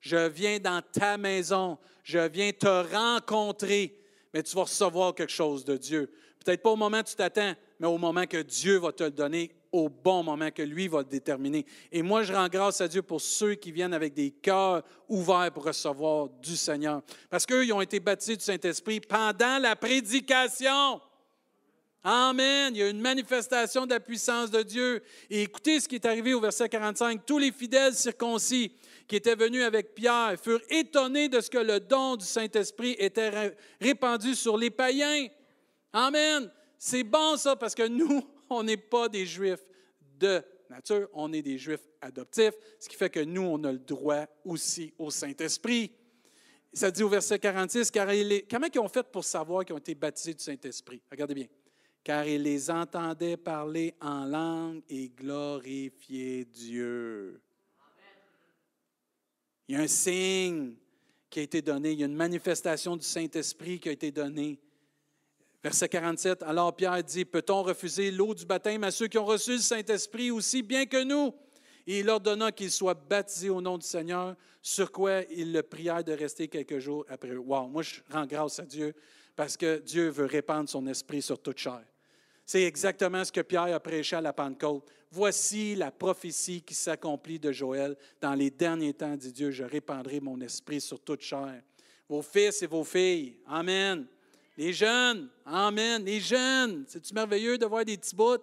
Je 0.00 0.28
viens 0.28 0.58
dans 0.58 0.82
ta 0.82 1.18
maison, 1.18 1.78
je 2.02 2.18
viens 2.18 2.52
te 2.52 2.94
rencontrer, 2.94 3.98
mais 4.32 4.42
tu 4.42 4.54
vas 4.54 4.62
recevoir 4.62 5.14
quelque 5.14 5.32
chose 5.32 5.64
de 5.64 5.76
Dieu. 5.76 6.12
Peut-être 6.44 6.62
pas 6.62 6.70
au 6.70 6.76
moment 6.76 6.98
où 6.98 7.02
tu 7.02 7.14
t'attends, 7.14 7.54
mais 7.80 7.86
au 7.86 7.98
moment 7.98 8.26
que 8.26 8.42
Dieu 8.42 8.78
va 8.78 8.92
te 8.92 9.04
le 9.04 9.10
donner 9.10 9.52
au 9.72 9.88
bon 9.88 10.22
moment 10.22 10.50
que 10.50 10.62
lui 10.62 10.88
va 10.88 10.98
le 10.98 11.04
déterminer. 11.04 11.66
Et 11.92 12.02
moi, 12.02 12.22
je 12.22 12.32
rends 12.32 12.48
grâce 12.48 12.80
à 12.80 12.88
Dieu 12.88 13.02
pour 13.02 13.20
ceux 13.20 13.54
qui 13.54 13.72
viennent 13.72 13.94
avec 13.94 14.14
des 14.14 14.30
cœurs 14.30 14.82
ouverts 15.08 15.50
pour 15.52 15.64
recevoir 15.64 16.28
du 16.40 16.56
Seigneur. 16.56 17.02
Parce 17.30 17.46
qu'eux, 17.46 17.64
ils 17.64 17.72
ont 17.72 17.80
été 17.80 18.00
baptisés 18.00 18.36
du 18.36 18.44
Saint-Esprit 18.44 19.00
pendant 19.00 19.58
la 19.58 19.76
prédication. 19.76 21.00
Amen. 22.02 22.72
Il 22.74 22.78
y 22.78 22.82
a 22.82 22.88
une 22.88 23.00
manifestation 23.00 23.84
de 23.84 23.90
la 23.90 24.00
puissance 24.00 24.50
de 24.50 24.62
Dieu. 24.62 25.02
Et 25.28 25.42
écoutez 25.42 25.80
ce 25.80 25.88
qui 25.88 25.96
est 25.96 26.06
arrivé 26.06 26.34
au 26.34 26.40
verset 26.40 26.68
45. 26.68 27.26
Tous 27.26 27.38
les 27.38 27.50
fidèles 27.50 27.94
circoncis 27.94 28.72
qui 29.08 29.16
étaient 29.16 29.34
venus 29.34 29.64
avec 29.64 29.94
Pierre 29.94 30.36
furent 30.40 30.62
étonnés 30.70 31.28
de 31.28 31.40
ce 31.40 31.50
que 31.50 31.58
le 31.58 31.80
don 31.80 32.16
du 32.16 32.24
Saint-Esprit 32.24 32.94
était 32.98 33.56
répandu 33.80 34.34
sur 34.36 34.56
les 34.56 34.70
païens. 34.70 35.26
Amen. 35.92 36.50
C'est 36.78 37.04
bon 37.04 37.36
ça 37.36 37.56
parce 37.56 37.74
que 37.74 37.86
nous, 37.86 38.22
on 38.50 38.62
n'est 38.62 38.76
pas 38.76 39.08
des 39.08 39.26
Juifs 39.26 39.64
de 40.18 40.42
nature, 40.70 41.08
on 41.12 41.32
est 41.32 41.42
des 41.42 41.58
Juifs 41.58 41.86
adoptifs, 42.00 42.54
ce 42.78 42.88
qui 42.88 42.96
fait 42.96 43.10
que 43.10 43.20
nous, 43.20 43.42
on 43.42 43.62
a 43.64 43.72
le 43.72 43.78
droit 43.78 44.26
aussi 44.44 44.92
au 44.98 45.10
Saint-Esprit. 45.10 45.92
Ça 46.72 46.90
dit 46.90 47.02
au 47.02 47.08
verset 47.08 47.38
46, 47.38 47.90
car 47.90 48.08
comment 48.50 48.66
ils 48.72 48.78
ont 48.78 48.88
fait 48.88 49.10
pour 49.10 49.24
savoir 49.24 49.64
qu'ils 49.64 49.74
ont 49.74 49.78
été 49.78 49.94
baptisés 49.94 50.34
du 50.34 50.42
Saint-Esprit? 50.42 51.00
Regardez 51.10 51.34
bien. 51.34 51.46
Car 52.04 52.26
ils 52.26 52.42
les 52.42 52.70
entendaient 52.70 53.36
parler 53.36 53.94
en 54.00 54.26
langue 54.26 54.82
et 54.88 55.08
glorifier 55.08 56.44
Dieu. 56.44 57.40
Il 59.68 59.74
y 59.74 59.78
a 59.78 59.82
un 59.82 59.88
signe 59.88 60.76
qui 61.30 61.40
a 61.40 61.42
été 61.42 61.62
donné, 61.62 61.92
il 61.92 62.00
y 62.00 62.02
a 62.02 62.06
une 62.06 62.14
manifestation 62.14 62.96
du 62.96 63.04
Saint-Esprit 63.04 63.80
qui 63.80 63.88
a 63.88 63.92
été 63.92 64.12
donnée. 64.12 64.60
Verset 65.62 65.88
47, 65.88 66.42
alors 66.42 66.74
Pierre 66.74 67.02
dit, 67.02 67.24
peut-on 67.24 67.62
refuser 67.62 68.10
l'eau 68.10 68.34
du 68.34 68.44
baptême 68.44 68.84
à 68.84 68.90
ceux 68.90 69.08
qui 69.08 69.18
ont 69.18 69.24
reçu 69.24 69.52
le 69.52 69.58
Saint-Esprit 69.58 70.30
aussi 70.30 70.62
bien 70.62 70.86
que 70.86 71.02
nous? 71.02 71.34
Et 71.86 72.00
il 72.00 72.08
ordonna 72.08 72.52
qu'ils 72.52 72.70
soient 72.70 72.94
baptisés 72.94 73.50
au 73.50 73.60
nom 73.60 73.78
du 73.78 73.86
Seigneur, 73.86 74.36
sur 74.60 74.90
quoi 74.90 75.22
il 75.30 75.52
le 75.52 75.62
pria 75.62 76.02
de 76.02 76.12
rester 76.12 76.48
quelques 76.48 76.78
jours 76.78 77.04
après 77.08 77.30
eux. 77.30 77.38
Wow, 77.38 77.68
moi 77.68 77.82
je 77.82 78.00
rends 78.10 78.26
grâce 78.26 78.58
à 78.58 78.64
Dieu 78.64 78.94
parce 79.36 79.56
que 79.56 79.78
Dieu 79.78 80.08
veut 80.08 80.26
répandre 80.26 80.68
son 80.68 80.86
esprit 80.86 81.22
sur 81.22 81.40
toute 81.40 81.58
chair. 81.58 81.82
C'est 82.44 82.62
exactement 82.62 83.24
ce 83.24 83.32
que 83.32 83.40
Pierre 83.40 83.74
a 83.74 83.80
prêché 83.80 84.16
à 84.16 84.20
la 84.20 84.32
Pentecôte. 84.32 84.88
Voici 85.10 85.74
la 85.74 85.90
prophétie 85.90 86.62
qui 86.62 86.74
s'accomplit 86.74 87.38
de 87.38 87.50
Joël. 87.50 87.96
Dans 88.20 88.34
les 88.34 88.50
derniers 88.50 88.94
temps, 88.94 89.16
dit 89.16 89.32
Dieu, 89.32 89.50
je 89.50 89.64
répandrai 89.64 90.20
mon 90.20 90.40
esprit 90.40 90.80
sur 90.80 91.00
toute 91.00 91.22
chair. 91.22 91.62
Vos 92.08 92.22
fils 92.22 92.62
et 92.62 92.66
vos 92.66 92.84
filles. 92.84 93.40
Amen. 93.46 94.06
Les 94.56 94.72
jeunes. 94.72 95.28
Amen. 95.44 96.04
Les 96.04 96.20
jeunes. 96.20 96.84
C'est-tu 96.88 97.12
merveilleux 97.12 97.58
de 97.58 97.66
voir 97.66 97.84
des 97.84 97.96
petits 97.96 98.14
bouts? 98.14 98.38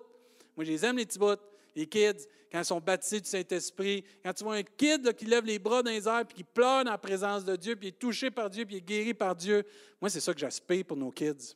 Moi, 0.55 0.65
je 0.65 0.71
les 0.71 0.85
aime, 0.85 0.97
les 0.97 1.05
petits. 1.05 1.19
Les 1.75 1.87
kids, 1.87 2.27
quand 2.51 2.59
ils 2.59 2.65
sont 2.65 2.79
baptisés 2.79 3.19
du 3.19 3.27
Saint-Esprit, 3.27 4.03
quand 4.23 4.31
tu 4.31 4.43
vois 4.43 4.55
un 4.57 4.63
kid 4.63 5.11
qui 5.13 5.25
lève 5.25 5.43
les 5.43 5.57
bras 5.57 5.81
dans 5.81 5.89
les 5.89 6.07
airs, 6.07 6.23
puis 6.23 6.35
qui 6.37 6.43
pleure 6.43 6.83
dans 6.83 6.91
la 6.91 6.99
présence 6.99 7.43
de 7.43 7.55
Dieu, 7.55 7.75
puis 7.75 7.87
est 7.87 7.99
touché 7.99 8.29
par 8.29 8.47
Dieu, 8.49 8.63
puis 8.63 8.75
est 8.75 8.81
guéri 8.81 9.15
par 9.15 9.35
Dieu. 9.35 9.63
Moi, 9.99 10.11
c'est 10.11 10.19
ça 10.19 10.33
que 10.33 10.39
j'aspire 10.39 10.85
pour 10.85 10.97
nos 10.97 11.09
kids. 11.09 11.55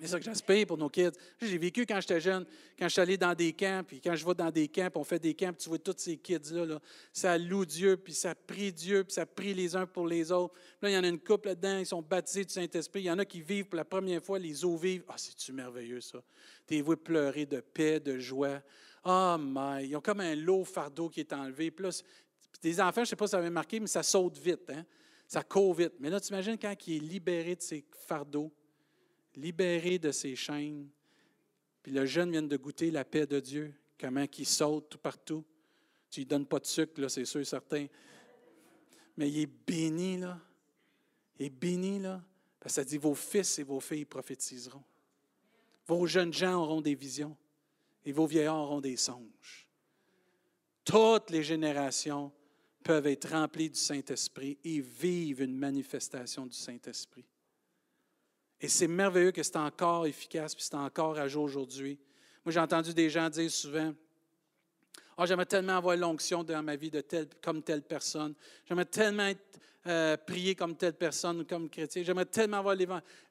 C'est 0.00 0.06
ça 0.06 0.18
que 0.18 0.24
j'aspire 0.24 0.64
pour 0.64 0.78
nos 0.78 0.88
kids. 0.88 1.10
J'ai 1.40 1.58
vécu 1.58 1.84
quand 1.84 2.00
j'étais 2.00 2.20
jeune, 2.20 2.44
quand 2.78 2.86
je 2.86 2.92
suis 2.92 3.00
allé 3.00 3.16
dans 3.16 3.34
des 3.34 3.52
camps, 3.52 3.82
puis 3.84 4.00
quand 4.00 4.14
je 4.14 4.24
vais 4.24 4.34
dans 4.34 4.50
des 4.50 4.68
camps, 4.68 4.88
on 4.94 5.02
fait 5.02 5.18
des 5.18 5.34
camps, 5.34 5.52
puis 5.52 5.64
tu 5.64 5.68
vois 5.68 5.78
tous 5.78 5.94
ces 5.96 6.16
kids-là, 6.16 6.78
ça 7.12 7.36
loue 7.36 7.66
Dieu, 7.66 7.96
puis 7.96 8.14
ça 8.14 8.34
prie 8.36 8.72
Dieu, 8.72 9.02
puis 9.02 9.14
ça 9.14 9.26
prie 9.26 9.54
les 9.54 9.74
uns 9.74 9.86
pour 9.86 10.06
les 10.06 10.30
autres. 10.30 10.54
là, 10.80 10.90
il 10.90 10.92
y 10.92 10.98
en 10.98 11.02
a 11.02 11.08
une 11.08 11.18
couple 11.18 11.48
là-dedans, 11.48 11.78
ils 11.78 11.86
sont 11.86 12.00
baptisés 12.00 12.44
du 12.44 12.52
Saint-Esprit. 12.52 13.00
Il 13.00 13.06
y 13.06 13.10
en 13.10 13.18
a 13.18 13.24
qui 13.24 13.40
vivent 13.40 13.66
pour 13.66 13.76
la 13.76 13.84
première 13.84 14.22
fois 14.22 14.38
les 14.38 14.64
eaux 14.64 14.76
vives. 14.76 15.02
Ah, 15.08 15.14
c'est-tu 15.16 15.52
merveilleux, 15.52 16.00
ça? 16.00 16.22
Tu 16.66 16.74
les 16.74 16.82
vois 16.82 16.96
pleurer 16.96 17.46
de 17.46 17.60
paix, 17.60 17.98
de 17.98 18.20
joie. 18.20 18.62
Ah, 19.02 19.36
oh, 19.36 19.42
my! 19.42 19.88
Ils 19.88 19.96
ont 19.96 20.00
comme 20.00 20.20
un 20.20 20.36
lot 20.36 20.64
fardeau 20.64 21.08
qui 21.08 21.20
est 21.20 21.32
enlevé. 21.32 21.72
Puis 21.72 21.84
là, 21.84 21.90
des 22.62 22.80
enfants, 22.80 22.96
je 22.96 23.00
ne 23.00 23.06
sais 23.06 23.16
pas 23.16 23.26
si 23.26 23.32
ça 23.32 23.38
avait 23.38 23.50
marqué, 23.50 23.80
mais 23.80 23.88
ça 23.88 24.04
saute 24.04 24.38
vite, 24.38 24.70
hein? 24.70 24.84
Ça 25.26 25.42
court 25.42 25.74
vite. 25.74 25.94
Mais 25.98 26.08
là, 26.08 26.20
tu 26.20 26.28
imagines 26.28 26.56
quand 26.56 26.74
il 26.86 26.96
est 26.96 27.00
libéré 27.00 27.56
de 27.56 27.62
ses 27.62 27.84
fardeaux, 28.06 28.50
libéré 29.38 29.98
de 29.98 30.10
ses 30.10 30.36
chaînes. 30.36 30.88
Puis 31.82 31.92
le 31.92 32.04
jeune 32.06 32.30
vient 32.30 32.42
de 32.42 32.56
goûter 32.56 32.90
la 32.90 33.04
paix 33.04 33.26
de 33.26 33.40
Dieu, 33.40 33.74
comment 33.98 34.24
il 34.36 34.46
saute 34.46 34.88
tout 34.90 34.98
partout. 34.98 35.44
Tu 36.10 36.20
ne 36.20 36.24
lui 36.24 36.28
donnes 36.28 36.46
pas 36.46 36.58
de 36.58 36.66
sucre, 36.66 37.00
là, 37.00 37.08
c'est 37.08 37.24
sûr, 37.24 37.46
certain. 37.46 37.86
Mais 39.16 39.30
il 39.30 39.40
est 39.40 39.46
béni, 39.66 40.18
là. 40.18 40.40
Il 41.38 41.46
est 41.46 41.50
béni, 41.50 41.98
là. 41.98 42.22
Parce 42.58 42.74
que 42.74 42.80
ça 42.80 42.84
dit, 42.84 42.98
vos 42.98 43.14
fils 43.14 43.58
et 43.58 43.62
vos 43.62 43.80
filles 43.80 44.04
prophétiseront. 44.04 44.82
Vos 45.86 46.06
jeunes 46.06 46.32
gens 46.32 46.62
auront 46.62 46.80
des 46.80 46.94
visions 46.94 47.36
et 48.04 48.12
vos 48.12 48.26
vieillards 48.26 48.56
auront 48.56 48.80
des 48.80 48.96
songes. 48.96 49.66
Toutes 50.84 51.30
les 51.30 51.42
générations 51.42 52.32
peuvent 52.82 53.06
être 53.06 53.30
remplies 53.30 53.70
du 53.70 53.78
Saint-Esprit 53.78 54.58
et 54.64 54.80
vivent 54.80 55.42
une 55.42 55.56
manifestation 55.56 56.46
du 56.46 56.56
Saint-Esprit. 56.56 57.26
Et 58.60 58.68
c'est 58.68 58.88
merveilleux 58.88 59.30
que 59.30 59.42
c'est 59.42 59.56
encore 59.56 60.06
efficace, 60.06 60.54
puis 60.54 60.64
c'est 60.64 60.74
encore 60.74 61.18
à 61.18 61.28
jour 61.28 61.44
aujourd'hui. 61.44 61.98
Moi, 62.44 62.52
j'ai 62.52 62.60
entendu 62.60 62.92
des 62.92 63.08
gens 63.08 63.28
dire 63.28 63.50
souvent, 63.50 63.94
oh, 65.16 65.26
j'aimerais 65.26 65.46
tellement 65.46 65.76
avoir 65.76 65.96
l'onction 65.96 66.42
dans 66.42 66.62
ma 66.62 66.76
vie 66.76 66.90
de 66.90 67.00
telle, 67.00 67.28
comme 67.40 67.62
telle 67.62 67.82
personne. 67.82 68.34
J'aimerais 68.66 68.86
tellement 68.86 69.26
être 69.26 69.60
euh, 69.86 70.16
prié 70.16 70.54
comme 70.54 70.76
telle 70.76 70.94
personne 70.94 71.40
ou 71.40 71.44
comme 71.44 71.70
chrétien. 71.70 72.02
J'aimerais 72.02 72.26
tellement 72.26 72.58
avoir 72.58 72.76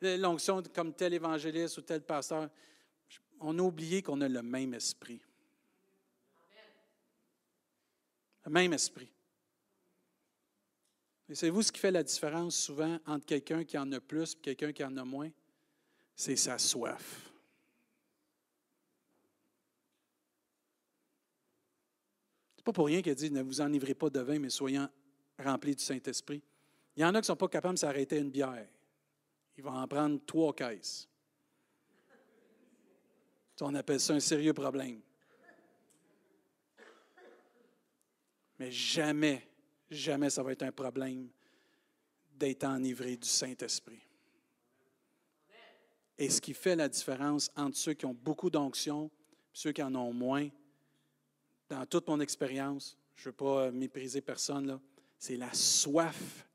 l'onction 0.02 0.64
comme 0.74 0.94
tel 0.94 1.14
évangéliste 1.14 1.78
ou 1.78 1.82
tel 1.82 2.02
pasteur. 2.02 2.50
On 3.40 3.58
a 3.60 3.62
oublié 3.62 4.02
qu'on 4.02 4.22
a 4.22 4.30
le 4.30 4.42
même 4.42 4.74
esprit. 4.74 5.20
Le 8.46 8.52
même 8.52 8.72
esprit. 8.72 9.12
Et 11.30 11.36
savez-vous 11.36 11.62
ce 11.62 11.72
qui 11.72 11.80
fait 11.80 11.92
la 11.92 12.04
différence 12.04 12.56
souvent 12.56 13.00
entre 13.06 13.26
quelqu'un 13.26 13.66
qui 13.66 13.78
en 13.78 13.92
a 13.92 14.00
plus 14.00 14.34
et 14.34 14.40
quelqu'un 14.40 14.72
qui 14.72 14.84
en 14.84 14.96
a 14.96 15.04
moins? 15.04 15.30
C'est 16.16 16.38
sa 16.38 16.58
soif. 16.58 17.32
C'est 22.56 22.64
pas 22.64 22.74
pour 22.74 22.88
rien 22.88 23.02
qu'il 23.02 23.14
dit 23.16 23.30
ne 23.30 23.42
vous 23.42 23.62
enivrez 23.62 23.94
pas 23.94 24.10
de 24.10 24.20
vin, 24.22 24.40
mais 24.40 24.50
soyez 24.50 24.80
remplis 25.38 25.76
du 25.76 25.84
Saint-Esprit. 25.84 26.42
Il 26.96 27.02
y 27.02 27.06
en 27.06 27.10
a 27.10 27.14
qui 27.14 27.18
ne 27.20 27.26
sont 27.26 27.36
pas 27.36 27.48
capables 27.50 27.76
de 27.76 27.80
s'arrêter 27.80 28.18
une 28.18 28.32
bière. 28.32 28.68
Ils 29.58 29.64
vont 29.64 29.72
en 29.72 29.88
prendre 29.88 30.20
trois 30.26 30.54
caisses. 30.54 31.08
On 33.62 33.74
appelle 33.76 34.00
ça 34.00 34.14
un 34.14 34.20
sérieux 34.20 34.54
problème. 34.54 35.02
Mais 38.60 38.72
jamais 38.72 39.48
jamais 39.90 40.30
ça 40.30 40.44
va 40.44 40.52
être 40.52 40.64
un 40.64 40.72
problème 40.72 41.30
d'être 42.36 42.64
enivré 42.66 43.18
du 43.18 43.28
Saint-Esprit. 43.28 44.02
Et 46.18 46.30
ce 46.30 46.42
qui 46.42 46.54
fait 46.54 46.76
la 46.76 46.90
différence 46.90 47.52
entre 47.56 47.78
ceux 47.78 47.94
qui 47.94 48.06
ont 48.06 48.14
beaucoup 48.14 48.50
d'onction 48.50 49.06
et 49.06 49.10
ceux 49.54 49.72
qui 49.72 49.84
en 49.84 49.94
ont 49.96 50.14
moins, 50.14 50.50
dans 51.70 51.86
toute 51.86 52.08
mon 52.08 52.20
expérience, 52.20 52.98
je 53.16 53.24
ne 53.24 53.32
veux 53.32 53.36
pas 53.36 53.72
mépriser 53.72 54.22
personne, 54.22 54.80
c'est 55.20 55.38
la 55.38 55.54
soif 55.54 56.48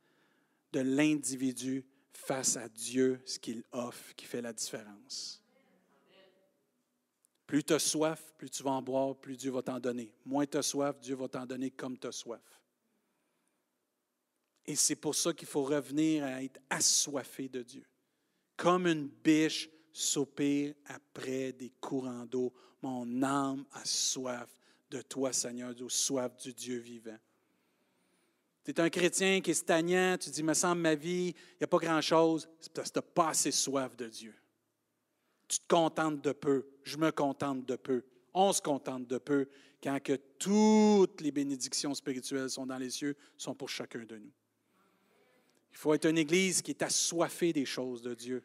de 0.73 0.81
l'individu 0.81 1.85
face 2.13 2.57
à 2.57 2.69
Dieu, 2.69 3.21
ce 3.25 3.39
qu'il 3.39 3.63
offre, 3.73 4.15
qui 4.15 4.25
fait 4.25 4.43
la 4.43 4.53
différence. 4.53 5.43
Plus 7.47 7.65
tu 7.65 7.75
as 7.75 7.79
soif, 7.79 8.33
plus 8.39 8.49
tu 8.49 8.63
vas 8.63 8.71
en 8.71 8.83
boire, 8.83 9.17
plus 9.17 9.37
Dieu 9.37 9.51
va 9.51 9.63
t'en 9.63 9.79
donner. 9.79 10.13
Moins 10.25 10.47
tu 10.47 10.57
as 10.57 10.63
soif, 10.63 10.99
Dieu 11.01 11.15
va 11.17 11.29
t'en 11.29 11.45
donner 11.45 11.71
comme 11.71 11.99
tu 11.99 12.07
as 12.07 12.13
soif. 12.13 12.62
Et 14.67 14.77
c'est 14.77 14.97
pour 14.97 15.15
ça 15.15 15.33
qu'il 15.33 15.49
faut 15.49 15.65
revenir 15.65 16.25
à 16.25 16.43
être 16.43 16.61
assoiffé 16.71 17.49
de 17.49 17.63
Dieu. 17.63 17.85
Comme 18.57 18.87
une 18.87 19.09
biche 19.09 19.69
soupire 19.93 20.75
après 20.87 21.53
des 21.53 21.73
courants 21.81 22.27
d'eau, 22.27 22.53
mon 22.81 23.23
âme 23.23 23.65
a 23.73 23.85
soif 23.85 24.49
de 24.91 25.03
toi, 25.03 25.33
Seigneur, 25.33 25.75
de 25.75 25.89
soif 25.89 26.37
du 26.37 26.53
Dieu 26.53 26.79
vivant. 26.79 27.19
Tu 28.65 28.71
es 28.71 28.81
un 28.81 28.91
chrétien 28.91 29.41
qui 29.41 29.51
est 29.51 29.55
stagnant, 29.55 30.17
tu 30.19 30.31
dis, 30.31 30.43
me 30.43 30.55
semble 30.55 30.83
ma 30.83 30.95
vie, 30.95 31.35
il 31.35 31.57
n'y 31.61 31.65
a 31.65 31.67
pas 31.67 31.79
grand-chose, 31.79 32.49
c'est 32.61 32.73
parce 32.73 32.91
que 32.91 32.95
tu 32.95 32.99
n'as 32.99 33.13
pas 33.15 33.29
assez 33.31 33.51
soif 33.51 33.97
de 33.97 34.09
Dieu. 34.09 34.35
Tu 35.49 35.59
te 35.59 35.67
contentes 35.67 36.23
de 36.23 36.33
peu, 36.33 36.67
je 36.85 36.97
me 36.97 37.11
contente 37.11 37.67
de 37.67 37.75
peu, 37.75 38.05
on 38.33 38.53
se 38.53 38.63
contente 38.63 39.07
de 39.09 39.19
peu, 39.19 39.49
quand 39.83 40.01
que 40.01 40.15
toutes 40.39 41.21
les 41.21 41.33
bénédictions 41.33 41.93
spirituelles 41.93 42.51
sont 42.51 42.67
dans 42.67 42.79
les 42.79 42.91
cieux, 42.91 43.17
sont 43.37 43.55
pour 43.55 43.69
chacun 43.69 44.05
de 44.05 44.17
nous. 44.17 44.33
Il 45.73 45.79
faut 45.79 45.95
être 45.95 46.09
une 46.09 46.19
Église 46.19 46.63
qui 46.63 46.71
est 46.71 46.83
assoiffée 46.83 47.53
des 47.53 47.65
choses 47.65 48.03
de 48.03 48.15
Dieu, 48.15 48.43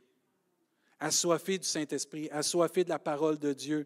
assoiffée 0.99 1.58
du 1.58 1.68
Saint-Esprit, 1.68 2.30
assoiffée 2.32 2.84
de 2.84 2.90
la 2.90 2.99
parole 2.99 3.38
de 3.38 3.54
Dieu. 3.54 3.86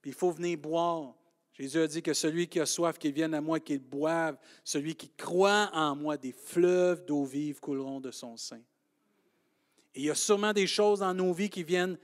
Puis 0.00 0.10
il 0.12 0.14
faut 0.14 0.30
venir 0.30 0.58
boire. 0.58 1.14
Jésus 1.52 1.80
a 1.80 1.86
dit 1.86 2.02
que 2.02 2.12
celui 2.12 2.48
qui 2.48 2.60
a 2.60 2.66
soif, 2.66 2.98
qu'il 2.98 3.12
vienne 3.12 3.32
à 3.32 3.40
moi, 3.40 3.58
qu'il 3.60 3.80
boive. 3.80 4.36
Celui 4.62 4.94
qui 4.94 5.08
croit 5.08 5.70
en 5.72 5.96
moi, 5.96 6.18
des 6.18 6.32
fleuves 6.32 7.06
d'eau 7.06 7.24
vive 7.24 7.60
couleront 7.60 7.98
de 7.98 8.10
son 8.10 8.36
sein. 8.36 8.60
Et 9.94 10.00
il 10.00 10.04
y 10.04 10.10
a 10.10 10.14
sûrement 10.14 10.52
des 10.52 10.66
choses 10.66 10.98
dans 10.98 11.14
nos 11.14 11.32
vies 11.32 11.48
qui 11.48 11.64
viennent 11.64 11.98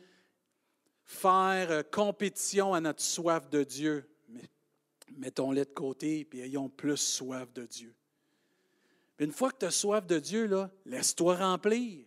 faire 1.04 1.70
euh, 1.70 1.82
compétition 1.82 2.72
à 2.72 2.80
notre 2.80 3.02
soif 3.02 3.50
de 3.50 3.62
Dieu. 3.62 4.08
Mais 4.28 4.48
mettons-les 5.18 5.66
de 5.66 5.70
côté 5.70 6.26
et 6.32 6.40
ayons 6.40 6.70
plus 6.70 6.96
soif 6.96 7.52
de 7.52 7.66
Dieu. 7.66 7.94
Une 9.22 9.30
fois 9.30 9.52
que 9.52 9.58
tu 9.58 9.66
as 9.66 9.70
soif 9.70 10.04
de 10.04 10.18
Dieu, 10.18 10.50
laisse-toi 10.84 11.36
remplir. 11.36 12.04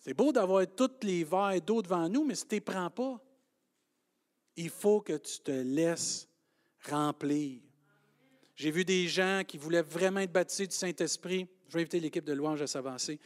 C'est 0.00 0.14
beau 0.14 0.32
d'avoir 0.32 0.66
tous 0.66 0.90
les 1.02 1.22
verres 1.22 1.62
d'eau 1.62 1.80
devant 1.80 2.08
nous, 2.08 2.24
mais 2.24 2.34
si 2.34 2.44
tu 2.44 2.56
ne 2.56 2.60
prends 2.60 2.90
pas, 2.90 3.22
il 4.56 4.68
faut 4.68 5.00
que 5.00 5.12
tu 5.12 5.38
te 5.38 5.52
laisses 5.52 6.28
remplir. 6.88 7.60
J'ai 8.56 8.72
vu 8.72 8.84
des 8.84 9.06
gens 9.06 9.42
qui 9.46 9.58
voulaient 9.58 9.82
vraiment 9.82 10.18
être 10.18 10.32
baptisés 10.32 10.66
du 10.66 10.74
Saint-Esprit. 10.74 11.46
Je 11.68 11.74
vais 11.74 11.82
inviter 11.82 12.00
l'équipe 12.00 12.24
de 12.24 12.32
louange 12.32 12.62
à 12.62 12.66
s'avancer. 12.66 13.20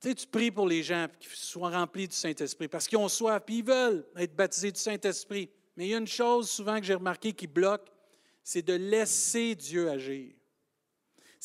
Tu 0.00 0.08
sais, 0.08 0.14
tu 0.16 0.26
pries 0.26 0.50
pour 0.50 0.66
les 0.66 0.82
gens 0.82 1.06
qui 1.20 1.28
soient 1.32 1.70
remplis 1.70 2.08
du 2.08 2.16
Saint-Esprit 2.16 2.66
parce 2.66 2.88
qu'ils 2.88 2.98
ont 2.98 3.08
soif, 3.08 3.40
puis 3.46 3.58
ils 3.58 3.64
veulent 3.64 4.04
être 4.16 4.34
baptisés 4.34 4.72
du 4.72 4.80
Saint-Esprit. 4.80 5.48
Mais 5.76 5.86
il 5.86 5.90
y 5.90 5.94
a 5.94 5.98
une 5.98 6.08
chose 6.08 6.50
souvent 6.50 6.80
que 6.80 6.84
j'ai 6.84 6.94
remarqué 6.94 7.32
qui 7.32 7.46
bloque, 7.46 7.92
c'est 8.42 8.62
de 8.62 8.74
laisser 8.74 9.54
Dieu 9.54 9.88
agir. 9.88 10.32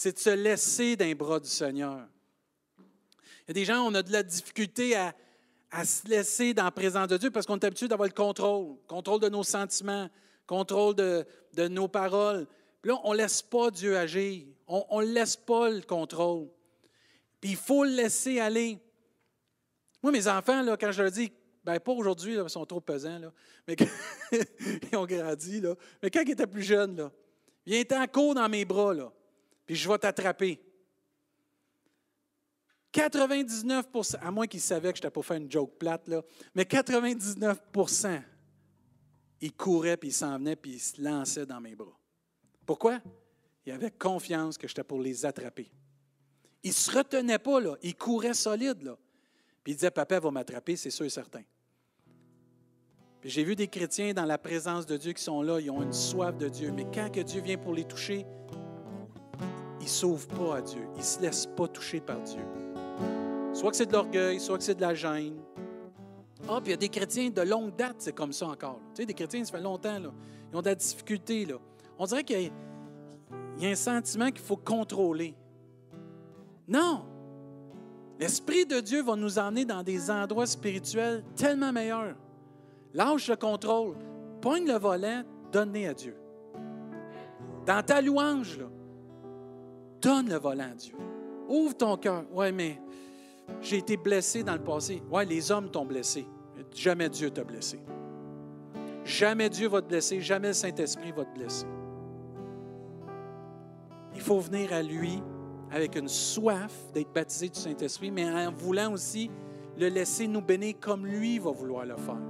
C'est 0.02 0.14
de 0.14 0.20
se 0.20 0.30
laisser 0.30 0.96
d'un 0.96 1.14
bras 1.14 1.42
du 1.42 1.50
Seigneur. 1.50 2.08
Il 2.80 3.50
y 3.50 3.52
a 3.52 3.54
des 3.54 3.66
gens, 3.66 3.86
on 3.86 3.94
a 3.96 4.02
de 4.02 4.14
la 4.14 4.24
difficulté 4.24 4.96
à, 4.96 5.14
se 5.84 6.08
laisser 6.08 6.54
dans 6.54 6.64
la 6.64 6.72
présence 6.72 7.10
de 7.10 7.18
Dieu 7.18 7.32
parce 7.32 7.46
qu'on 7.46 7.60
est 7.60 7.66
habitué 7.66 7.90
d'avoir 7.90 8.08
le 8.08 8.14
contrôle, 8.14 8.78
contrôle 8.88 9.20
de 9.20 9.28
nos 9.28 9.44
sentiments, 9.44 10.10
contrôle 10.48 10.96
de, 10.96 11.26
nos 11.68 11.90
paroles. 11.90 12.48
Puis 12.82 12.94
là, 12.94 13.02
on 13.04 13.12
ne 13.12 13.18
laisse 13.18 13.42
pas 13.42 13.72
Dieu 13.72 13.98
agir. 13.98 14.46
On 14.68 15.02
ne 15.02 15.06
laisse 15.06 15.36
pas 15.36 15.70
le 15.70 15.82
contrôle. 15.82 16.48
Puis 17.42 17.50
il 17.50 17.58
faut 17.58 17.84
le 17.84 17.92
laisser 17.92 18.40
aller. 18.40 18.80
Moi, 20.02 20.14
mes 20.14 20.30
enfants, 20.30 20.64
quand 20.80 20.94
je 20.94 21.04
leur 21.04 21.12
dis, 21.12 21.30
ben 21.66 21.78
pas 21.78 21.92
aujourd'hui, 21.92 22.38
ils 22.42 22.50
sont 22.50 22.66
trop 22.66 22.80
pesants, 22.80 23.20
mais 23.68 23.76
ils 24.32 24.96
ont 24.96 25.06
grandi, 25.06 25.62
mais 26.02 26.10
quand 26.10 26.22
ils 26.22 26.32
étaient 26.32 26.48
plus 26.48 26.64
jeunes, 26.64 26.96
là, 26.96 27.12
viens 27.66 27.84
en 28.02 28.08
cours 28.08 28.34
dans 28.34 28.48
mes 28.48 28.64
bras, 28.64 28.94
là, 28.94 29.12
puis 29.70 29.76
je 29.76 29.88
vais 29.88 30.00
t'attraper. 30.00 30.60
99% 32.92 34.16
à 34.20 34.32
moins 34.32 34.48
qu'ils 34.48 34.62
savaient 34.62 34.92
que 34.92 34.98
je 34.98 35.04
n'étais 35.04 35.12
pas 35.12 35.22
faire 35.22 35.38
une 35.38 35.52
joke 35.52 35.78
plate, 35.78 36.08
là, 36.08 36.24
mais 36.56 36.64
99% 36.64 38.24
ils 39.42 39.54
couraient, 39.54 39.96
puis 39.96 40.10
ils 40.10 40.14
s'en 40.14 40.40
venaient, 40.40 40.56
puis 40.56 40.72
ils 40.72 40.80
se 40.80 41.00
lançaient 41.00 41.46
dans 41.46 41.62
mes 41.62 41.76
bras. 41.76 41.96
Pourquoi? 42.66 43.00
Ils 43.64 43.72
avaient 43.72 43.92
confiance 43.92 44.58
que 44.58 44.68
j'étais 44.68 44.84
pour 44.84 45.02
les 45.02 45.24
attraper. 45.24 45.70
Ils 46.64 46.70
ne 46.70 46.74
se 46.74 46.90
retenaient 46.90 47.38
pas, 47.38 47.62
là. 47.62 47.78
Ils 47.84 47.96
couraient 47.96 48.34
solide, 48.34 48.82
là. 48.82 48.98
Puis 49.64 49.74
ils 49.74 49.76
disaient, 49.76 49.92
Papa 49.92 50.20
va 50.20 50.32
m'attraper, 50.32 50.78
c'est 50.78 50.90
sûr 50.90 51.06
et 51.06 51.12
certain. 51.12 51.44
Puis 53.22 53.30
j'ai 53.30 53.44
vu 53.44 53.56
des 53.56 53.68
chrétiens 53.68 54.16
dans 54.16 54.26
la 54.26 54.40
présence 54.40 54.88
de 54.88 54.98
Dieu 54.98 55.14
qui 55.14 55.22
sont 55.22 55.44
là, 55.44 55.60
ils 55.60 55.70
ont 55.70 55.84
une 55.84 55.94
soif 55.94 56.36
de 56.40 56.50
Dieu, 56.50 56.72
mais 56.72 56.88
quand 56.92 57.12
que 57.14 57.20
Dieu 57.20 57.42
vient 57.42 57.60
pour 57.60 57.76
les 57.76 57.86
toucher, 57.86 58.26
ne 59.90 59.96
s'ouvrent 59.96 60.28
pas 60.28 60.58
à 60.58 60.62
Dieu. 60.62 60.88
Ils 60.96 61.00
ne 61.00 61.04
se 61.04 61.22
laissent 61.22 61.46
pas 61.48 61.68
toucher 61.68 62.00
par 62.00 62.22
Dieu. 62.22 62.42
Soit 63.54 63.72
que 63.72 63.78
c'est 63.78 63.88
de 63.88 63.94
l'orgueil, 63.94 64.40
soit 64.40 64.58
que 64.58 64.64
c'est 64.64 64.76
de 64.76 64.82
la 64.82 64.94
gêne. 64.94 65.38
Ah, 66.48 66.60
puis 66.62 66.68
il 66.68 66.72
y 66.72 66.74
a 66.74 66.78
des 66.78 66.90
chrétiens 66.90 67.30
de 67.30 67.42
longue 67.42 67.76
date, 67.76 67.98
c'est 68.00 68.14
comme 68.14 68.32
ça 68.32 68.48
encore. 68.48 68.80
Tu 68.94 69.02
sais, 69.02 69.06
des 69.06 69.14
chrétiens, 69.14 69.44
ça 69.44 69.52
fait 69.52 69.62
longtemps. 69.62 69.98
Ils 70.52 70.58
ont 70.58 70.62
de 70.62 70.68
la 70.68 70.76
difficulté, 70.76 71.46
là. 71.46 71.56
On 71.98 72.06
dirait 72.06 72.24
qu'il 72.24 72.52
y, 73.60 73.66
a 73.66 73.70
un 73.70 73.76
sentiment 73.76 74.28
qu'il 74.28 74.42
faut 74.42 74.56
contrôler. 74.56 75.36
Non! 76.68 77.06
L'Esprit 78.20 78.66
de 78.66 78.80
Dieu 78.80 79.04
va 79.04 79.16
nous 79.16 79.38
emmener 79.40 79.66
dans 79.66 79.84
des 79.84 80.10
endroits 80.10 80.48
spirituels 80.48 81.24
tellement 81.36 81.72
meilleurs. 81.72 82.16
Lâche 82.94 83.30
le 83.30 83.36
contrôle, 83.36 83.96
pogne 84.42 84.66
le 84.66 84.78
volant, 84.78 85.24
donne 85.52 85.76
à 85.76 85.94
Dieu. 85.94 86.16
Dans 87.66 87.84
ta 87.84 88.02
louange, 88.02 88.58
là, 88.58 88.66
donne 90.02 90.30
le 90.30 90.38
volant 90.38 90.72
à 90.72 90.76
Dieu. 90.76 90.96
Ouvre 91.48 91.76
ton 91.76 91.98
cœur. 91.98 92.24
Oui, 92.32 92.52
mais 92.52 92.80
j'ai 93.62 93.78
été 93.78 93.98
blessé 93.98 94.44
dans 94.44 94.54
le 94.54 94.64
passé. 94.64 95.02
Oui, 95.12 95.26
les 95.26 95.52
hommes 95.52 95.70
t'ont 95.70 95.86
blessé. 95.86 96.26
Jamais 96.74 97.10
Dieu 97.10 97.32
t'a 97.32 97.44
blessé. 97.44 97.80
Jamais 99.04 99.50
Dieu 99.50 99.68
va 99.68 99.82
te 99.82 99.88
blesser. 99.88 100.22
Jamais 100.22 100.50
le 100.50 100.54
Saint-Esprit 100.54 101.12
va 101.12 101.26
te 101.26 101.34
blesser. 101.34 101.66
Il 104.14 104.22
faut 104.22 104.40
venir 104.40 104.74
à 104.74 104.84
lui 104.84 105.22
avec 105.72 105.96
une 105.96 106.08
soif 106.08 106.74
d'être 106.94 107.12
baptisé 107.14 107.50
du 107.50 107.60
Saint-Esprit, 107.60 108.12
mais 108.12 108.30
en 108.30 108.52
voulant 108.52 108.94
aussi 108.94 109.30
le 109.78 109.88
laisser 109.88 110.28
nous 110.28 110.42
bénir 110.42 110.76
comme 110.80 111.06
lui 111.06 111.40
va 111.40 111.52
vouloir 111.52 111.86
le 111.86 111.96
faire. 111.96 112.22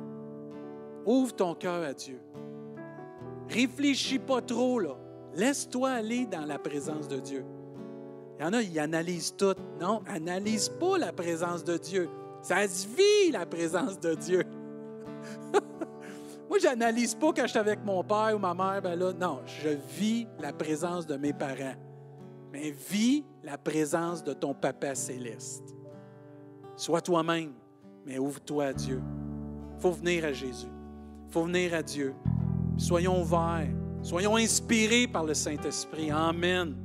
Ouvre 1.06 1.36
ton 1.36 1.56
cœur 1.56 1.84
à 1.84 1.94
Dieu. 1.94 2.22
Réfléchis 3.50 4.20
pas 4.20 4.42
trop. 4.42 4.80
Laisse-toi 5.34 5.90
aller 5.90 6.26
dans 6.26 6.46
la 6.46 6.60
présence 6.60 7.08
de 7.08 7.18
Dieu. 7.18 7.46
Il 8.40 8.46
y 8.46 8.48
en 8.48 8.54
a, 8.54 8.62
ils 8.62 8.80
analysent 8.80 9.36
tout. 9.36 9.56
Non, 9.82 10.02
analyse 10.08 10.70
pas 10.70 10.98
la 10.98 11.12
présence 11.12 11.64
de 11.64 11.78
Dieu. 11.78 12.10
Ça 12.42 12.66
se 12.68 12.88
vit, 12.88 13.32
la 13.32 13.46
présence 13.46 14.00
de 14.00 14.16
Dieu. 14.16 14.44
Moi, 16.50 16.58
j'analyse 16.60 17.14
pas 17.14 17.34
quand 17.34 17.44
je 17.44 17.50
suis 17.50 17.60
avec 17.60 17.84
mon 17.84 18.02
père 18.02 18.32
ou 18.34 18.40
ma 18.40 18.54
mère. 18.54 18.82
Ben 18.82 18.98
là, 18.98 19.12
non, 19.12 19.42
je 19.46 19.70
vis 19.98 20.26
la 20.40 20.54
présence 20.54 21.06
de 21.06 21.18
mes 21.18 21.34
parents. 21.34 21.76
Mais 22.54 22.72
vis 22.72 23.26
la 23.44 23.58
présence 23.58 24.24
de 24.24 24.32
ton 24.32 24.54
Papa 24.54 24.96
céleste. 24.96 25.76
Sois 26.78 27.02
toi-même, 27.02 27.52
mais 28.06 28.18
ouvre-toi 28.20 28.66
à 28.68 28.74
Dieu. 28.74 29.02
Il 29.76 29.82
faut 29.82 29.92
venir 29.92 30.24
à 30.24 30.32
Jésus. 30.32 30.72
Il 31.28 31.34
faut 31.34 31.44
venir 31.44 31.74
à 31.74 31.84
Dieu. 31.84 32.16
Soyons 32.78 33.22
ouverts. 33.22 33.68
Soyons 34.02 34.38
inspirés 34.38 35.08
par 35.08 35.26
le 35.26 35.34
Saint-Esprit. 35.34 36.10
Amen. 36.10 36.76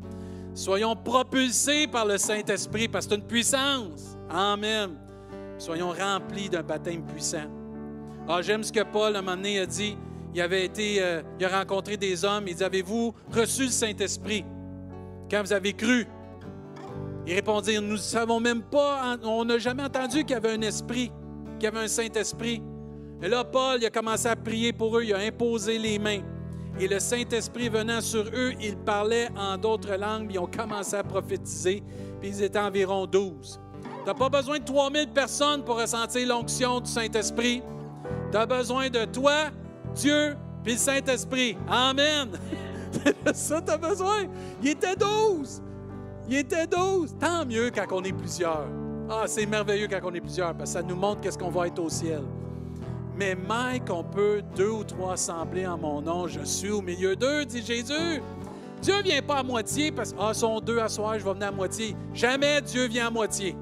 Soyons 0.54 0.94
propulsés 0.94 1.88
par 1.88 2.06
le 2.06 2.16
Saint-Esprit 2.16 2.86
parce 2.86 3.06
que 3.06 3.10
c'est 3.10 3.20
une 3.20 3.26
puissance. 3.26 4.16
Amen. 4.30 4.90
Soyons 5.58 5.90
remplis 5.90 6.48
d'un 6.48 6.62
baptême 6.62 7.04
puissant. 7.04 7.50
Ah, 8.28 8.40
j'aime 8.40 8.62
ce 8.62 8.72
que 8.72 8.84
Paul, 8.84 9.16
à 9.16 9.18
un 9.18 9.22
moment 9.22 9.36
donné, 9.36 9.58
a 9.58 9.66
dit. 9.66 9.96
Il 10.32 10.40
avait 10.40 10.64
été, 10.64 10.96
euh, 11.00 11.22
il 11.38 11.44
a 11.44 11.58
rencontré 11.58 11.96
des 11.96 12.24
hommes. 12.24 12.44
Il 12.46 12.54
dit 12.54 12.64
Avez-vous 12.64 13.14
reçu 13.32 13.64
le 13.64 13.70
Saint-Esprit? 13.70 14.44
Quand 15.30 15.42
vous 15.42 15.52
avez 15.52 15.72
cru? 15.72 16.06
Ils 17.26 17.34
répondirent 17.34 17.82
Nous 17.82 17.92
ne 17.92 17.96
savons 17.96 18.38
même 18.38 18.62
pas, 18.62 19.16
on 19.24 19.44
n'a 19.44 19.58
jamais 19.58 19.82
entendu 19.82 20.24
qu'il 20.24 20.30
y 20.30 20.34
avait 20.34 20.52
un 20.52 20.60
esprit, 20.60 21.10
qu'il 21.58 21.64
y 21.64 21.66
avait 21.66 21.84
un 21.84 21.88
Saint-Esprit. 21.88 22.62
Et 23.22 23.28
là, 23.28 23.42
Paul, 23.44 23.78
il 23.80 23.86
a 23.86 23.90
commencé 23.90 24.28
à 24.28 24.36
prier 24.36 24.72
pour 24.72 24.98
eux, 24.98 25.04
il 25.04 25.14
a 25.14 25.18
imposé 25.18 25.78
les 25.78 25.98
mains. 25.98 26.20
Et 26.80 26.88
le 26.88 26.98
Saint-Esprit 26.98 27.68
venant 27.68 28.00
sur 28.00 28.24
eux, 28.34 28.52
ils 28.60 28.76
parlaient 28.76 29.28
en 29.36 29.56
d'autres 29.56 29.94
langues, 29.94 30.28
ils 30.32 30.38
ont 30.38 30.48
commencé 30.48 30.96
à 30.96 31.04
prophétiser, 31.04 31.82
puis 32.20 32.30
ils 32.30 32.42
étaient 32.42 32.58
environ 32.58 33.06
12. 33.06 33.60
Tu 33.82 33.88
n'as 34.06 34.14
pas 34.14 34.28
besoin 34.28 34.58
de 34.58 34.64
3000 34.64 35.08
personnes 35.08 35.64
pour 35.64 35.80
ressentir 35.80 36.26
l'onction 36.26 36.80
du 36.80 36.90
Saint-Esprit. 36.90 37.62
Tu 38.30 38.36
as 38.36 38.46
besoin 38.46 38.90
de 38.90 39.04
toi, 39.04 39.50
Dieu, 39.94 40.36
puis 40.62 40.72
le 40.72 40.78
Saint-Esprit. 40.78 41.56
Amen. 41.68 42.30
ça, 43.32 43.62
tu 43.62 43.70
as 43.70 43.78
besoin. 43.78 44.24
Il 44.62 44.70
était 44.70 44.96
12. 44.96 45.62
Il 46.28 46.36
était 46.36 46.66
12. 46.66 47.16
Tant 47.20 47.46
mieux 47.46 47.70
quand 47.70 47.86
on 47.92 48.02
est 48.02 48.12
plusieurs. 48.12 48.66
Ah, 49.08 49.24
c'est 49.26 49.46
merveilleux 49.46 49.86
quand 49.88 50.00
on 50.02 50.14
est 50.14 50.20
plusieurs, 50.20 50.54
parce 50.54 50.72
que 50.72 50.80
ça 50.80 50.82
nous 50.82 50.96
montre 50.96 51.20
qu'est-ce 51.20 51.38
qu'on 51.38 51.50
va 51.50 51.66
être 51.68 51.78
au 51.78 51.88
ciel. 51.88 52.22
Mais 53.16 53.36
Mike, 53.36 53.90
on 53.90 54.02
peut 54.02 54.42
deux 54.56 54.70
ou 54.70 54.84
trois 54.84 55.12
assembler 55.12 55.66
en 55.66 55.78
mon 55.78 56.02
nom. 56.02 56.26
Je 56.26 56.40
suis 56.44 56.70
au 56.70 56.82
milieu 56.82 57.14
d'eux, 57.14 57.44
dit 57.44 57.64
Jésus. 57.64 58.20
Dieu 58.82 58.98
ne 58.98 59.02
vient 59.02 59.22
pas 59.22 59.36
à 59.36 59.42
moitié 59.42 59.92
parce 59.92 60.12
que, 60.12 60.18
ah, 60.20 60.34
sont 60.34 60.60
deux 60.60 60.78
à 60.78 60.88
soir, 60.88 61.18
je 61.18 61.24
vais 61.24 61.32
venir 61.32 61.48
à 61.48 61.52
moitié. 61.52 61.96
Jamais 62.12 62.60
Dieu 62.60 62.86
vient 62.86 63.06
à 63.06 63.10
moitié. 63.10 63.56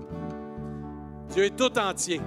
Dieu 1.30 1.44
est 1.44 1.56
tout 1.56 1.78
entier. 1.78 2.20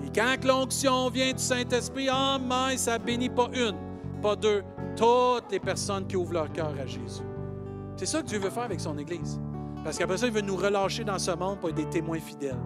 Puis 0.00 0.10
quand 0.14 0.36
l'onction 0.44 1.10
vient 1.10 1.32
du 1.32 1.42
Saint-Esprit, 1.42 2.08
ah, 2.10 2.38
mais 2.40 2.78
ça 2.78 2.98
bénit 2.98 3.28
pas 3.28 3.48
une, 3.52 3.76
pas 4.22 4.34
deux, 4.34 4.64
toutes 4.96 5.52
les 5.52 5.60
personnes 5.60 6.06
qui 6.06 6.16
ouvrent 6.16 6.32
leur 6.32 6.52
cœur 6.52 6.74
à 6.82 6.86
Jésus. 6.86 7.22
C'est 7.96 8.06
ça 8.06 8.22
que 8.22 8.26
Dieu 8.26 8.38
veut 8.38 8.50
faire 8.50 8.64
avec 8.64 8.80
son 8.80 8.96
Église. 8.96 9.38
Parce 9.84 9.98
qu'après 9.98 10.16
ça, 10.16 10.26
il 10.26 10.32
veut 10.32 10.40
nous 10.40 10.56
relâcher 10.56 11.04
dans 11.04 11.18
ce 11.18 11.30
monde 11.30 11.60
pour 11.60 11.68
être 11.68 11.76
des 11.76 11.88
témoins 11.88 12.18
fidèles 12.18 12.58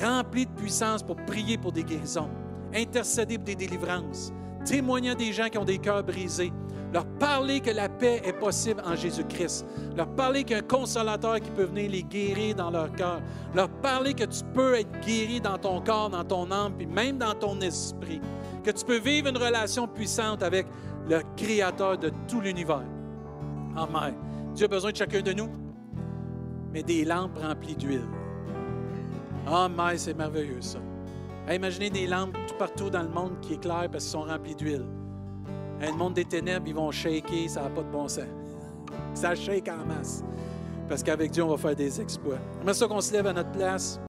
rempli 0.00 0.46
de 0.46 0.50
puissance 0.52 1.02
pour 1.02 1.16
prier 1.16 1.58
pour 1.58 1.72
des 1.72 1.84
guérisons, 1.84 2.28
intercéder 2.74 3.36
pour 3.36 3.46
des 3.46 3.56
délivrances, 3.56 4.32
témoigner 4.64 5.14
des 5.14 5.32
gens 5.32 5.48
qui 5.48 5.58
ont 5.58 5.64
des 5.64 5.78
cœurs 5.78 6.04
brisés, 6.04 6.52
leur 6.92 7.06
parler 7.06 7.60
que 7.60 7.70
la 7.70 7.88
paix 7.88 8.20
est 8.24 8.34
possible 8.34 8.82
en 8.84 8.94
Jésus-Christ, 8.94 9.64
leur 9.96 10.08
parler 10.08 10.44
qu'il 10.44 10.62
consolateur 10.62 11.40
qui 11.40 11.50
peut 11.50 11.64
venir 11.64 11.90
les 11.90 12.02
guérir 12.02 12.54
dans 12.54 12.70
leur 12.70 12.92
cœur, 12.92 13.20
leur 13.54 13.68
parler 13.68 14.12
que 14.14 14.24
tu 14.24 14.44
peux 14.52 14.74
être 14.74 15.00
guéri 15.00 15.40
dans 15.40 15.58
ton 15.58 15.80
corps, 15.80 16.10
dans 16.10 16.24
ton 16.24 16.50
âme, 16.50 16.74
puis 16.76 16.86
même 16.86 17.18
dans 17.18 17.34
ton 17.34 17.60
esprit, 17.60 18.20
que 18.62 18.70
tu 18.70 18.84
peux 18.84 18.98
vivre 18.98 19.28
une 19.28 19.38
relation 19.38 19.88
puissante 19.88 20.42
avec 20.42 20.66
le 21.08 21.20
Créateur 21.36 21.98
de 21.98 22.12
tout 22.28 22.40
l'univers. 22.40 22.84
Amen. 23.76 24.14
Dieu 24.54 24.66
a 24.66 24.68
besoin 24.68 24.92
de 24.92 24.96
chacun 24.96 25.22
de 25.22 25.32
nous, 25.32 25.48
mais 26.72 26.82
des 26.82 27.04
lampes 27.04 27.38
remplies 27.38 27.74
d'huile. 27.74 28.06
Ah, 29.46 29.68
mais 29.68 29.98
c'est 29.98 30.14
merveilleux 30.14 30.60
ça. 30.60 30.78
imaginez 31.52 31.90
des 31.90 32.06
lampes 32.06 32.36
tout 32.46 32.54
partout 32.58 32.90
dans 32.90 33.02
le 33.02 33.08
monde 33.08 33.40
qui 33.40 33.54
éclairent 33.54 33.90
parce 33.90 34.04
qu'ils 34.04 34.12
sont 34.12 34.22
remplis 34.22 34.54
d'huile. 34.54 34.86
le 35.80 35.92
monde 35.96 36.14
des 36.14 36.24
ténèbres, 36.24 36.66
ils 36.68 36.74
vont 36.74 36.90
shaker, 36.90 37.48
ça 37.48 37.62
n'a 37.62 37.70
pas 37.70 37.82
de 37.82 37.90
bon 37.90 38.08
sens. 38.08 38.24
Ça 39.14 39.34
shake 39.34 39.68
en 39.68 39.84
masse. 39.86 40.22
Parce 40.88 41.02
qu'avec 41.02 41.30
Dieu, 41.30 41.42
on 41.42 41.48
va 41.48 41.56
faire 41.56 41.76
des 41.76 42.00
exploits. 42.00 42.38
J'aimerais 42.58 42.74
ça 42.74 42.86
qu'on 42.86 43.00
se 43.00 43.12
lève 43.12 43.26
à 43.26 43.32
notre 43.32 43.50
place. 43.52 44.00